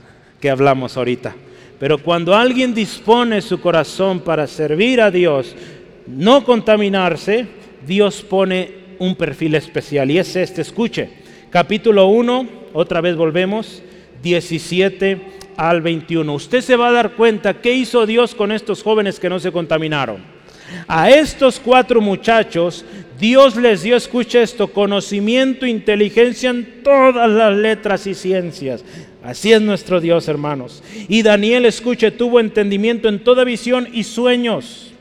Que 0.41 0.49
hablamos 0.49 0.97
ahorita. 0.97 1.35
Pero 1.79 1.99
cuando 1.99 2.35
alguien 2.35 2.73
dispone 2.73 3.43
su 3.43 3.61
corazón 3.61 4.21
para 4.21 4.47
servir 4.47 5.03
a 5.03 5.11
Dios, 5.11 5.55
no 6.07 6.43
contaminarse, 6.43 7.47
Dios 7.87 8.23
pone 8.23 8.87
un 8.99 9.15
perfil 9.15 9.57
especial 9.57 10.11
y 10.11 10.19
es 10.19 10.35
este, 10.37 10.63
escuche, 10.63 11.11
capítulo 11.51 12.07
1, 12.07 12.49
otra 12.73 13.03
vez 13.03 13.15
volvemos, 13.15 13.83
17 14.23 15.21
al 15.57 15.81
21. 15.81 16.35
Usted 16.35 16.61
se 16.61 16.77
va 16.77 16.89
a 16.89 16.93
dar 16.93 17.13
cuenta 17.13 17.61
qué 17.61 17.73
hizo 17.73 18.07
Dios 18.07 18.35
con 18.35 18.53
estos 18.53 18.83
jóvenes 18.83 19.21
que 19.21 19.29
no 19.29 19.39
se 19.39 19.53
contaminaron. 19.53 20.37
A 20.89 21.11
estos 21.11 21.61
cuatro 21.61 22.01
muchachos, 22.01 22.85
Dios 23.19 23.57
les 23.57 23.83
dio, 23.83 23.97
escucha 23.97 24.43
esto, 24.43 24.69
conocimiento, 24.69 25.65
inteligencia 25.65 26.51
en 26.51 26.83
todas 26.83 27.31
las 27.31 27.57
letras 27.57 28.07
y 28.07 28.15
ciencias. 28.15 28.85
Así 29.23 29.53
es 29.53 29.61
nuestro 29.61 30.01
Dios, 30.01 30.29
hermanos. 30.29 30.83
Y 31.09 31.23
Daniel, 31.23 31.65
escuche, 31.67 32.11
tuvo 32.11 32.41
entendimiento 32.41 33.09
en 33.09 33.25
toda 33.25 33.45
visión 33.45 33.89
y 33.93 34.05
sueños. 34.05 34.93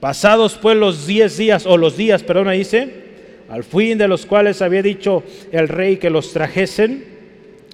Pasados 0.00 0.56
pues 0.60 0.76
los 0.76 1.06
diez 1.06 1.36
días, 1.36 1.66
o 1.66 1.76
los 1.76 1.96
días, 1.96 2.22
perdón, 2.22 2.52
dice, 2.52 3.08
al 3.48 3.64
fin 3.64 3.98
de 3.98 4.06
los 4.06 4.26
cuales 4.26 4.62
había 4.62 4.82
dicho 4.82 5.24
el 5.50 5.66
rey 5.66 5.96
que 5.96 6.10
los 6.10 6.32
trajesen, 6.32 7.17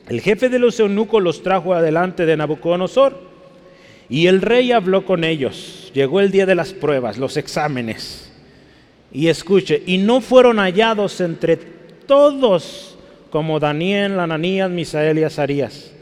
el 0.08 0.20
jefe 0.20 0.48
de 0.48 0.58
los 0.58 0.78
eunucos 0.80 1.22
los 1.22 1.42
trajo 1.42 1.72
adelante 1.72 2.26
de 2.26 2.36
Nabucodonosor 2.36 3.18
y 4.08 4.26
el 4.26 4.42
rey 4.42 4.70
habló 4.72 5.06
con 5.06 5.24
ellos. 5.24 5.90
Llegó 5.94 6.20
el 6.20 6.30
día 6.30 6.44
de 6.44 6.54
las 6.54 6.72
pruebas, 6.74 7.16
los 7.16 7.36
exámenes. 7.36 8.30
Y 9.12 9.28
escuche, 9.28 9.82
y 9.86 9.98
no 9.98 10.20
fueron 10.20 10.58
hallados 10.58 11.20
entre 11.20 11.56
todos 11.56 12.98
como 13.30 13.60
Daniel, 13.60 14.20
Ananías, 14.20 14.70
Misael 14.70 15.18
y 15.18 15.24
Azarías. 15.24 15.92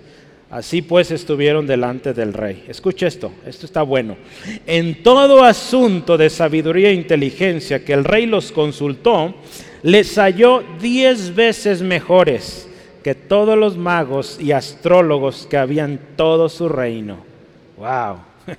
Así 0.50 0.82
pues 0.82 1.10
estuvieron 1.10 1.66
delante 1.66 2.12
del 2.12 2.34
rey. 2.34 2.64
Escuche 2.68 3.06
esto, 3.06 3.32
esto 3.46 3.66
está 3.66 3.82
bueno. 3.82 4.16
En 4.66 5.02
todo 5.02 5.44
asunto 5.44 6.18
de 6.18 6.28
sabiduría 6.28 6.90
e 6.90 6.94
inteligencia 6.94 7.84
que 7.84 7.92
el 7.92 8.04
rey 8.04 8.26
los 8.26 8.50
consultó, 8.50 9.34
les 9.82 10.16
halló 10.18 10.62
diez 10.80 11.34
veces 11.34 11.82
mejores 11.82 12.68
que 13.02 13.14
todos 13.14 13.58
los 13.58 13.76
magos 13.76 14.38
y 14.40 14.52
astrólogos 14.52 15.46
que 15.48 15.56
habían 15.56 15.98
todo 16.16 16.48
su 16.48 16.68
reino. 16.68 17.18
¡Wow! 17.76 18.18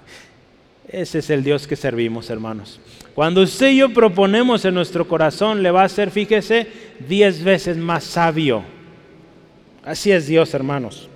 Ese 0.88 1.20
es 1.20 1.30
el 1.30 1.44
Dios 1.44 1.66
que 1.66 1.76
servimos, 1.76 2.30
hermanos. 2.30 2.80
Cuando 3.16 3.41
usted 3.41 3.70
y 3.70 3.78
yo 3.78 3.94
proponemos 3.94 4.66
en 4.66 4.74
nuestro 4.74 5.08
corazón, 5.08 5.64
le 5.64 5.72
va 5.72 5.84
a 5.84 5.89
ser, 5.89 6.12
fíjese, 6.12 6.68
diez 7.08 7.44
veces 7.44 7.78
más 7.78 8.04
sabio. 8.04 8.64
Así 9.84 10.12
es 10.12 10.28
Dios, 10.28 10.54
hermanos. 10.54 11.10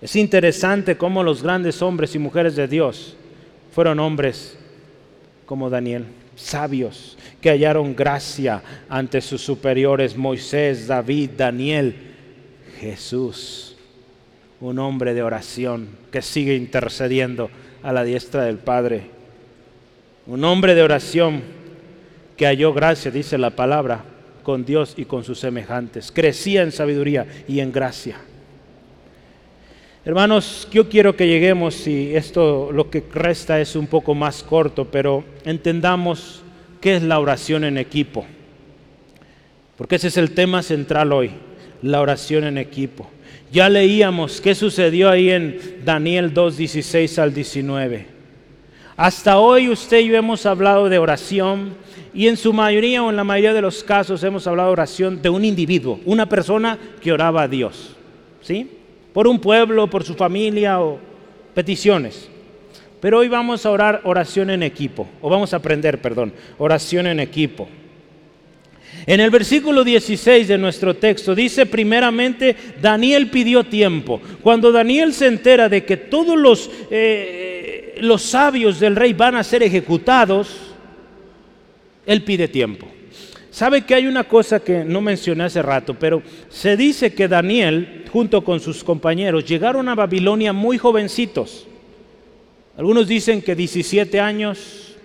Es 0.00 0.16
interesante 0.16 0.96
cómo 0.96 1.22
los 1.22 1.42
grandes 1.42 1.80
hombres 1.80 2.14
y 2.14 2.18
mujeres 2.18 2.56
de 2.56 2.68
Dios 2.68 3.16
fueron 3.72 3.98
hombres 3.98 4.58
como 5.46 5.70
Daniel 5.70 6.06
sabios 6.36 7.16
que 7.44 7.50
hallaron 7.50 7.94
gracia 7.94 8.62
ante 8.88 9.20
sus 9.20 9.42
superiores, 9.42 10.16
Moisés, 10.16 10.86
David, 10.86 11.32
Daniel, 11.36 11.94
Jesús, 12.80 13.76
un 14.62 14.78
hombre 14.78 15.12
de 15.12 15.22
oración 15.22 15.90
que 16.10 16.22
sigue 16.22 16.54
intercediendo 16.54 17.50
a 17.82 17.92
la 17.92 18.02
diestra 18.02 18.44
del 18.44 18.56
Padre, 18.56 19.10
un 20.26 20.42
hombre 20.42 20.74
de 20.74 20.84
oración 20.84 21.42
que 22.34 22.46
halló 22.46 22.72
gracia, 22.72 23.10
dice 23.10 23.36
la 23.36 23.50
palabra, 23.50 24.06
con 24.42 24.64
Dios 24.64 24.94
y 24.96 25.04
con 25.04 25.22
sus 25.22 25.38
semejantes, 25.38 26.10
crecía 26.10 26.62
en 26.62 26.72
sabiduría 26.72 27.26
y 27.46 27.60
en 27.60 27.72
gracia. 27.72 28.16
Hermanos, 30.06 30.66
yo 30.72 30.88
quiero 30.88 31.14
que 31.14 31.28
lleguemos, 31.28 31.86
y 31.86 32.16
esto 32.16 32.72
lo 32.72 32.88
que 32.88 33.04
resta 33.12 33.60
es 33.60 33.76
un 33.76 33.86
poco 33.86 34.14
más 34.14 34.42
corto, 34.42 34.86
pero 34.86 35.24
entendamos 35.44 36.40
qué 36.84 36.96
es 36.96 37.02
la 37.02 37.18
oración 37.18 37.64
en 37.64 37.78
equipo. 37.78 38.26
Porque 39.78 39.96
ese 39.96 40.08
es 40.08 40.18
el 40.18 40.32
tema 40.32 40.62
central 40.62 41.14
hoy, 41.14 41.30
la 41.80 42.02
oración 42.02 42.44
en 42.44 42.58
equipo. 42.58 43.08
Ya 43.50 43.70
leíamos 43.70 44.42
qué 44.42 44.54
sucedió 44.54 45.08
ahí 45.08 45.30
en 45.30 45.80
Daniel 45.82 46.34
2, 46.34 46.58
16 46.58 47.18
al 47.18 47.32
19. 47.32 48.06
Hasta 48.98 49.38
hoy 49.38 49.70
usted 49.70 50.00
y 50.00 50.08
yo 50.08 50.16
hemos 50.16 50.44
hablado 50.44 50.90
de 50.90 50.98
oración 50.98 51.74
y 52.12 52.28
en 52.28 52.36
su 52.36 52.52
mayoría 52.52 53.02
o 53.02 53.08
en 53.08 53.16
la 53.16 53.24
mayoría 53.24 53.54
de 53.54 53.62
los 53.62 53.82
casos 53.82 54.22
hemos 54.22 54.46
hablado 54.46 54.68
de 54.68 54.74
oración 54.74 55.22
de 55.22 55.30
un 55.30 55.42
individuo, 55.42 56.00
una 56.04 56.28
persona 56.28 56.78
que 57.00 57.12
oraba 57.12 57.44
a 57.44 57.48
Dios. 57.48 57.96
¿Sí? 58.42 58.68
por 59.14 59.28
un 59.28 59.38
pueblo, 59.38 59.88
por 59.88 60.02
su 60.02 60.14
familia 60.14 60.82
o 60.82 60.98
peticiones. 61.54 62.28
Pero 63.04 63.18
hoy 63.18 63.28
vamos 63.28 63.66
a 63.66 63.70
orar 63.70 64.00
oración 64.04 64.48
en 64.48 64.62
equipo, 64.62 65.06
o 65.20 65.28
vamos 65.28 65.52
a 65.52 65.56
aprender, 65.56 66.00
perdón, 66.00 66.32
oración 66.56 67.06
en 67.06 67.20
equipo. 67.20 67.68
En 69.04 69.20
el 69.20 69.28
versículo 69.28 69.84
16 69.84 70.48
de 70.48 70.56
nuestro 70.56 70.96
texto 70.96 71.34
dice 71.34 71.66
primeramente, 71.66 72.56
Daniel 72.80 73.28
pidió 73.28 73.62
tiempo. 73.62 74.22
Cuando 74.40 74.72
Daniel 74.72 75.12
se 75.12 75.26
entera 75.26 75.68
de 75.68 75.84
que 75.84 75.98
todos 75.98 76.38
los, 76.38 76.70
eh, 76.90 77.96
los 78.00 78.22
sabios 78.22 78.80
del 78.80 78.96
rey 78.96 79.12
van 79.12 79.34
a 79.34 79.44
ser 79.44 79.62
ejecutados, 79.62 80.72
él 82.06 82.22
pide 82.22 82.48
tiempo. 82.48 82.88
Sabe 83.50 83.82
que 83.82 83.94
hay 83.94 84.06
una 84.06 84.24
cosa 84.24 84.60
que 84.60 84.82
no 84.82 85.02
mencioné 85.02 85.44
hace 85.44 85.60
rato, 85.60 85.92
pero 85.92 86.22
se 86.48 86.74
dice 86.74 87.12
que 87.12 87.28
Daniel, 87.28 88.06
junto 88.10 88.42
con 88.42 88.60
sus 88.60 88.82
compañeros, 88.82 89.44
llegaron 89.44 89.90
a 89.90 89.94
Babilonia 89.94 90.54
muy 90.54 90.78
jovencitos. 90.78 91.66
Algunos 92.76 93.06
dicen 93.06 93.40
que 93.40 93.54
17 93.54 94.20
años. 94.20 94.96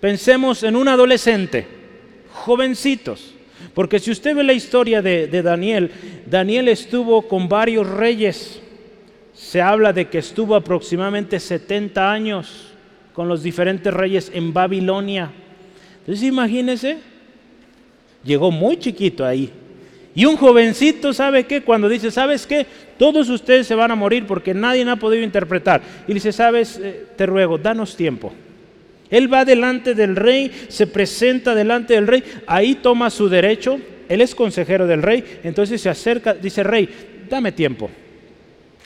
Pensemos 0.00 0.62
en 0.62 0.76
un 0.76 0.88
adolescente, 0.88 1.66
jovencitos. 2.32 3.34
Porque 3.72 3.98
si 3.98 4.10
usted 4.10 4.36
ve 4.36 4.44
la 4.44 4.52
historia 4.52 5.00
de, 5.00 5.42
Daniel, 5.42 5.90
Daniel 6.26 6.68
estuvo 6.68 7.22
con 7.22 7.48
varios 7.48 7.88
reyes. 7.88 8.60
Se 9.32 9.60
habla 9.60 9.92
de 9.92 10.08
que 10.08 10.18
estuvo 10.18 10.54
aproximadamente 10.54 11.40
70 11.40 12.12
años 12.12 12.72
con 13.12 13.28
los 13.28 13.42
diferentes 13.42 13.92
reyes 13.92 14.30
en 14.34 14.52
Babilonia. 14.52 15.30
Entonces 16.00 16.24
imagínese, 16.24 16.98
llegó 18.22 18.50
muy 18.50 18.76
chiquito 18.76 19.24
ahí. 19.24 19.50
Y 20.14 20.26
un 20.26 20.36
jovencito, 20.36 21.12
¿sabe 21.12 21.44
qué? 21.44 21.62
Cuando 21.62 21.88
dice, 21.88 22.10
¿sabes 22.10 22.46
qué? 22.46 22.66
Todos 22.98 23.28
ustedes 23.28 23.66
se 23.66 23.74
van 23.74 23.90
a 23.90 23.96
morir 23.96 24.26
porque 24.26 24.54
nadie 24.54 24.88
ha 24.88 24.96
podido 24.96 25.24
interpretar. 25.24 25.82
Y 26.06 26.14
dice, 26.14 26.32
¿sabes? 26.32 26.80
Eh, 26.80 27.06
te 27.16 27.26
ruego, 27.26 27.58
danos 27.58 27.96
tiempo. 27.96 28.32
Él 29.10 29.32
va 29.32 29.44
delante 29.44 29.94
del 29.94 30.14
rey, 30.16 30.50
se 30.68 30.86
presenta 30.86 31.54
delante 31.54 31.94
del 31.94 32.06
rey, 32.06 32.22
ahí 32.46 32.76
toma 32.76 33.10
su 33.10 33.28
derecho, 33.28 33.78
él 34.08 34.20
es 34.20 34.34
consejero 34.34 34.86
del 34.86 35.02
rey, 35.02 35.40
entonces 35.42 35.80
se 35.80 35.88
acerca, 35.88 36.34
dice, 36.34 36.62
rey, 36.62 36.88
dame 37.28 37.52
tiempo. 37.52 37.90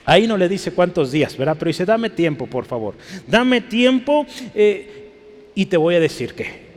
Ahí 0.05 0.27
no 0.27 0.37
le 0.37 0.49
dice 0.49 0.71
cuántos 0.71 1.11
días, 1.11 1.37
¿verdad? 1.37 1.55
Pero 1.57 1.69
dice, 1.69 1.85
dame 1.85 2.09
tiempo, 2.09 2.47
por 2.47 2.65
favor. 2.65 2.95
Dame 3.27 3.61
tiempo 3.61 4.25
eh, 4.55 5.51
y 5.53 5.67
te 5.67 5.77
voy 5.77 5.95
a 5.95 5.99
decir 5.99 6.33
qué. 6.33 6.69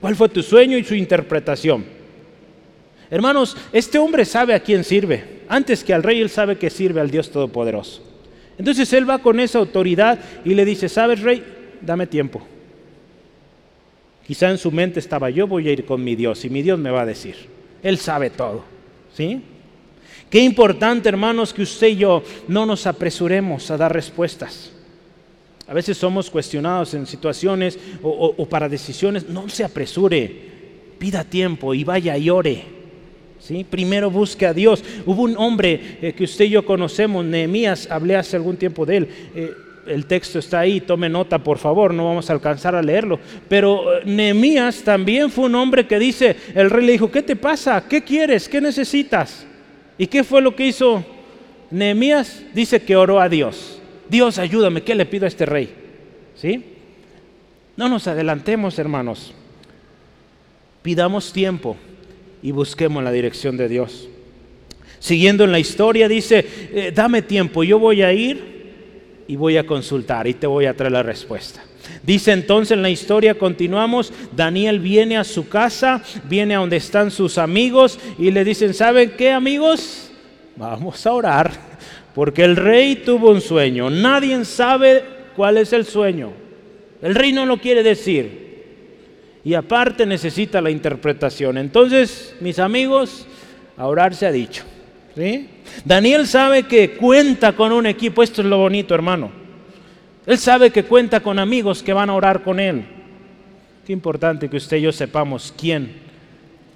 ¿Cuál 0.00 0.16
fue 0.16 0.28
tu 0.28 0.42
sueño 0.42 0.76
y 0.76 0.82
su 0.82 0.96
interpretación? 0.96 2.01
Hermanos, 3.12 3.54
este 3.74 3.98
hombre 3.98 4.24
sabe 4.24 4.54
a 4.54 4.60
quién 4.60 4.84
sirve. 4.84 5.42
Antes 5.46 5.84
que 5.84 5.92
al 5.92 6.02
rey, 6.02 6.22
él 6.22 6.30
sabe 6.30 6.56
que 6.56 6.70
sirve 6.70 6.98
al 6.98 7.10
Dios 7.10 7.30
Todopoderoso. 7.30 8.02
Entonces 8.56 8.90
él 8.94 9.08
va 9.08 9.18
con 9.18 9.38
esa 9.38 9.58
autoridad 9.58 10.18
y 10.46 10.54
le 10.54 10.64
dice, 10.64 10.88
¿sabes, 10.88 11.20
rey? 11.20 11.44
Dame 11.82 12.06
tiempo. 12.06 12.40
Quizá 14.26 14.48
en 14.48 14.56
su 14.56 14.72
mente 14.72 14.98
estaba, 14.98 15.28
yo 15.28 15.46
voy 15.46 15.68
a 15.68 15.72
ir 15.72 15.84
con 15.84 16.02
mi 16.02 16.16
Dios 16.16 16.42
y 16.46 16.48
mi 16.48 16.62
Dios 16.62 16.78
me 16.78 16.90
va 16.90 17.02
a 17.02 17.06
decir. 17.06 17.36
Él 17.82 17.98
sabe 17.98 18.30
todo. 18.30 18.64
¿Sí? 19.14 19.42
Qué 20.30 20.40
importante, 20.40 21.10
hermanos, 21.10 21.52
que 21.52 21.60
usted 21.60 21.88
y 21.88 21.96
yo 21.96 22.22
no 22.48 22.64
nos 22.64 22.86
apresuremos 22.86 23.70
a 23.70 23.76
dar 23.76 23.92
respuestas. 23.92 24.72
A 25.68 25.74
veces 25.74 25.98
somos 25.98 26.30
cuestionados 26.30 26.94
en 26.94 27.06
situaciones 27.06 27.78
o, 28.02 28.46
para 28.48 28.70
decisiones. 28.70 29.28
No 29.28 29.50
se 29.50 29.64
apresure, 29.64 30.34
pida 30.98 31.24
tiempo 31.24 31.74
y 31.74 31.84
vaya 31.84 32.16
y 32.16 32.30
ore. 32.30 32.81
¿Sí? 33.42 33.64
Primero 33.68 34.10
busque 34.10 34.46
a 34.46 34.54
Dios. 34.54 34.84
Hubo 35.04 35.22
un 35.22 35.36
hombre 35.36 35.98
eh, 36.00 36.12
que 36.12 36.24
usted 36.24 36.46
y 36.46 36.50
yo 36.50 36.64
conocemos, 36.64 37.24
Nehemías, 37.24 37.90
hablé 37.90 38.16
hace 38.16 38.36
algún 38.36 38.56
tiempo 38.56 38.86
de 38.86 38.96
él. 38.96 39.08
Eh, 39.34 39.52
el 39.86 40.06
texto 40.06 40.38
está 40.38 40.60
ahí, 40.60 40.80
tome 40.80 41.08
nota 41.08 41.40
por 41.40 41.58
favor, 41.58 41.92
no 41.92 42.04
vamos 42.04 42.30
a 42.30 42.32
alcanzar 42.32 42.74
a 42.74 42.82
leerlo. 42.82 43.18
Pero 43.48 43.98
eh, 43.98 44.02
Nehemías 44.04 44.82
también 44.82 45.30
fue 45.30 45.46
un 45.46 45.54
hombre 45.56 45.86
que 45.86 45.98
dice, 45.98 46.36
el 46.54 46.70
rey 46.70 46.86
le 46.86 46.92
dijo, 46.92 47.10
¿qué 47.10 47.22
te 47.22 47.36
pasa? 47.36 47.84
¿Qué 47.88 48.02
quieres? 48.02 48.48
¿Qué 48.48 48.60
necesitas? 48.60 49.46
¿Y 49.98 50.06
qué 50.06 50.24
fue 50.24 50.40
lo 50.40 50.54
que 50.54 50.66
hizo 50.66 51.04
Nehemías? 51.70 52.42
Dice 52.54 52.82
que 52.82 52.96
oró 52.96 53.20
a 53.20 53.28
Dios. 53.28 53.80
Dios, 54.08 54.38
ayúdame, 54.38 54.82
¿qué 54.82 54.94
le 54.94 55.06
pido 55.06 55.24
a 55.24 55.28
este 55.28 55.46
rey? 55.46 55.74
¿Sí? 56.36 56.64
No 57.76 57.88
nos 57.88 58.06
adelantemos, 58.06 58.78
hermanos. 58.78 59.34
Pidamos 60.82 61.32
tiempo 61.32 61.76
y 62.42 62.50
busquemos 62.50 63.02
la 63.02 63.12
dirección 63.12 63.56
de 63.56 63.68
Dios. 63.68 64.08
Siguiendo 64.98 65.44
en 65.44 65.52
la 65.52 65.58
historia, 65.58 66.08
dice, 66.08 66.46
eh, 66.72 66.92
dame 66.94 67.22
tiempo, 67.22 67.64
yo 67.64 67.78
voy 67.78 68.02
a 68.02 68.12
ir 68.12 68.62
y 69.26 69.36
voy 69.36 69.56
a 69.56 69.66
consultar 69.66 70.26
y 70.26 70.34
te 70.34 70.46
voy 70.46 70.66
a 70.66 70.76
traer 70.76 70.92
la 70.92 71.02
respuesta. 71.02 71.62
Dice 72.02 72.32
entonces 72.32 72.76
en 72.76 72.82
la 72.82 72.90
historia, 72.90 73.34
continuamos, 73.34 74.12
Daniel 74.34 74.78
viene 74.78 75.16
a 75.16 75.24
su 75.24 75.48
casa, 75.48 76.02
viene 76.28 76.54
a 76.54 76.58
donde 76.58 76.76
están 76.76 77.10
sus 77.10 77.38
amigos 77.38 77.98
y 78.18 78.30
le 78.30 78.44
dicen, 78.44 78.74
¿saben 78.74 79.12
qué 79.16 79.32
amigos? 79.32 80.10
Vamos 80.56 81.06
a 81.06 81.12
orar 81.12 81.50
porque 82.14 82.44
el 82.44 82.56
rey 82.56 82.96
tuvo 82.96 83.30
un 83.30 83.40
sueño. 83.40 83.90
Nadie 83.90 84.44
sabe 84.44 85.02
cuál 85.34 85.58
es 85.58 85.72
el 85.72 85.84
sueño. 85.86 86.32
El 87.00 87.14
rey 87.14 87.32
no 87.32 87.46
lo 87.46 87.56
quiere 87.58 87.82
decir. 87.82 88.41
Y 89.44 89.54
aparte 89.54 90.06
necesita 90.06 90.60
la 90.60 90.70
interpretación. 90.70 91.58
Entonces, 91.58 92.34
mis 92.40 92.58
amigos, 92.58 93.26
a 93.76 93.86
orar 93.86 94.14
se 94.14 94.26
ha 94.26 94.32
dicho. 94.32 94.64
¿sí? 95.16 95.48
Daniel 95.84 96.26
sabe 96.26 96.64
que 96.64 96.92
cuenta 96.92 97.54
con 97.54 97.72
un 97.72 97.86
equipo. 97.86 98.22
Esto 98.22 98.42
es 98.42 98.46
lo 98.46 98.58
bonito, 98.58 98.94
hermano. 98.94 99.30
Él 100.26 100.38
sabe 100.38 100.70
que 100.70 100.84
cuenta 100.84 101.20
con 101.20 101.38
amigos 101.38 101.82
que 101.82 101.92
van 101.92 102.10
a 102.10 102.14
orar 102.14 102.42
con 102.42 102.60
él. 102.60 102.84
Qué 103.86 103.92
importante 103.92 104.48
que 104.48 104.56
usted 104.56 104.76
y 104.76 104.82
yo 104.82 104.92
sepamos 104.92 105.52
quién 105.58 106.00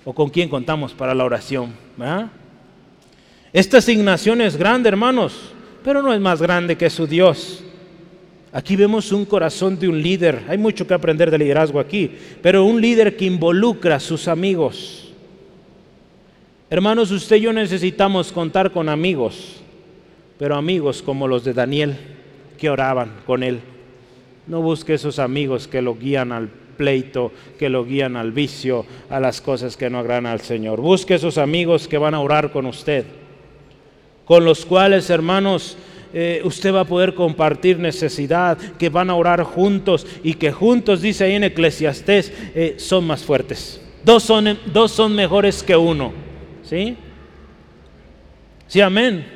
o 0.04 0.12
con 0.12 0.30
quién 0.30 0.48
contamos 0.48 0.92
para 0.92 1.14
la 1.14 1.24
oración. 1.24 1.72
Esta 3.52 3.78
asignación 3.78 4.40
es 4.40 4.56
grande, 4.56 4.88
hermanos, 4.88 5.52
pero 5.84 6.02
no 6.02 6.12
es 6.12 6.20
más 6.20 6.42
grande 6.42 6.76
que 6.76 6.90
su 6.90 7.06
Dios. 7.06 7.62
Aquí 8.57 8.74
vemos 8.74 9.12
un 9.12 9.26
corazón 9.26 9.78
de 9.78 9.86
un 9.86 10.00
líder. 10.00 10.44
Hay 10.48 10.57
mucho 10.57 10.86
que 10.86 10.94
aprender 10.94 11.30
de 11.30 11.36
liderazgo 11.36 11.78
aquí, 11.78 12.11
pero 12.40 12.64
un 12.64 12.80
líder 12.80 13.14
que 13.14 13.26
involucra 13.26 13.96
a 13.96 14.00
sus 14.00 14.28
amigos. 14.28 15.12
Hermanos, 16.70 17.11
usted 17.11 17.36
y 17.36 17.42
yo 17.42 17.52
necesitamos 17.52 18.32
contar 18.32 18.72
con 18.72 18.88
amigos, 18.88 19.61
pero 20.38 20.57
amigos 20.57 21.02
como 21.02 21.28
los 21.28 21.44
de 21.44 21.52
Daniel, 21.52 21.98
que 22.57 22.70
oraban 22.70 23.12
con 23.26 23.42
él. 23.42 23.61
No 24.46 24.62
busque 24.62 24.94
esos 24.94 25.18
amigos 25.18 25.68
que 25.68 25.82
lo 25.82 25.94
guían 25.94 26.32
al 26.32 26.48
pleito, 26.48 27.32
que 27.59 27.68
lo 27.68 27.84
guían 27.84 28.16
al 28.16 28.32
vicio, 28.32 28.86
a 29.11 29.20
las 29.20 29.42
cosas 29.42 29.76
que 29.76 29.90
no 29.90 29.98
agradan 29.98 30.24
al 30.24 30.40
Señor. 30.40 30.80
Busque 30.80 31.16
esos 31.16 31.36
amigos 31.36 31.86
que 31.86 31.98
van 31.98 32.14
a 32.14 32.20
orar 32.20 32.52
con 32.52 32.64
usted 32.64 33.04
con 34.26 34.44
los 34.44 34.66
cuales, 34.66 35.09
hermanos, 35.09 35.78
eh, 36.18 36.40
usted 36.44 36.72
va 36.72 36.80
a 36.80 36.84
poder 36.86 37.12
compartir 37.12 37.78
necesidad, 37.78 38.56
que 38.56 38.88
van 38.88 39.10
a 39.10 39.14
orar 39.14 39.42
juntos 39.42 40.06
y 40.22 40.32
que 40.32 40.50
juntos, 40.50 41.02
dice 41.02 41.24
ahí 41.24 41.34
en 41.34 41.44
Eclesiastés, 41.44 42.32
eh, 42.54 42.76
son 42.78 43.06
más 43.06 43.22
fuertes. 43.22 43.82
Dos 44.02 44.22
son, 44.22 44.58
dos 44.72 44.92
son 44.92 45.14
mejores 45.14 45.62
que 45.62 45.76
uno. 45.76 46.14
¿Sí? 46.62 46.96
Sí, 48.66 48.80
amén. 48.80 49.26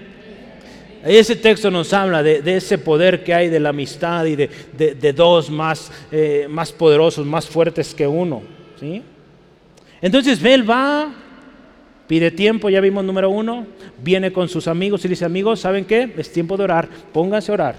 Ese 1.04 1.36
texto 1.36 1.70
nos 1.70 1.92
habla 1.92 2.22
de, 2.22 2.56
ese 2.56 2.78
poder 2.78 3.24
que 3.24 3.34
hay 3.34 3.50
de 3.50 3.60
la 3.60 3.68
amistad 3.68 4.24
y 4.24 4.36
de, 4.36 5.12
dos 5.12 5.50
más, 5.50 5.92
eh, 6.10 6.46
más 6.48 6.72
poderosos, 6.72 7.26
más 7.26 7.46
fuertes 7.46 7.94
que 7.94 8.06
uno. 8.06 8.40
¿sí? 8.80 9.02
Entonces, 10.00 10.42
él 10.42 10.68
va 10.68 11.12
Pide 12.10 12.32
tiempo, 12.32 12.68
ya 12.68 12.80
vimos 12.80 13.04
número 13.04 13.30
uno. 13.30 13.68
Viene 14.02 14.32
con 14.32 14.48
sus 14.48 14.66
amigos 14.66 15.04
y 15.04 15.08
dice, 15.08 15.24
amigos, 15.24 15.60
¿saben 15.60 15.84
qué? 15.84 16.12
Es 16.16 16.32
tiempo 16.32 16.56
de 16.56 16.64
orar. 16.64 16.88
Pónganse 17.12 17.52
a 17.52 17.54
orar. 17.54 17.76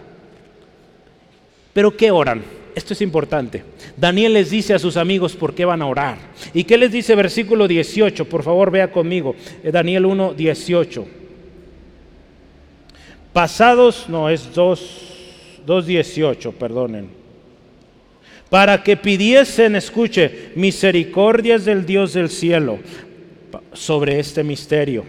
Pero 1.74 1.98
¿qué 1.98 2.12
oran? 2.12 2.42
Esto 2.74 2.94
es 2.94 3.02
importante. 3.02 3.66
Daniel 3.98 4.32
les 4.32 4.50
dice 4.50 4.74
a 4.74 4.80
sus 4.80 4.96
amigos 4.96 5.36
por 5.36 5.54
qué 5.54 5.66
van 5.66 5.82
a 5.82 5.86
orar. 5.86 6.18
¿Y 6.54 6.64
qué 6.64 6.78
les 6.78 6.94
dice 6.94 7.14
versículo 7.14 7.68
18? 7.68 8.24
Por 8.24 8.44
favor, 8.44 8.72
vea 8.72 8.90
conmigo. 8.90 9.36
Eh, 9.66 9.70
Daniel 9.70 10.06
1, 10.06 10.34
18. 10.34 11.06
Pasados, 13.34 14.08
no, 14.08 14.30
es 14.30 14.54
2, 14.54 15.64
2, 15.66 15.86
18, 15.86 16.54
perdonen. 16.54 17.10
Para 18.50 18.82
que 18.82 18.96
pidiesen, 18.96 19.76
escuche, 19.76 20.52
misericordias 20.56 21.66
del 21.66 21.86
Dios 21.86 22.14
del 22.14 22.30
cielo 22.30 22.80
sobre 23.74 24.20
este 24.20 24.43
misterio, 24.43 25.04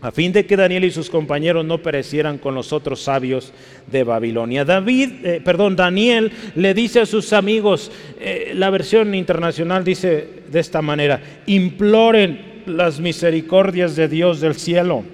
a 0.00 0.12
fin 0.12 0.32
de 0.32 0.46
que 0.46 0.56
Daniel 0.56 0.84
y 0.84 0.90
sus 0.90 1.10
compañeros 1.10 1.64
no 1.64 1.78
perecieran 1.78 2.38
con 2.38 2.54
los 2.54 2.72
otros 2.72 3.02
sabios 3.02 3.52
de 3.90 4.04
Babilonia. 4.04 4.64
David, 4.64 5.10
eh, 5.24 5.40
perdón, 5.44 5.74
Daniel 5.74 6.30
le 6.54 6.72
dice 6.74 7.00
a 7.00 7.06
sus 7.06 7.32
amigos, 7.32 7.90
eh, 8.20 8.52
la 8.54 8.70
versión 8.70 9.14
internacional 9.14 9.82
dice 9.82 10.42
de 10.50 10.60
esta 10.60 10.82
manera, 10.82 11.20
imploren 11.46 12.62
las 12.66 13.00
misericordias 13.00 13.96
de 13.96 14.08
Dios 14.08 14.40
del 14.40 14.54
cielo 14.54 15.04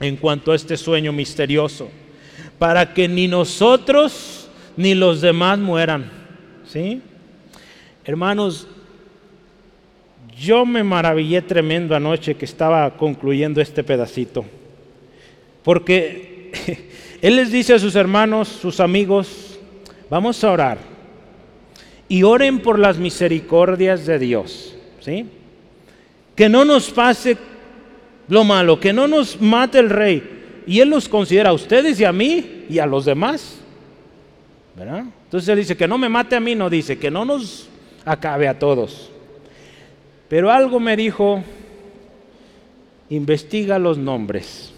en 0.00 0.16
cuanto 0.16 0.52
a 0.52 0.56
este 0.56 0.76
sueño 0.76 1.12
misterioso, 1.12 1.88
para 2.58 2.92
que 2.92 3.08
ni 3.08 3.28
nosotros 3.28 4.48
ni 4.76 4.94
los 4.94 5.20
demás 5.20 5.58
mueran. 5.58 6.10
¿Sí? 6.66 7.02
Hermanos, 8.04 8.66
yo 10.40 10.64
me 10.64 10.82
maravillé 10.82 11.42
tremendo 11.42 11.94
anoche 11.94 12.34
que 12.34 12.46
estaba 12.46 12.96
concluyendo 12.96 13.60
este 13.60 13.84
pedacito, 13.84 14.44
porque 15.62 16.50
Él 17.20 17.36
les 17.36 17.52
dice 17.52 17.74
a 17.74 17.78
sus 17.78 17.94
hermanos, 17.94 18.48
sus 18.48 18.80
amigos, 18.80 19.58
vamos 20.08 20.42
a 20.42 20.50
orar 20.50 20.78
y 22.08 22.22
oren 22.22 22.60
por 22.60 22.78
las 22.78 22.96
misericordias 22.96 24.06
de 24.06 24.18
Dios, 24.18 24.74
¿sí? 25.00 25.26
que 26.34 26.48
no 26.48 26.64
nos 26.64 26.90
pase 26.90 27.36
lo 28.28 28.42
malo, 28.42 28.80
que 28.80 28.94
no 28.94 29.06
nos 29.06 29.38
mate 29.40 29.78
el 29.78 29.90
rey. 29.90 30.62
Y 30.66 30.80
Él 30.80 30.88
los 30.88 31.08
considera 31.08 31.50
a 31.50 31.52
ustedes 31.52 32.00
y 32.00 32.04
a 32.04 32.12
mí 32.12 32.64
y 32.68 32.78
a 32.78 32.86
los 32.86 33.04
demás. 33.04 33.58
¿Verdad? 34.76 35.04
Entonces 35.24 35.48
Él 35.48 35.58
dice 35.58 35.76
que 35.76 35.86
no 35.86 35.98
me 35.98 36.08
mate 36.08 36.36
a 36.36 36.40
mí, 36.40 36.54
no 36.54 36.70
dice, 36.70 36.98
que 36.98 37.10
no 37.10 37.24
nos 37.24 37.68
acabe 38.04 38.48
a 38.48 38.58
todos. 38.58 39.10
Pero 40.30 40.50
algo 40.50 40.80
me 40.80 40.96
dijo, 40.96 41.42
investiga 43.10 43.78
los 43.78 43.98
nombres. 43.98 44.72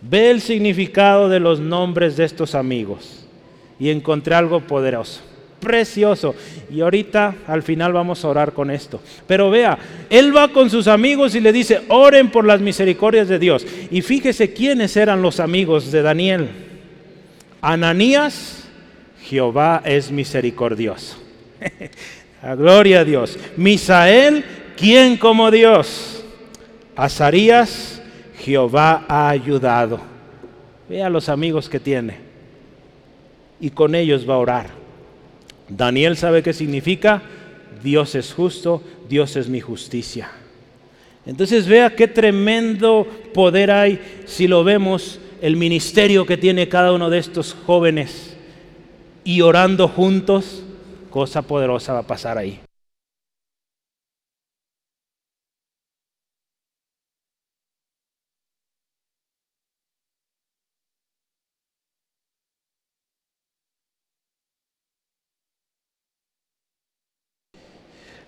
Ve 0.00 0.30
el 0.30 0.40
significado 0.40 1.28
de 1.28 1.40
los 1.40 1.60
nombres 1.60 2.16
de 2.16 2.24
estos 2.24 2.54
amigos. 2.54 3.26
Y 3.78 3.90
encontré 3.90 4.34
algo 4.34 4.60
poderoso 4.60 5.20
precioso. 5.58 6.34
Y 6.70 6.80
ahorita 6.80 7.34
al 7.46 7.62
final 7.62 7.92
vamos 7.92 8.24
a 8.24 8.28
orar 8.28 8.52
con 8.52 8.70
esto. 8.70 9.00
Pero 9.26 9.50
vea, 9.50 9.78
él 10.10 10.34
va 10.36 10.48
con 10.48 10.70
sus 10.70 10.86
amigos 10.86 11.34
y 11.34 11.40
le 11.40 11.52
dice, 11.52 11.82
oren 11.88 12.30
por 12.30 12.44
las 12.44 12.60
misericordias 12.60 13.28
de 13.28 13.38
Dios. 13.38 13.66
Y 13.90 14.02
fíjese 14.02 14.52
quiénes 14.52 14.96
eran 14.96 15.22
los 15.22 15.40
amigos 15.40 15.90
de 15.90 16.02
Daniel. 16.02 16.48
Ananías, 17.60 18.68
Jehová 19.22 19.82
es 19.84 20.10
misericordioso. 20.10 21.16
a 22.42 22.54
gloria 22.54 23.00
a 23.00 23.04
Dios. 23.04 23.38
Misael, 23.56 24.44
¿quién 24.76 25.16
como 25.16 25.50
Dios? 25.50 26.24
Azarías, 26.96 28.02
Jehová 28.38 29.04
ha 29.08 29.28
ayudado. 29.28 30.00
Vea 30.88 31.10
los 31.10 31.28
amigos 31.28 31.68
que 31.68 31.80
tiene. 31.80 32.16
Y 33.60 33.70
con 33.70 33.94
ellos 33.94 34.28
va 34.28 34.34
a 34.34 34.38
orar. 34.38 34.66
Daniel 35.68 36.16
sabe 36.16 36.42
qué 36.42 36.52
significa, 36.52 37.22
Dios 37.82 38.14
es 38.14 38.32
justo, 38.32 38.82
Dios 39.08 39.36
es 39.36 39.48
mi 39.48 39.60
justicia. 39.60 40.30
Entonces 41.26 41.66
vea 41.66 41.94
qué 41.94 42.08
tremendo 42.08 43.06
poder 43.34 43.70
hay 43.70 44.00
si 44.24 44.48
lo 44.48 44.64
vemos, 44.64 45.20
el 45.42 45.56
ministerio 45.56 46.24
que 46.24 46.36
tiene 46.36 46.68
cada 46.68 46.92
uno 46.92 47.10
de 47.10 47.18
estos 47.18 47.54
jóvenes 47.66 48.34
y 49.24 49.42
orando 49.42 49.88
juntos, 49.88 50.64
cosa 51.10 51.42
poderosa 51.42 51.92
va 51.92 52.00
a 52.00 52.06
pasar 52.06 52.38
ahí. 52.38 52.60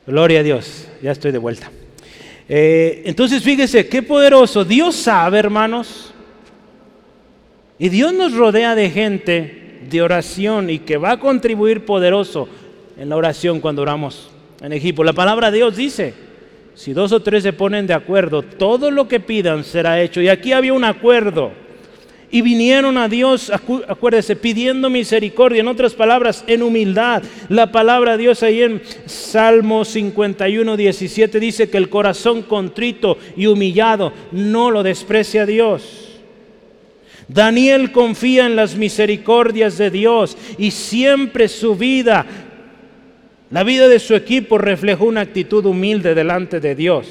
Gloria 0.06 0.40
a 0.40 0.42
Dios, 0.42 0.88
ya 1.02 1.12
estoy 1.12 1.30
de 1.30 1.38
vuelta. 1.38 1.70
Eh, 2.48 3.02
entonces 3.04 3.44
fíjese, 3.44 3.88
qué 3.88 4.02
poderoso. 4.02 4.64
Dios 4.64 4.96
sabe, 4.96 5.38
hermanos. 5.38 6.12
Y 7.78 7.88
Dios 7.90 8.12
nos 8.12 8.34
rodea 8.34 8.74
de 8.74 8.90
gente 8.90 9.78
de 9.88 10.02
oración 10.02 10.68
y 10.68 10.80
que 10.80 10.96
va 10.96 11.12
a 11.12 11.20
contribuir 11.20 11.84
poderoso 11.84 12.48
en 13.00 13.08
la 13.08 13.16
oración 13.16 13.60
cuando 13.60 13.80
oramos 13.80 14.28
en 14.60 14.74
equipo. 14.74 15.02
La 15.02 15.14
palabra 15.14 15.50
de 15.50 15.56
Dios 15.56 15.74
dice, 15.74 16.12
si 16.74 16.92
dos 16.92 17.12
o 17.12 17.20
tres 17.20 17.42
se 17.42 17.54
ponen 17.54 17.86
de 17.86 17.94
acuerdo, 17.94 18.42
todo 18.42 18.90
lo 18.90 19.08
que 19.08 19.20
pidan 19.20 19.64
será 19.64 20.02
hecho. 20.02 20.20
Y 20.20 20.28
aquí 20.28 20.52
había 20.52 20.74
un 20.74 20.84
acuerdo 20.84 21.50
y 22.30 22.42
vinieron 22.42 22.98
a 22.98 23.08
Dios, 23.08 23.50
acuérdese, 23.88 24.36
pidiendo 24.36 24.90
misericordia, 24.90 25.60
en 25.60 25.68
otras 25.68 25.94
palabras, 25.94 26.44
en 26.46 26.62
humildad. 26.62 27.22
La 27.48 27.72
palabra 27.72 28.12
de 28.12 28.24
Dios 28.24 28.42
ahí 28.42 28.62
en 28.62 28.82
Salmo 29.06 29.86
51, 29.86 30.76
17 30.76 31.40
dice 31.40 31.70
que 31.70 31.78
el 31.78 31.88
corazón 31.88 32.42
contrito 32.42 33.16
y 33.34 33.46
humillado 33.46 34.12
no 34.30 34.70
lo 34.70 34.82
desprecia 34.82 35.46
Dios. 35.46 36.20
Daniel 37.28 37.92
confía 37.92 38.44
en 38.44 38.56
las 38.56 38.74
misericordias 38.74 39.78
de 39.78 39.90
Dios 39.90 40.36
y 40.58 40.72
siempre 40.72 41.48
su 41.48 41.76
vida, 41.76 42.26
la 43.50 43.64
vida 43.64 43.88
de 43.88 43.98
su 43.98 44.14
equipo 44.14 44.58
reflejó 44.58 45.06
una 45.06 45.22
actitud 45.22 45.64
humilde 45.66 46.14
delante 46.14 46.60
de 46.60 46.74
Dios. 46.74 47.06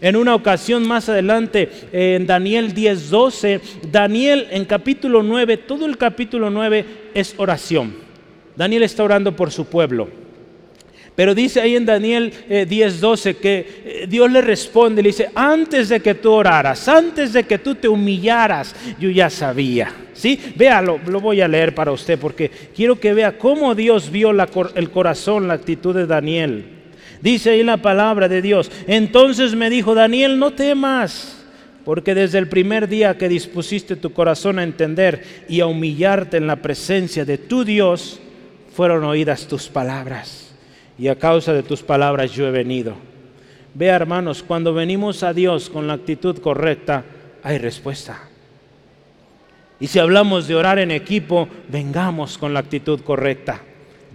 En 0.00 0.16
una 0.16 0.34
ocasión 0.34 0.86
más 0.86 1.08
adelante, 1.08 1.68
en 1.92 2.26
Daniel 2.26 2.74
10:12, 2.74 3.60
Daniel 3.90 4.46
en 4.50 4.64
capítulo 4.64 5.22
9, 5.22 5.56
todo 5.56 5.86
el 5.86 5.96
capítulo 5.96 6.50
9 6.50 6.84
es 7.14 7.34
oración. 7.38 7.94
Daniel 8.56 8.82
está 8.82 9.02
orando 9.02 9.34
por 9.34 9.50
su 9.50 9.66
pueblo. 9.66 10.19
Pero 11.14 11.34
dice 11.34 11.60
ahí 11.60 11.76
en 11.76 11.84
Daniel 11.84 12.32
10:12 12.48 13.30
eh, 13.30 13.34
que 13.36 13.58
eh, 13.84 14.06
Dios 14.08 14.30
le 14.30 14.40
responde, 14.40 15.02
le 15.02 15.10
dice, 15.10 15.30
antes 15.34 15.88
de 15.88 16.00
que 16.00 16.14
tú 16.14 16.32
oraras, 16.32 16.88
antes 16.88 17.32
de 17.32 17.44
que 17.44 17.58
tú 17.58 17.74
te 17.74 17.88
humillaras, 17.88 18.74
yo 18.98 19.10
ya 19.10 19.28
sabía. 19.28 19.92
¿Sí? 20.14 20.38
Véalo, 20.56 21.00
lo 21.06 21.20
voy 21.20 21.40
a 21.40 21.48
leer 21.48 21.74
para 21.74 21.92
usted 21.92 22.18
porque 22.18 22.50
quiero 22.74 23.00
que 23.00 23.14
vea 23.14 23.38
cómo 23.38 23.74
Dios 23.74 24.10
vio 24.10 24.30
el 24.30 24.90
corazón, 24.90 25.48
la 25.48 25.54
actitud 25.54 25.94
de 25.94 26.06
Daniel. 26.06 26.64
Dice 27.22 27.50
ahí 27.50 27.62
la 27.62 27.78
palabra 27.78 28.28
de 28.28 28.42
Dios. 28.42 28.70
Entonces 28.86 29.54
me 29.54 29.70
dijo, 29.70 29.94
Daniel, 29.94 30.38
no 30.38 30.52
temas, 30.52 31.44
porque 31.84 32.14
desde 32.14 32.38
el 32.38 32.48
primer 32.48 32.88
día 32.88 33.18
que 33.18 33.28
dispusiste 33.28 33.96
tu 33.96 34.12
corazón 34.12 34.58
a 34.58 34.62
entender 34.62 35.44
y 35.48 35.60
a 35.60 35.66
humillarte 35.66 36.36
en 36.36 36.46
la 36.46 36.56
presencia 36.56 37.24
de 37.24 37.38
tu 37.38 37.64
Dios, 37.64 38.20
fueron 38.74 39.04
oídas 39.04 39.46
tus 39.46 39.68
palabras. 39.68 40.49
Y 41.00 41.08
a 41.08 41.16
causa 41.16 41.54
de 41.54 41.62
tus 41.62 41.82
palabras 41.82 42.30
yo 42.30 42.46
he 42.46 42.50
venido. 42.50 42.94
Vea, 43.72 43.96
hermanos, 43.96 44.42
cuando 44.42 44.74
venimos 44.74 45.22
a 45.22 45.32
Dios 45.32 45.70
con 45.70 45.86
la 45.86 45.94
actitud 45.94 46.38
correcta, 46.40 47.04
hay 47.42 47.56
respuesta. 47.56 48.28
Y 49.80 49.86
si 49.86 49.98
hablamos 49.98 50.46
de 50.46 50.56
orar 50.56 50.78
en 50.78 50.90
equipo, 50.90 51.48
vengamos 51.68 52.36
con 52.36 52.52
la 52.52 52.60
actitud 52.60 53.00
correcta. 53.00 53.62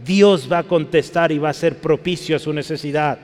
Dios 0.06 0.48
va 0.52 0.60
a 0.60 0.64
contestar 0.64 1.32
y 1.32 1.40
va 1.40 1.50
a 1.50 1.54
ser 1.54 1.80
propicio 1.80 2.36
a 2.36 2.40
su 2.40 2.54
necesidad. 2.54 3.18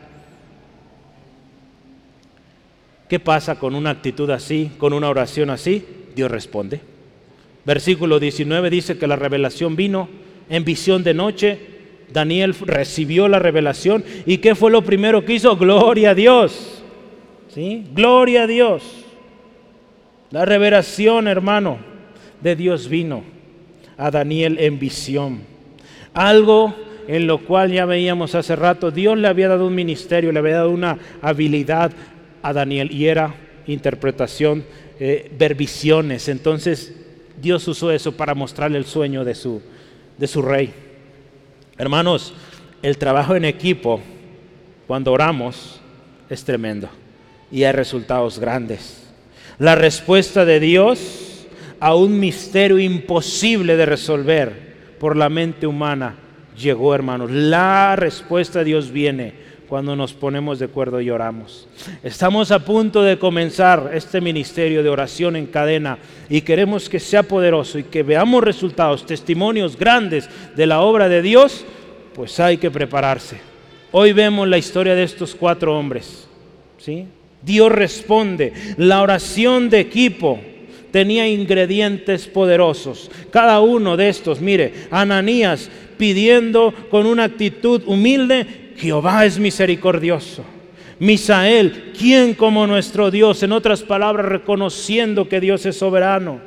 ¿Qué 3.08 3.20
pasa 3.20 3.60
con 3.60 3.76
una 3.76 3.92
actitud 3.92 4.32
así, 4.32 4.72
con 4.80 4.92
una 4.92 5.08
oración 5.08 5.52
así? 5.52 5.86
Dios 6.16 6.32
responde. 6.32 6.82
Versículo 7.64 8.20
19 8.20 8.72
dice 8.72 8.98
que 8.98 9.06
la 9.06 9.18
revelación 9.18 9.76
vino 9.76 10.10
en 10.50 10.66
visión 10.66 11.04
de 11.04 11.14
noche. 11.14 11.60
Daniel 12.14 12.56
recibió 12.60 13.28
la 13.28 13.40
revelación 13.40 14.04
y 14.26 14.40
¿qué 14.40 14.56
fue 14.56 14.72
lo 14.72 14.84
primero 14.84 15.24
que 15.24 15.34
hizo? 15.34 15.56
Gloria 15.58 16.12
a 16.12 16.16
Dios. 16.16 16.84
¿Sí? 17.50 17.86
Gloria 17.94 18.44
a 18.44 18.48
Dios. 18.48 18.84
La 20.32 20.46
revelación, 20.46 21.28
hermano, 21.28 21.80
de 22.42 22.56
Dios 22.56 22.88
vino 22.88 23.24
a 23.98 24.10
Daniel 24.12 24.58
en 24.60 24.80
visión. 24.80 25.42
Algo 26.14 26.74
en 27.08 27.28
lo 27.28 27.40
cual 27.40 27.72
ya 27.72 27.86
veíamos 27.86 28.36
hace 28.36 28.56
rato, 28.56 28.92
Dios 28.92 29.18
le 29.18 29.28
había 29.28 29.50
dado 29.50 29.68
un 29.68 29.76
ministerio, 29.76 30.32
le 30.32 30.40
había 30.40 30.58
dado 30.58 30.70
una 30.70 30.98
habilidad 31.22 31.92
a 32.42 32.54
Daniel 32.54 32.92
y 32.92 33.08
era 33.08 33.36
interpretación, 33.68 34.64
eh, 35.00 35.32
ver 35.38 35.56
visiones. 35.56 36.30
Entonces 36.30 36.96
Dios 37.42 37.68
usó 37.68 37.92
eso 37.92 38.16
para 38.16 38.34
mostrarle 38.34 38.78
el 38.78 38.86
sueño 38.86 39.26
de 39.26 39.36
su, 39.36 39.62
de 40.18 40.28
su 40.28 40.42
rey. 40.42 40.74
Hermanos, 41.82 42.32
el 42.84 43.00
trabajo 43.00 43.36
en 43.36 43.44
equipo, 43.44 44.02
cuando 44.86 45.12
oramos, 45.12 45.82
es 46.30 46.44
tremendo 46.44 46.88
y 47.52 47.64
hay 47.64 47.72
resultados 47.72 48.38
grandes. 48.38 49.12
La 49.58 49.74
respuesta 49.74 50.46
de 50.46 50.60
Dios 50.60 51.48
a 51.80 51.96
un 51.96 52.20
misterio 52.20 52.78
imposible 52.78 53.78
de 53.78 53.88
resolver 53.88 54.76
por 55.00 55.18
la 55.18 55.30
mente 55.30 55.66
humana 55.66 56.18
llegó, 56.56 56.94
hermanos. 56.94 57.32
La 57.32 57.96
respuesta 57.96 58.60
de 58.60 58.66
Dios 58.66 58.92
viene 58.92 59.34
cuando 59.72 59.96
nos 59.96 60.12
ponemos 60.12 60.60
de 60.60 60.66
acuerdo 60.66 61.00
y 61.00 61.10
oramos. 61.10 61.66
Estamos 62.04 62.52
a 62.52 62.60
punto 62.60 63.04
de 63.04 63.18
comenzar 63.18 63.92
este 63.94 64.20
ministerio 64.20 64.84
de 64.84 64.90
oración 64.90 65.38
en 65.38 65.46
cadena 65.46 65.98
y 66.30 66.42
queremos 66.42 66.90
que 66.90 67.00
sea 67.00 67.24
poderoso 67.24 67.80
y 67.80 67.84
que 67.86 68.04
veamos 68.04 68.44
resultados, 68.44 69.06
testimonios 69.06 69.78
grandes 69.78 70.30
de 70.58 70.66
la 70.66 70.82
obra 70.82 71.08
de 71.08 71.22
Dios, 71.22 71.64
pues 72.14 72.38
hay 72.42 72.58
que 72.58 72.70
prepararse. 72.70 73.40
Hoy 73.94 74.12
vemos 74.12 74.46
la 74.46 74.58
historia 74.58 74.94
de 74.94 75.04
estos 75.04 75.34
cuatro 75.36 75.80
hombres. 75.80 76.28
¿sí? 76.78 77.06
Dios 77.42 77.72
responde. 77.72 78.52
La 78.76 79.02
oración 79.02 79.70
de 79.70 79.80
equipo 79.80 80.38
tenía 80.92 81.30
ingredientes 81.30 82.28
poderosos. 82.28 83.10
Cada 83.32 83.62
uno 83.62 83.96
de 83.96 84.10
estos, 84.10 84.42
mire, 84.42 84.74
Ananías 84.92 85.72
pidiendo 85.98 86.74
con 86.90 87.06
una 87.06 87.26
actitud 87.26 87.84
humilde, 87.86 88.71
Jehová 88.82 89.26
es 89.26 89.38
misericordioso. 89.38 90.44
Misael, 90.98 91.94
¿quién 91.96 92.34
como 92.34 92.66
nuestro 92.66 93.12
Dios? 93.12 93.44
En 93.44 93.52
otras 93.52 93.84
palabras, 93.84 94.26
reconociendo 94.26 95.30
que 95.30 95.40
Dios 95.40 95.68
es 95.68 95.78
soberano. 95.78 96.40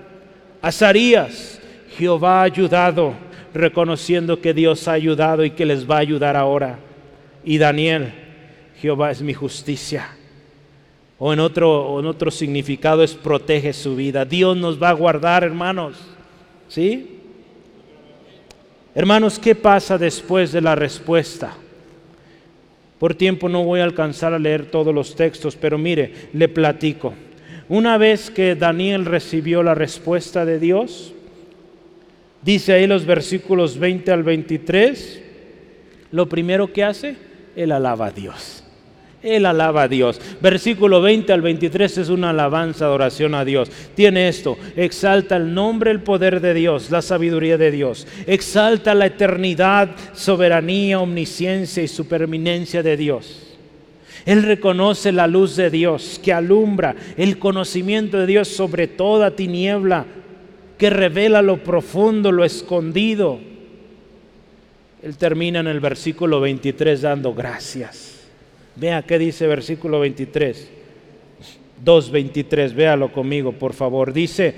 Azarías, 0.60 1.60
Jehová 1.96 2.40
ha 2.40 2.42
ayudado, 2.42 3.14
reconociendo 3.54 4.40
que 4.40 4.52
Dios 4.52 4.88
ha 4.88 4.94
ayudado 4.94 5.44
y 5.44 5.52
que 5.52 5.64
les 5.64 5.88
va 5.88 5.98
a 5.98 6.00
ayudar 6.00 6.36
ahora. 6.36 6.80
Y 7.44 7.58
Daniel, 7.58 8.12
Jehová 8.80 9.12
es 9.12 9.22
mi 9.22 9.32
justicia. 9.32 10.16
O 11.20 11.32
en 11.32 11.38
otro, 11.38 12.00
en 12.00 12.06
otro 12.06 12.32
significado 12.32 13.04
es 13.04 13.14
protege 13.14 13.72
su 13.72 13.94
vida. 13.94 14.24
Dios 14.24 14.56
nos 14.56 14.82
va 14.82 14.88
a 14.88 14.94
guardar, 14.94 15.44
hermanos. 15.44 15.98
¿Sí? 16.66 17.20
Hermanos, 18.92 19.38
¿qué 19.38 19.54
pasa 19.54 19.96
después 19.96 20.50
de 20.50 20.60
la 20.60 20.74
respuesta? 20.74 21.58
Por 22.98 23.14
tiempo 23.14 23.48
no 23.48 23.64
voy 23.64 23.80
a 23.80 23.84
alcanzar 23.84 24.32
a 24.34 24.38
leer 24.38 24.66
todos 24.66 24.94
los 24.94 25.14
textos, 25.16 25.56
pero 25.56 25.78
mire, 25.78 26.12
le 26.32 26.48
platico. 26.48 27.14
Una 27.68 27.98
vez 27.98 28.30
que 28.30 28.54
Daniel 28.54 29.04
recibió 29.04 29.62
la 29.62 29.74
respuesta 29.74 30.44
de 30.44 30.58
Dios, 30.58 31.12
dice 32.42 32.72
ahí 32.72 32.86
los 32.86 33.06
versículos 33.06 33.78
20 33.78 34.12
al 34.12 34.22
23, 34.22 35.22
lo 36.10 36.28
primero 36.28 36.72
que 36.72 36.84
hace, 36.84 37.16
él 37.56 37.72
alaba 37.72 38.06
a 38.06 38.10
Dios. 38.10 38.63
Él 39.24 39.46
alaba 39.46 39.84
a 39.84 39.88
Dios. 39.88 40.20
Versículo 40.42 41.00
20 41.00 41.32
al 41.32 41.40
23 41.40 41.98
es 41.98 42.08
una 42.10 42.30
alabanza 42.30 42.86
de 42.86 42.92
oración 42.92 43.34
a 43.34 43.44
Dios. 43.44 43.70
Tiene 43.94 44.28
esto, 44.28 44.58
exalta 44.76 45.36
el 45.36 45.54
nombre, 45.54 45.90
el 45.90 46.02
poder 46.02 46.42
de 46.42 46.52
Dios, 46.52 46.90
la 46.90 47.00
sabiduría 47.00 47.56
de 47.56 47.70
Dios. 47.70 48.06
Exalta 48.26 48.94
la 48.94 49.06
eternidad, 49.06 49.90
soberanía, 50.12 51.00
omnisciencia 51.00 51.82
y 51.82 51.88
superminencia 51.88 52.82
de 52.82 52.98
Dios. 52.98 53.56
Él 54.26 54.42
reconoce 54.42 55.10
la 55.10 55.26
luz 55.26 55.56
de 55.56 55.70
Dios 55.70 56.20
que 56.22 56.32
alumbra 56.32 56.94
el 57.16 57.38
conocimiento 57.38 58.18
de 58.18 58.26
Dios 58.26 58.48
sobre 58.48 58.88
toda 58.88 59.30
tiniebla, 59.30 60.04
que 60.76 60.90
revela 60.90 61.40
lo 61.40 61.64
profundo, 61.64 62.30
lo 62.30 62.44
escondido. 62.44 63.40
Él 65.02 65.16
termina 65.16 65.60
en 65.60 65.66
el 65.66 65.80
versículo 65.80 66.40
23 66.40 67.00
dando 67.02 67.34
gracias. 67.34 68.13
Vea 68.76 69.02
qué 69.02 69.18
dice 69.18 69.46
versículo 69.46 70.00
23. 70.00 70.70
2.23, 71.84 72.74
véalo 72.74 73.12
conmigo, 73.12 73.52
por 73.52 73.74
favor. 73.74 74.12
Dice, 74.12 74.54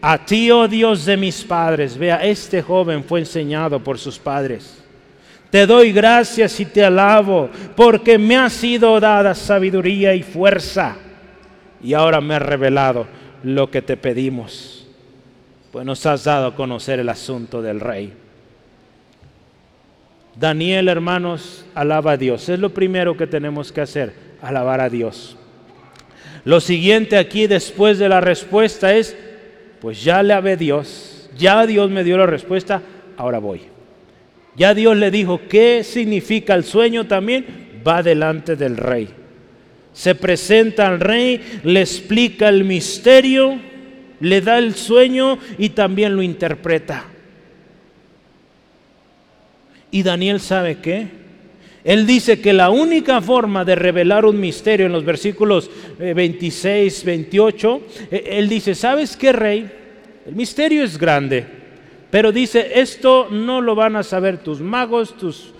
a 0.00 0.24
ti, 0.24 0.50
oh 0.50 0.68
Dios 0.68 1.04
de 1.04 1.16
mis 1.16 1.42
padres, 1.42 1.96
vea, 1.96 2.24
este 2.24 2.62
joven 2.62 3.02
fue 3.02 3.20
enseñado 3.20 3.82
por 3.82 3.98
sus 3.98 4.18
padres. 4.18 4.82
Te 5.50 5.66
doy 5.66 5.92
gracias 5.92 6.60
y 6.60 6.66
te 6.66 6.84
alabo, 6.84 7.48
porque 7.74 8.18
me 8.18 8.36
ha 8.36 8.50
sido 8.50 9.00
dada 9.00 9.34
sabiduría 9.34 10.14
y 10.14 10.22
fuerza, 10.22 10.96
y 11.82 11.94
ahora 11.94 12.20
me 12.20 12.34
ha 12.34 12.38
revelado 12.38 13.06
lo 13.42 13.70
que 13.70 13.80
te 13.82 13.96
pedimos, 13.96 14.86
pues 15.72 15.86
nos 15.86 16.04
has 16.06 16.24
dado 16.24 16.48
a 16.48 16.54
conocer 16.54 17.00
el 17.00 17.08
asunto 17.08 17.62
del 17.62 17.80
rey. 17.80 18.12
Daniel, 20.38 20.86
hermanos, 20.86 21.64
alaba 21.74 22.12
a 22.12 22.16
Dios. 22.16 22.48
Es 22.48 22.60
lo 22.60 22.70
primero 22.70 23.16
que 23.16 23.26
tenemos 23.26 23.72
que 23.72 23.80
hacer, 23.80 24.12
alabar 24.40 24.80
a 24.80 24.88
Dios. 24.88 25.36
Lo 26.44 26.60
siguiente 26.60 27.16
aquí 27.16 27.48
después 27.48 27.98
de 27.98 28.08
la 28.08 28.20
respuesta 28.20 28.94
es, 28.94 29.16
pues 29.80 30.02
ya 30.02 30.22
le 30.22 30.32
a 30.32 30.40
Dios, 30.40 31.28
ya 31.36 31.66
Dios 31.66 31.90
me 31.90 32.04
dio 32.04 32.16
la 32.16 32.26
respuesta, 32.26 32.82
ahora 33.16 33.38
voy. 33.38 33.62
Ya 34.54 34.74
Dios 34.74 34.96
le 34.96 35.10
dijo 35.10 35.40
qué 35.48 35.82
significa 35.82 36.54
el 36.54 36.62
sueño 36.62 37.06
también, 37.06 37.80
va 37.86 38.02
delante 38.04 38.54
del 38.54 38.76
rey. 38.76 39.08
Se 39.92 40.14
presenta 40.14 40.86
al 40.86 41.00
rey, 41.00 41.60
le 41.64 41.80
explica 41.80 42.48
el 42.48 42.62
misterio, 42.64 43.58
le 44.20 44.40
da 44.40 44.58
el 44.58 44.76
sueño 44.76 45.38
y 45.58 45.70
también 45.70 46.14
lo 46.14 46.22
interpreta. 46.22 47.06
Y 49.90 50.02
Daniel 50.02 50.40
sabe 50.40 50.78
qué. 50.78 51.08
Él 51.84 52.06
dice 52.06 52.40
que 52.40 52.52
la 52.52 52.70
única 52.70 53.20
forma 53.20 53.64
de 53.64 53.74
revelar 53.74 54.24
un 54.26 54.38
misterio 54.38 54.86
en 54.86 54.92
los 54.92 55.04
versículos 55.04 55.70
26, 55.98 57.02
eh, 57.02 57.06
28, 57.06 57.80
eh, 58.10 58.24
él 58.32 58.48
dice, 58.48 58.74
¿sabes 58.74 59.16
qué, 59.16 59.32
rey? 59.32 59.70
El 60.26 60.34
misterio 60.34 60.84
es 60.84 60.98
grande, 60.98 61.46
pero 62.10 62.32
dice, 62.32 62.72
esto 62.74 63.28
no 63.30 63.62
lo 63.62 63.74
van 63.74 63.96
a 63.96 64.02
saber 64.02 64.38
tus 64.38 64.60
magos, 64.60 65.16
tus 65.16 65.54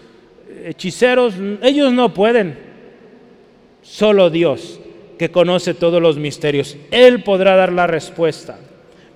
hechiceros, 0.64 1.35
ellos 1.62 1.93
no 1.93 2.12
pueden. 2.12 2.59
Solo 3.81 4.29
Dios, 4.29 4.81
que 5.18 5.31
conoce 5.31 5.72
todos 5.72 6.03
los 6.03 6.18
misterios, 6.18 6.76
Él 6.91 7.22
podrá 7.22 7.57
dar 7.57 7.72
la 7.72 7.87
respuesta. 7.87 8.59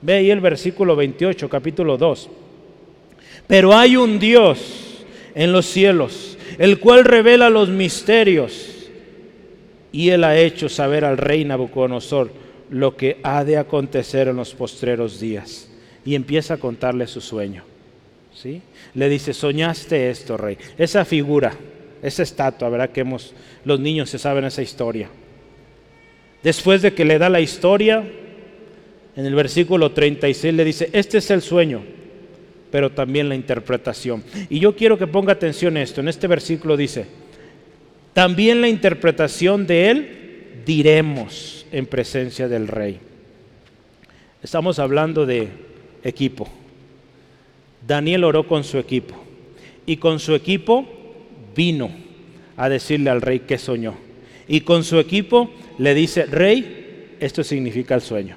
Ve 0.01 0.15
ahí 0.15 0.31
el 0.31 0.41
versículo 0.41 0.97
28, 0.97 1.49
capítulo 1.49 1.99
2. 1.99 2.31
Pero 3.47 3.75
hay 3.75 3.97
un 3.97 4.19
Dios 4.19 4.92
en 5.35 5.53
los 5.53 5.67
cielos, 5.67 6.39
el 6.59 6.79
cual 6.79 7.05
revela 7.05 7.51
los 7.51 7.69
misterios. 7.69 8.91
Y 9.91 10.11
él 10.11 10.25
ha 10.25 10.39
hecho 10.39 10.69
saber 10.69 11.05
al 11.05 11.19
rey 11.19 11.45
Nabucodonosor 11.45 12.31
lo 12.71 12.97
que 12.97 13.19
ha 13.23 13.45
de 13.45 13.59
acontecer 13.59 14.29
en 14.29 14.37
los 14.37 14.55
postreros 14.55 15.21
días. 15.21 15.69
Y 16.05 16.15
empieza 16.15 16.55
a 16.55 16.59
contarle 16.59 17.07
su 17.07 17.21
sueño. 17.21 17.65
¿sí? 18.35 18.63
Le 18.95 19.09
dice, 19.09 19.35
soñaste 19.35 20.11
esto, 20.11 20.37
rey. 20.37 20.57
Esa 20.79 21.05
figura, 21.05 21.53
esa 22.03 22.23
estatua, 22.23 22.71
¿verdad? 22.71 22.91
Que 22.91 23.03
hemos, 23.03 23.35
los 23.65 23.79
niños 23.79 24.11
se 24.11 24.19
saben 24.19 24.45
esa 24.45 24.63
historia. 24.63 25.09
Después 26.43 26.83
de 26.83 26.95
que 26.95 27.05
le 27.05 27.19
da 27.19 27.29
la 27.29 27.41
historia, 27.41 28.03
en 29.15 29.27
el 29.27 29.35
versículo 29.35 29.93
36 29.93 30.55
le 30.55 30.65
dice, 30.65 30.91
este 30.93 31.19
es 31.19 31.31
el 31.31 31.43
sueño 31.43 31.83
pero 32.73 32.91
también 32.91 33.29
la 33.29 33.35
interpretación. 33.35 34.25
Y 34.49 34.59
yo 34.59 34.75
quiero 34.75 34.97
que 34.97 35.07
ponga 35.07 35.35
atención 35.35 35.77
a 35.77 35.83
esto. 35.83 36.01
En 36.01 36.09
este 36.09 36.27
versículo 36.27 36.75
dice, 36.77 37.05
también 38.15 38.63
la 38.63 38.69
interpretación 38.69 39.67
de 39.67 39.91
él 39.91 40.09
diremos 40.65 41.67
en 41.71 41.85
presencia 41.85 42.49
del 42.49 42.67
rey. 42.67 42.99
Estamos 44.43 44.79
hablando 44.79 45.27
de 45.27 45.49
equipo. 46.03 46.49
Daniel 47.87 48.25
oró 48.25 48.47
con 48.47 48.65
su 48.65 48.79
equipo 48.79 49.23
y 49.85 49.99
con 49.99 50.19
su 50.19 50.35
equipo 50.35 50.89
vino 51.55 51.91
a 52.57 52.71
decirle 52.71 53.11
al 53.11 53.21
rey 53.21 53.41
que 53.41 53.59
soñó. 53.59 53.97
Y 54.49 54.63
con 54.63 54.83
su 54.83 54.99
equipo 54.99 55.51
le 55.77 55.95
dice, 55.95 56.25
rey, 56.25 57.17
esto 57.21 57.45
significa 57.45 57.95
el 57.95 58.01
sueño. 58.01 58.37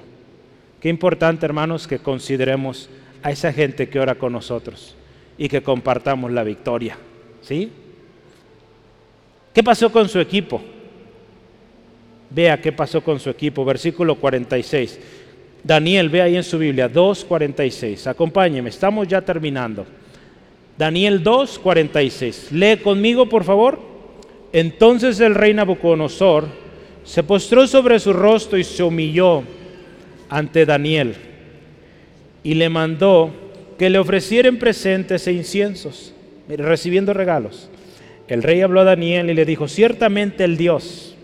Qué 0.78 0.90
importante, 0.90 1.46
hermanos, 1.46 1.86
que 1.86 2.00
consideremos 2.00 2.90
a 3.26 3.32
esa 3.32 3.52
gente 3.52 3.88
que 3.88 3.98
ora 3.98 4.14
con 4.14 4.32
nosotros 4.32 4.94
y 5.36 5.48
que 5.48 5.60
compartamos 5.60 6.30
la 6.30 6.44
victoria. 6.44 6.96
¿Sí? 7.42 7.72
¿Qué 9.52 9.64
pasó 9.64 9.90
con 9.90 10.08
su 10.08 10.20
equipo? 10.20 10.62
Vea 12.30 12.60
qué 12.60 12.70
pasó 12.70 13.02
con 13.02 13.18
su 13.18 13.28
equipo, 13.28 13.64
versículo 13.64 14.14
46. 14.14 15.00
Daniel, 15.64 16.08
ve 16.08 16.22
ahí 16.22 16.36
en 16.36 16.44
su 16.44 16.56
Biblia, 16.56 16.88
2.46. 16.88 18.06
Acompáñeme, 18.06 18.70
estamos 18.70 19.08
ya 19.08 19.20
terminando. 19.20 19.84
Daniel 20.78 21.24
2.46. 21.24 22.52
Lee 22.52 22.76
conmigo, 22.76 23.28
por 23.28 23.42
favor. 23.42 23.80
Entonces 24.52 25.18
el 25.18 25.34
rey 25.34 25.52
Nabucodonosor 25.52 26.46
se 27.02 27.24
postró 27.24 27.66
sobre 27.66 27.98
su 27.98 28.12
rostro 28.12 28.56
y 28.56 28.62
se 28.62 28.84
humilló 28.84 29.42
ante 30.28 30.64
Daniel 30.64 31.25
y 32.46 32.54
le 32.54 32.68
mandó 32.68 33.32
que 33.76 33.90
le 33.90 33.98
ofrecieran 33.98 34.58
presentes 34.58 35.26
e 35.26 35.32
inciensos, 35.32 36.12
recibiendo 36.48 37.12
regalos. 37.12 37.68
El 38.28 38.44
rey 38.44 38.60
habló 38.60 38.82
a 38.82 38.84
Daniel 38.84 39.30
y 39.30 39.34
le 39.34 39.44
dijo, 39.44 39.66
ciertamente 39.66 40.44
el 40.44 40.56
Dios, 40.56 41.16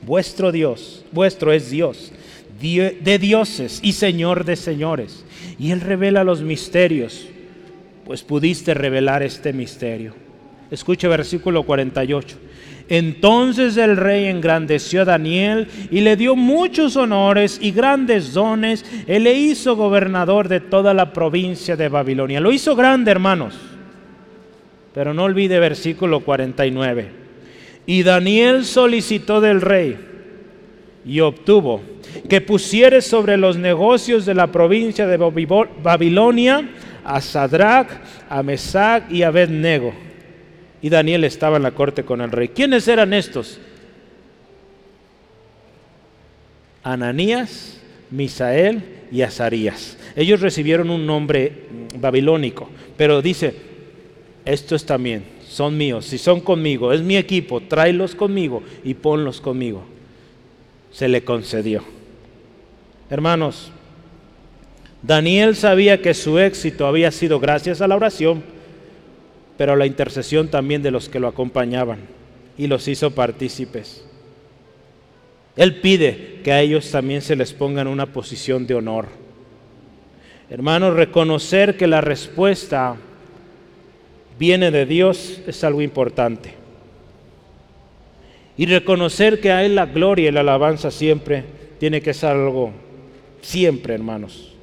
vuestro 0.00 0.52
Dios, 0.52 1.04
vuestro 1.12 1.52
es 1.52 1.68
Dios, 1.68 2.10
de 2.58 3.18
dioses 3.20 3.80
y 3.82 3.92
Señor 3.92 4.46
de 4.46 4.56
señores. 4.56 5.26
Y 5.58 5.72
Él 5.72 5.82
revela 5.82 6.24
los 6.24 6.40
misterios, 6.40 7.26
pues 8.06 8.22
pudiste 8.22 8.72
revelar 8.72 9.22
este 9.22 9.52
misterio. 9.52 10.14
Escuche 10.70 11.06
versículo 11.06 11.64
48. 11.64 12.34
Entonces 12.88 13.76
el 13.76 13.96
rey 13.96 14.26
engrandeció 14.26 15.02
a 15.02 15.06
Daniel 15.06 15.68
y 15.90 16.00
le 16.00 16.16
dio 16.16 16.36
muchos 16.36 16.96
honores 16.96 17.58
y 17.60 17.72
grandes 17.72 18.32
dones. 18.32 18.84
Él 19.06 19.24
le 19.24 19.34
hizo 19.34 19.74
gobernador 19.74 20.48
de 20.48 20.60
toda 20.60 20.94
la 20.94 21.12
provincia 21.12 21.76
de 21.76 21.88
Babilonia. 21.88 22.40
Lo 22.40 22.52
hizo 22.52 22.76
grande, 22.76 23.10
hermanos. 23.10 23.54
Pero 24.94 25.12
no 25.12 25.24
olvide 25.24 25.58
versículo 25.58 26.20
49. 26.20 27.10
Y 27.86 28.02
Daniel 28.02 28.64
solicitó 28.64 29.40
del 29.40 29.60
rey 29.60 29.98
y 31.04 31.20
obtuvo 31.20 31.82
que 32.28 32.40
pusiere 32.40 33.02
sobre 33.02 33.36
los 33.36 33.56
negocios 33.56 34.26
de 34.26 34.34
la 34.34 34.46
provincia 34.48 35.06
de 35.06 35.16
Babilonia 35.82 36.68
a 37.04 37.20
Sadrach, 37.20 37.88
a 38.28 38.42
Mesach 38.42 39.10
y 39.10 39.22
a 39.22 39.28
Abednego 39.28 40.05
y 40.82 40.90
Daniel 40.90 41.24
estaba 41.24 41.56
en 41.56 41.62
la 41.62 41.72
corte 41.72 42.04
con 42.04 42.20
el 42.20 42.30
rey. 42.30 42.48
¿Quiénes 42.48 42.86
eran 42.88 43.14
estos? 43.14 43.58
Ananías, 46.82 47.80
Misael 48.10 48.82
y 49.10 49.22
Azarías. 49.22 49.96
Ellos 50.14 50.40
recibieron 50.40 50.90
un 50.90 51.06
nombre 51.06 51.64
babilónico, 51.98 52.68
pero 52.96 53.22
dice, 53.22 53.54
estos 54.44 54.86
también 54.86 55.24
son 55.48 55.76
míos, 55.76 56.06
si 56.06 56.18
son 56.18 56.40
conmigo, 56.40 56.92
es 56.92 57.02
mi 57.02 57.16
equipo, 57.16 57.60
tráelos 57.60 58.14
conmigo 58.14 58.62
y 58.84 58.94
ponlos 58.94 59.40
conmigo. 59.40 59.84
Se 60.92 61.08
le 61.08 61.24
concedió. 61.24 61.82
Hermanos, 63.10 63.70
Daniel 65.02 65.56
sabía 65.56 66.02
que 66.02 66.14
su 66.14 66.38
éxito 66.38 66.86
había 66.86 67.10
sido 67.10 67.38
gracias 67.38 67.80
a 67.80 67.88
la 67.88 67.96
oración, 67.96 68.42
pero 69.56 69.76
la 69.76 69.86
intercesión 69.86 70.48
también 70.48 70.82
de 70.82 70.90
los 70.90 71.08
que 71.08 71.20
lo 71.20 71.28
acompañaban 71.28 72.00
y 72.58 72.66
los 72.66 72.88
hizo 72.88 73.10
partícipes. 73.10 74.04
Él 75.56 75.80
pide 75.80 76.40
que 76.44 76.52
a 76.52 76.60
ellos 76.60 76.90
también 76.90 77.22
se 77.22 77.36
les 77.36 77.52
ponga 77.52 77.82
en 77.82 77.88
una 77.88 78.06
posición 78.06 78.66
de 78.66 78.74
honor. 78.74 79.06
Hermanos, 80.50 80.94
reconocer 80.94 81.76
que 81.76 81.86
la 81.86 82.02
respuesta 82.02 82.96
viene 84.38 84.70
de 84.70 84.84
Dios 84.84 85.40
es 85.46 85.64
algo 85.64 85.80
importante. 85.80 86.54
Y 88.58 88.66
reconocer 88.66 89.40
que 89.40 89.50
a 89.50 89.64
Él 89.64 89.74
la 89.74 89.86
gloria 89.86 90.28
y 90.28 90.32
la 90.32 90.40
alabanza 90.40 90.90
siempre 90.90 91.44
tiene 91.78 92.00
que 92.00 92.14
ser 92.14 92.30
algo, 92.30 92.70
siempre 93.40 93.94
hermanos. 93.94 94.54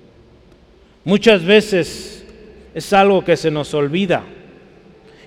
Muchas 1.04 1.44
veces 1.44 2.26
es 2.74 2.94
algo 2.94 3.24
que 3.24 3.36
se 3.36 3.52
nos 3.52 3.74
olvida 3.74 4.24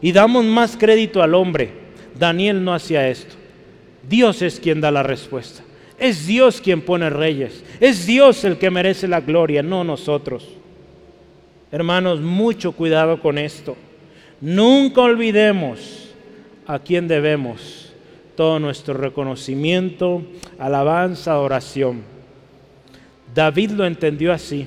y 0.01 0.13
damos 0.13 0.45
más 0.45 0.77
crédito 0.77 1.23
al 1.23 1.35
hombre. 1.35 1.71
Daniel 2.19 2.65
no 2.65 2.75
hacía 2.75 3.09
esto. 3.09 3.35
Dios 4.09 4.43
es 4.43 4.61
quien 4.61 4.81
da 4.81 4.91
la 4.91 5.03
respuesta. 5.03 5.63
Es 5.99 6.27
Dios 6.27 6.61
quien 6.61 6.83
pone 6.83 7.11
reyes. 7.11 7.65
Es 7.81 8.07
Dios 8.07 8.45
el 8.45 8.59
que 8.59 8.71
merece 8.71 9.09
la 9.09 9.21
gloria, 9.21 9.63
no 9.63 9.85
nosotros. 9.85 10.49
Hermanos, 11.73 12.21
mucho 12.21 12.73
cuidado 12.73 13.21
con 13.21 13.39
esto. 13.39 13.77
Nunca 14.41 15.01
olvidemos 15.01 16.15
a 16.67 16.79
quién 16.79 17.09
debemos 17.09 17.93
todo 18.37 18.59
nuestro 18.59 18.95
reconocimiento, 18.95 20.23
alabanza, 20.59 21.39
oración. 21.39 22.03
David 23.35 23.71
lo 23.73 23.87
entendió 23.87 24.33
así. 24.33 24.67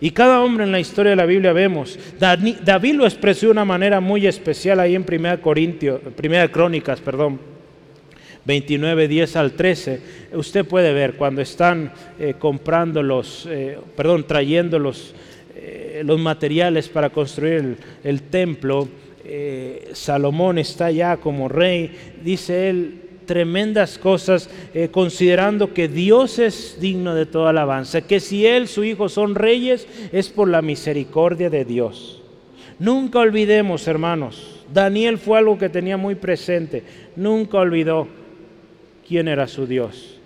Y 0.00 0.12
cada 0.12 0.42
hombre 0.42 0.64
en 0.64 0.72
la 0.72 0.80
historia 0.80 1.10
de 1.10 1.16
la 1.16 1.26
Biblia 1.26 1.52
vemos, 1.52 1.98
David 2.18 2.94
lo 2.94 3.04
expresó 3.04 3.46
de 3.46 3.52
una 3.52 3.64
manera 3.64 4.00
muy 4.00 4.26
especial 4.26 4.78
ahí 4.78 4.94
en 4.94 5.04
1 5.08 5.40
Corintios, 5.40 6.00
Primera 6.16 6.48
Crónicas, 6.48 7.00
perdón, 7.00 7.40
29, 8.44 9.08
10 9.08 9.36
al 9.36 9.52
13. 9.52 10.00
Usted 10.32 10.64
puede 10.64 10.92
ver 10.92 11.14
cuando 11.14 11.42
están 11.42 11.92
eh, 12.18 12.34
comprando 12.38 13.02
los, 13.02 13.46
eh, 13.50 13.78
perdón, 13.96 14.26
trayendo 14.26 14.78
los, 14.78 15.14
eh, 15.56 16.02
los 16.04 16.18
materiales 16.18 16.88
para 16.88 17.10
construir 17.10 17.76
el 18.02 18.22
templo, 18.22 18.88
Salomón 19.92 20.56
está 20.56 20.90
ya 20.90 21.18
como 21.18 21.50
rey, 21.50 22.14
dice 22.24 22.70
él, 22.70 22.94
tremendas 23.28 23.98
cosas, 23.98 24.50
eh, 24.74 24.88
considerando 24.88 25.72
que 25.74 25.86
Dios 25.86 26.40
es 26.40 26.78
digno 26.80 27.14
de 27.14 27.26
toda 27.26 27.50
alabanza, 27.50 28.00
que 28.00 28.18
si 28.18 28.46
Él, 28.46 28.66
su 28.66 28.82
Hijo, 28.82 29.08
son 29.08 29.36
reyes, 29.36 29.86
es 30.10 30.30
por 30.30 30.48
la 30.48 30.62
misericordia 30.62 31.50
de 31.50 31.64
Dios. 31.64 32.20
Nunca 32.80 33.20
olvidemos, 33.20 33.86
hermanos, 33.86 34.64
Daniel 34.72 35.18
fue 35.18 35.38
algo 35.38 35.58
que 35.58 35.68
tenía 35.68 35.96
muy 35.96 36.14
presente, 36.14 36.82
nunca 37.16 37.58
olvidó 37.58 38.08
quién 39.06 39.28
era 39.28 39.46
su 39.46 39.66
Dios. 39.66 40.16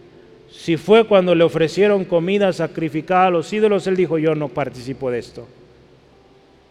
Si 0.48 0.76
fue 0.76 1.04
cuando 1.04 1.34
le 1.34 1.44
ofrecieron 1.44 2.04
comida 2.04 2.52
sacrificada 2.52 3.26
a 3.26 3.30
los 3.30 3.52
ídolos, 3.52 3.86
él 3.88 3.96
dijo, 3.96 4.16
yo 4.18 4.34
no 4.36 4.48
participo 4.48 5.10
de 5.10 5.18
esto. 5.18 5.48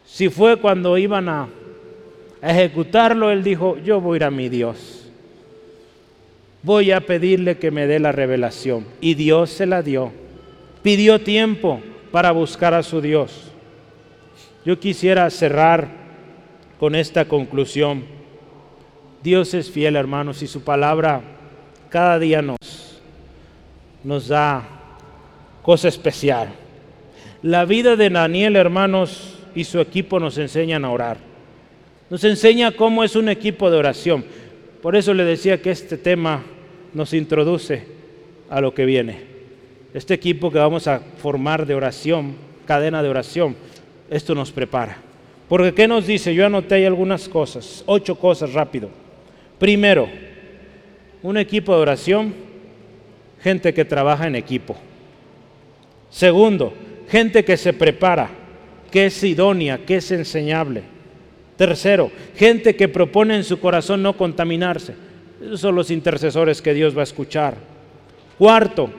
Si 0.06 0.30
fue 0.30 0.58
cuando 0.58 0.98
iban 0.98 1.28
a 1.28 1.50
ejecutarlo, 2.42 3.32
él 3.32 3.44
dijo, 3.44 3.78
yo 3.80 4.00
voy 4.00 4.16
a 4.16 4.18
ir 4.18 4.24
a 4.24 4.32
mi 4.32 4.48
Dios 4.48 5.01
voy 6.64 6.92
a 6.92 7.02
pedirle 7.02 7.58
que 7.58 7.72
me 7.72 7.88
dé 7.88 8.00
la 8.00 8.12
revelación. 8.12 8.86
Y 9.00 9.16
Dios 9.16 9.50
se 9.50 9.66
la 9.66 9.82
dio. 9.82 10.12
Pidió 10.84 11.22
tiempo 11.22 11.82
para 12.12 12.32
buscar 12.32 12.74
a 12.74 12.84
su 12.84 13.02
Dios. 13.02 13.52
Yo 14.66 14.80
quisiera 14.80 15.30
cerrar 15.30 15.88
con 16.80 16.96
esta 16.96 17.26
conclusión. 17.26 18.04
Dios 19.24 19.54
es 19.54 19.70
fiel, 19.70 19.96
hermanos, 19.96 20.42
y 20.42 20.48
su 20.48 20.64
palabra 20.64 21.22
cada 21.90 22.18
día 22.20 22.42
nos, 22.42 23.02
nos 24.04 24.28
da 24.28 24.64
cosa 25.62 25.88
especial. 25.88 26.50
La 27.44 27.66
vida 27.66 27.96
de 27.96 28.10
Daniel, 28.10 28.56
hermanos, 28.56 29.40
y 29.54 29.64
su 29.64 29.80
equipo 29.80 30.20
nos 30.20 30.38
enseñan 30.38 30.86
a 30.86 30.92
orar. 30.92 31.18
Nos 32.10 32.24
enseña 32.24 32.72
cómo 32.72 33.04
es 33.04 33.16
un 33.16 33.30
equipo 33.30 33.70
de 33.72 33.78
oración. 33.78 34.26
Por 34.82 34.96
eso 34.96 35.14
le 35.14 35.24
decía 35.24 35.62
que 35.62 35.72
este 35.72 35.98
tema 35.98 36.44
nos 36.94 37.14
introduce 37.14 37.84
a 38.50 38.60
lo 38.62 38.74
que 38.74 38.86
viene. 38.86 39.20
Este 39.94 40.14
equipo 40.14 40.52
que 40.52 40.58
vamos 40.58 40.88
a 40.88 41.00
formar 41.00 41.66
de 41.66 41.76
oración, 41.76 42.36
cadena 42.66 43.04
de 43.04 43.10
oración, 43.10 43.56
esto 44.10 44.34
nos 44.34 44.52
prepara. 44.52 44.98
Porque 45.48 45.74
¿qué 45.74 45.88
nos 45.88 46.08
dice? 46.08 46.34
Yo 46.34 46.46
anoté 46.46 46.76
ahí 46.76 46.86
algunas 46.86 47.28
cosas, 47.28 47.84
ocho 47.86 48.16
cosas 48.16 48.54
rápido. 48.54 48.90
Primero, 49.60 50.08
un 51.22 51.38
equipo 51.38 51.76
de 51.76 51.82
oración, 51.82 52.34
gente 53.42 53.74
que 53.74 53.86
trabaja 53.86 54.28
en 54.28 54.36
equipo. 54.36 54.76
Segundo, 56.10 56.74
gente 57.10 57.44
que 57.44 57.58
se 57.58 57.74
prepara, 57.74 58.30
que 58.90 59.06
es 59.06 59.24
idónea, 59.24 59.80
que 59.86 59.98
es 59.98 60.12
enseñable. 60.12 60.84
Tercero, 61.62 62.10
gente 62.36 62.76
que 62.76 62.88
propone 62.88 63.36
en 63.36 63.44
su 63.44 63.60
corazón 63.60 64.02
no 64.02 64.18
contaminarse. 64.18 64.96
Esos 65.40 65.60
son 65.60 65.76
los 65.76 65.92
intercesores 65.92 66.60
que 66.60 66.74
Dios 66.74 66.98
va 66.98 67.02
a 67.02 67.04
escuchar. 67.04 67.56
Cuarto, 68.40 68.90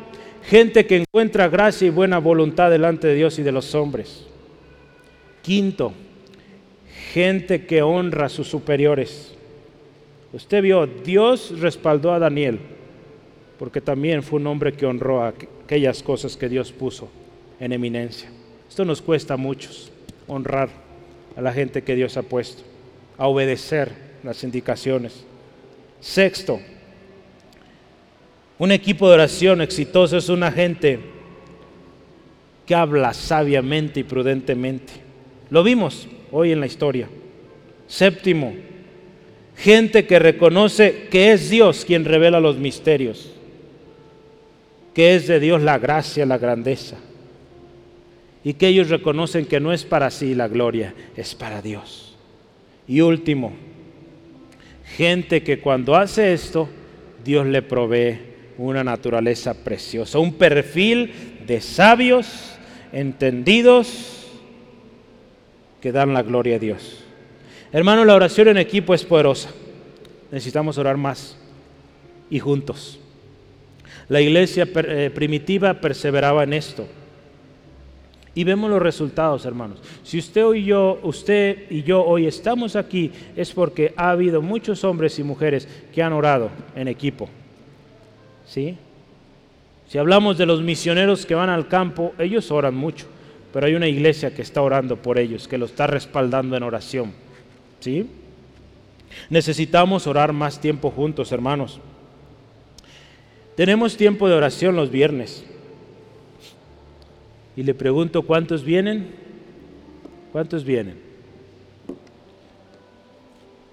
gente 0.45 0.87
que 0.87 0.99
encuentra 0.99 1.49
gracia 1.49 1.89
y 1.89 1.91
buena 1.91 2.21
voluntad 2.21 2.71
delante 2.71 3.09
de 3.09 3.17
Dios 3.17 3.37
y 3.41 3.43
de 3.43 3.51
los 3.51 3.75
hombres. 3.75 4.29
Quinto, 5.43 5.93
gente 7.13 7.67
que 7.67 7.83
honra 7.83 8.27
a 8.27 8.29
sus 8.29 8.47
superiores. 8.47 9.35
Usted 10.33 10.63
vio, 10.63 10.87
Dios 10.87 11.59
respaldó 11.59 12.13
a 12.13 12.21
Daniel, 12.21 12.61
porque 13.59 13.81
también 13.81 14.23
fue 14.23 14.39
un 14.39 14.47
hombre 14.47 14.73
que 14.75 14.87
honró 14.87 15.25
aquellas 15.25 16.01
cosas 16.01 16.37
que 16.37 16.49
Dios 16.49 16.71
puso 16.71 17.11
en 17.59 17.73
eminencia. 17.73 18.31
Esto 18.69 18.85
nos 18.85 19.03
cuesta 19.03 19.35
a 19.35 19.37
muchos, 19.37 19.91
honrar 20.29 20.92
a 21.37 21.41
la 21.41 21.53
gente 21.53 21.83
que 21.83 21.95
Dios 21.95 22.17
ha 22.17 22.23
puesto, 22.23 22.63
a 23.19 23.27
obedecer 23.27 23.93
las 24.23 24.43
indicaciones. 24.45 25.25
Sexto, 26.01 26.61
un 28.59 28.73
equipo 28.73 29.09
de 29.09 29.15
oración 29.15 29.61
exitoso 29.61 30.17
es 30.17 30.29
una 30.29 30.53
gente 30.53 31.01
que 32.67 32.75
habla 32.75 33.13
sabiamente 33.15 34.01
y 34.01 34.05
prudentemente. 34.05 34.93
Lo 35.51 35.63
vimos 35.63 36.09
hoy 36.31 36.53
en 36.53 36.61
la 36.61 36.67
historia. 36.67 37.09
Séptimo, 37.87 38.55
gente 39.57 40.07
que 40.07 40.19
reconoce 40.19 41.09
que 41.11 41.33
es 41.33 41.51
Dios 41.51 41.85
quien 41.85 42.05
revela 42.05 42.41
los 42.41 42.57
misterios, 42.57 43.33
que 44.95 45.15
es 45.15 45.27
de 45.27 45.41
Dios 45.41 45.63
la 45.63 45.79
gracia, 45.79 46.25
la 46.25 46.39
grandeza, 46.39 46.97
y 48.45 48.55
que 48.55 48.69
ellos 48.69 48.89
reconocen 48.89 49.47
que 49.47 49.61
no 49.61 49.73
es 49.73 49.85
para 49.85 50.11
sí 50.11 50.35
la 50.35 50.49
gloria, 50.49 50.95
es 51.17 51.35
para 51.35 51.63
Dios. 51.63 52.17
Y 52.89 53.01
último, 53.01 53.53
Gente 54.97 55.43
que 55.43 55.59
cuando 55.59 55.97
hace 55.97 56.35
esto, 56.35 56.69
Dios 57.25 57.47
le 57.47 57.63
provee 57.63 58.19
una 58.59 58.85
naturaleza 58.85 59.55
preciosa, 59.55 60.19
un 60.19 60.35
perfil 60.35 61.13
de 61.47 61.61
sabios, 61.63 62.57
entendidos, 62.93 64.29
que 65.81 65.93
dan 65.93 66.13
la 66.13 66.23
gloria 66.23 66.57
a 66.57 66.59
Dios. 66.59 67.05
Hermano, 67.73 68.05
la 68.05 68.15
oración 68.15 68.49
en 68.49 68.59
equipo 68.59 68.93
es 68.93 69.05
poderosa. 69.05 69.51
Necesitamos 70.31 70.77
orar 70.77 70.99
más 70.99 71.39
y 72.29 72.39
juntos. 72.39 73.01
La 74.09 74.21
iglesia 74.21 74.69
eh, 74.75 75.11
primitiva 75.13 75.81
perseveraba 75.81 76.45
en 76.45 76.53
esto. 76.53 76.87
Y 78.35 78.45
vemos 78.45 78.71
los 78.71 78.81
resultados, 78.81 79.45
hermanos. 79.45 79.79
Si 80.03 80.19
usted 80.19 80.55
y 80.55 80.65
yo, 80.65 80.99
usted 81.03 81.71
y 81.71 81.83
yo 81.83 82.03
hoy 82.03 82.27
estamos 82.27 82.77
aquí 82.77 83.13
es 83.37 83.53
porque 83.53 83.93
ha 83.97 84.11
habido 84.11 84.41
muchos 84.41 84.85
hombres 84.85 85.19
y 85.19 85.23
mujeres 85.23 85.69
que 85.95 86.03
han 86.03 86.15
orado 86.15 86.51
en 86.75 86.89
equipo. 86.89 87.29
¿Sí? 88.47 88.77
Si 89.87 89.99
hablamos 89.99 90.39
de 90.39 90.47
los 90.47 90.63
misioneros 90.63 91.27
que 91.27 91.35
van 91.35 91.51
al 91.51 91.69
campo, 91.69 92.15
ellos 92.19 92.51
oran 92.51 92.75
mucho, 92.75 93.07
pero 93.53 93.67
hay 93.67 93.75
una 93.75 93.89
iglesia 93.89 94.35
que 94.35 94.41
está 94.41 94.63
orando 94.63 94.97
por 94.97 95.19
ellos, 95.19 95.47
que 95.47 95.59
lo 95.59 95.67
está 95.67 95.87
respaldando 95.87 96.57
en 96.57 96.63
oración. 96.63 97.13
¿Sí? 97.81 98.09
Necesitamos 99.29 100.07
orar 100.07 100.33
más 100.33 100.59
tiempo 100.59 100.91
juntos, 100.91 101.33
hermanos. 101.33 101.81
Tenemos 103.57 103.99
tiempo 103.99 104.27
de 104.27 104.35
oración 104.35 104.75
los 104.75 104.91
viernes 104.91 105.45
y 107.57 107.63
le 107.63 107.75
pregunto 107.75 108.23
cuántos 108.23 108.65
vienen. 108.65 109.15
¿Cuántos 110.33 110.65
vienen? 110.65 110.97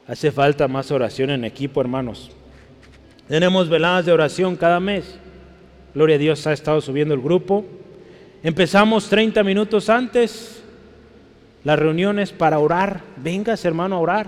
Hace 0.08 0.32
falta 0.32 0.68
más 0.68 0.92
oración 0.92 1.30
en 1.30 1.46
equipo, 1.46 1.80
hermanos. 1.80 2.32
Tenemos 3.28 3.70
veladas 3.70 4.06
de 4.06 4.12
oración 4.12 4.56
cada 4.56 4.80
mes. 4.80 5.18
Gloria 5.94 6.16
a 6.16 6.20
Dios, 6.20 6.46
ha 6.48 6.54
estado 6.54 6.82
subiendo 6.82 7.14
el 7.14 7.22
grupo. 7.22 7.66
Empezamos 8.44 9.08
30 9.08 9.44
minutos 9.44 9.90
antes 9.90 10.64
las 11.64 11.80
reuniones 11.80 12.32
para 12.32 12.60
orar. 12.60 13.02
Véngase, 13.18 13.68
hermano, 13.68 13.96
a 13.96 14.00
orar. 14.00 14.28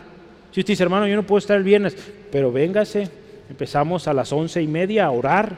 Si 0.52 0.60
usted 0.60 0.74
dice, 0.74 0.84
hermano, 0.84 1.08
yo 1.08 1.16
no 1.16 1.24
puedo 1.24 1.39
estar 1.39 1.58
el 1.58 1.64
viernes, 1.64 1.95
pero 2.32 2.52
véngase. 2.52 3.10
Empezamos 3.49 4.08
a 4.08 4.14
las 4.14 4.32
once 4.32 4.62
y 4.62 4.68
media 4.68 5.06
a 5.06 5.12
orar, 5.12 5.58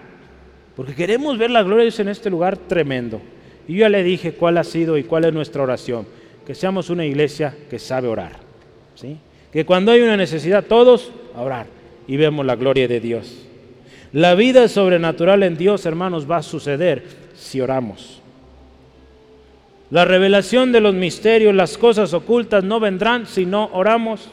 porque 0.76 0.96
queremos 0.96 1.38
ver 1.38 1.52
la 1.52 1.62
gloria 1.62 1.80
de 1.80 1.86
Dios 1.86 2.00
en 2.00 2.10
este 2.10 2.30
lugar 2.30 2.58
tremendo. 2.58 3.22
Y 3.68 3.76
yo 3.76 3.89
le 3.89 4.03
dije 4.03 4.34
cuál 4.34 4.57
ha 4.57 4.64
sido 4.64 4.97
y 4.97 5.03
cuál 5.03 5.26
es 5.26 5.34
nuestra 5.34 5.64
oración. 5.64 6.05
Que 6.45 6.55
seamos 6.55 6.89
una 6.89 7.05
iglesia 7.05 7.55
que 7.70 7.80
sabe 7.80 8.07
orar. 8.07 8.34
¿sí? 8.95 9.18
Que 9.51 9.66
cuando 9.66 9.91
hay 9.91 10.01
una 10.01 10.18
necesidad, 10.18 10.66
todos 10.66 11.11
a 11.36 11.41
orar 11.41 11.68
y 12.07 12.18
vemos 12.18 12.45
la 12.45 12.55
gloria 12.55 12.88
de 12.88 12.99
Dios. 12.99 13.45
La 14.11 14.36
vida 14.36 14.68
sobrenatural 14.68 15.43
en 15.43 15.57
Dios, 15.57 15.86
hermanos, 15.86 16.30
va 16.30 16.38
a 16.38 16.43
suceder 16.43 17.03
si 17.34 17.61
oramos. 17.61 18.22
La 19.89 20.05
revelación 20.05 20.72
de 20.72 20.82
los 20.82 20.93
misterios, 20.93 21.53
las 21.53 21.78
cosas 21.78 22.14
ocultas 22.14 22.64
no 22.64 22.80
vendrán 22.80 23.28
si 23.28 23.45
no 23.45 23.70
oramos. 23.74 24.30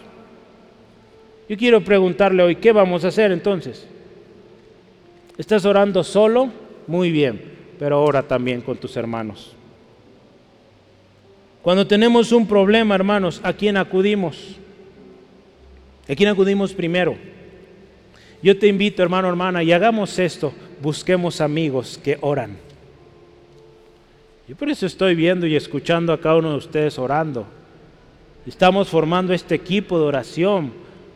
Yo 1.48 1.56
quiero 1.56 1.82
preguntarle 1.82 2.42
hoy, 2.42 2.56
¿qué 2.56 2.72
vamos 2.72 3.04
a 3.04 3.08
hacer 3.08 3.32
entonces? 3.32 3.86
¿Estás 5.36 5.64
orando 5.64 6.04
solo? 6.04 6.50
Muy 6.86 7.10
bien, 7.10 7.42
pero 7.80 8.04
ora 8.04 8.22
también 8.22 8.60
con 8.60 8.76
tus 8.76 8.94
hermanos. 8.98 9.54
Cuando 11.62 11.86
tenemos 11.86 12.30
un 12.30 12.46
problema, 12.46 12.94
hermanos, 12.94 13.40
¿a 13.42 13.54
quién 13.54 13.78
acudimos? 13.78 14.58
¿A 16.06 16.14
quién 16.14 16.28
acudimos 16.28 16.74
primero? 16.74 17.16
Yo 18.42 18.58
te 18.58 18.66
invito, 18.66 19.02
hermano, 19.02 19.30
hermana, 19.30 19.62
y 19.62 19.72
hagamos 19.72 20.18
esto, 20.18 20.52
busquemos 20.82 21.40
amigos 21.40 21.98
que 22.04 22.18
oran. 22.20 22.58
Yo 24.46 24.56
por 24.56 24.68
eso 24.68 24.84
estoy 24.84 25.14
viendo 25.14 25.46
y 25.46 25.56
escuchando 25.56 26.12
a 26.12 26.20
cada 26.20 26.36
uno 26.36 26.50
de 26.50 26.58
ustedes 26.58 26.98
orando. 26.98 27.46
Estamos 28.46 28.90
formando 28.90 29.32
este 29.32 29.54
equipo 29.54 29.98
de 29.98 30.04
oración. 30.04 30.70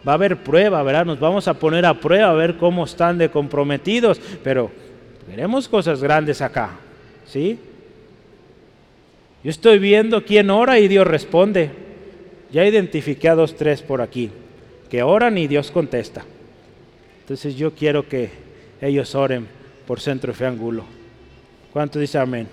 Va 0.06 0.12
a 0.12 0.14
haber 0.14 0.42
prueba, 0.42 0.82
¿verdad? 0.82 1.04
Nos 1.04 1.20
vamos 1.20 1.46
a 1.46 1.58
poner 1.58 1.84
a 1.84 2.00
prueba 2.00 2.30
a 2.30 2.34
ver 2.34 2.56
cómo 2.56 2.86
están 2.86 3.18
de 3.18 3.30
comprometidos, 3.30 4.18
pero 4.42 4.70
queremos 5.28 5.68
cosas 5.68 6.02
grandes 6.02 6.40
acá, 6.40 6.70
¿sí? 7.26 7.58
Yo 9.42 9.50
estoy 9.50 9.78
viendo 9.78 10.24
quién 10.24 10.50
ora 10.50 10.78
y 10.78 10.88
Dios 10.88 11.06
responde. 11.06 11.70
Ya 12.50 12.64
identifiqué 12.64 13.28
a 13.28 13.34
dos, 13.34 13.56
tres 13.56 13.82
por 13.82 14.00
aquí, 14.00 14.30
que 14.88 15.02
oran 15.02 15.36
y 15.36 15.46
Dios 15.46 15.70
contesta. 15.70 16.24
Entonces 17.20 17.56
yo 17.56 17.72
quiero 17.74 18.08
que 18.08 18.30
ellos 18.80 19.14
oren 19.14 19.46
por 19.86 20.00
Centro 20.00 20.32
Fe 20.32 20.46
Angulo. 20.46 20.84
¿Cuánto 21.72 21.98
dice 21.98 22.18
amén? 22.18 22.46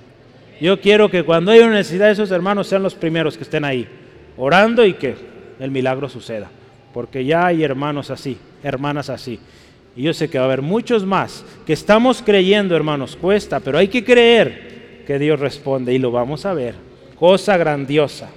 Yo 0.60 0.80
quiero 0.82 1.10
que 1.10 1.24
cuando 1.24 1.52
haya 1.52 1.66
una 1.66 1.76
necesidad, 1.76 2.12
esos 2.12 2.32
hermanos 2.32 2.68
sean 2.68 2.84
los 2.84 2.96
primeros 2.96 3.38
que 3.38 3.44
estén 3.44 3.64
ahí, 3.64 3.88
orando 4.38 4.86
y 4.86 4.94
que 4.94 5.16
el 5.60 5.72
milagro 5.72 6.10
suceda. 6.10 6.50
Porque 6.94 7.24
ya 7.24 7.46
hay 7.46 7.64
hermanos 7.64 8.12
así, 8.12 8.38
hermanas 8.64 9.10
así. 9.10 9.40
Y 9.96 10.04
yo 10.04 10.14
sé 10.14 10.30
que 10.30 10.38
va 10.38 10.46
a 10.46 10.48
haber 10.48 10.62
muchos 10.62 11.06
más 11.06 11.44
que 11.66 11.74
estamos 11.74 12.22
creyendo, 12.22 12.76
hermanos, 12.76 13.16
cuesta, 13.16 13.60
pero 13.60 13.78
hay 13.78 13.88
que 13.88 14.04
creer 14.04 15.04
que 15.06 15.20
Dios 15.20 15.40
responde 15.40 15.94
y 15.94 16.00
lo 16.00 16.12
vamos 16.12 16.46
a 16.46 16.54
ver. 16.54 16.76
Cosa 17.16 17.58
grandiosa. 17.58 18.30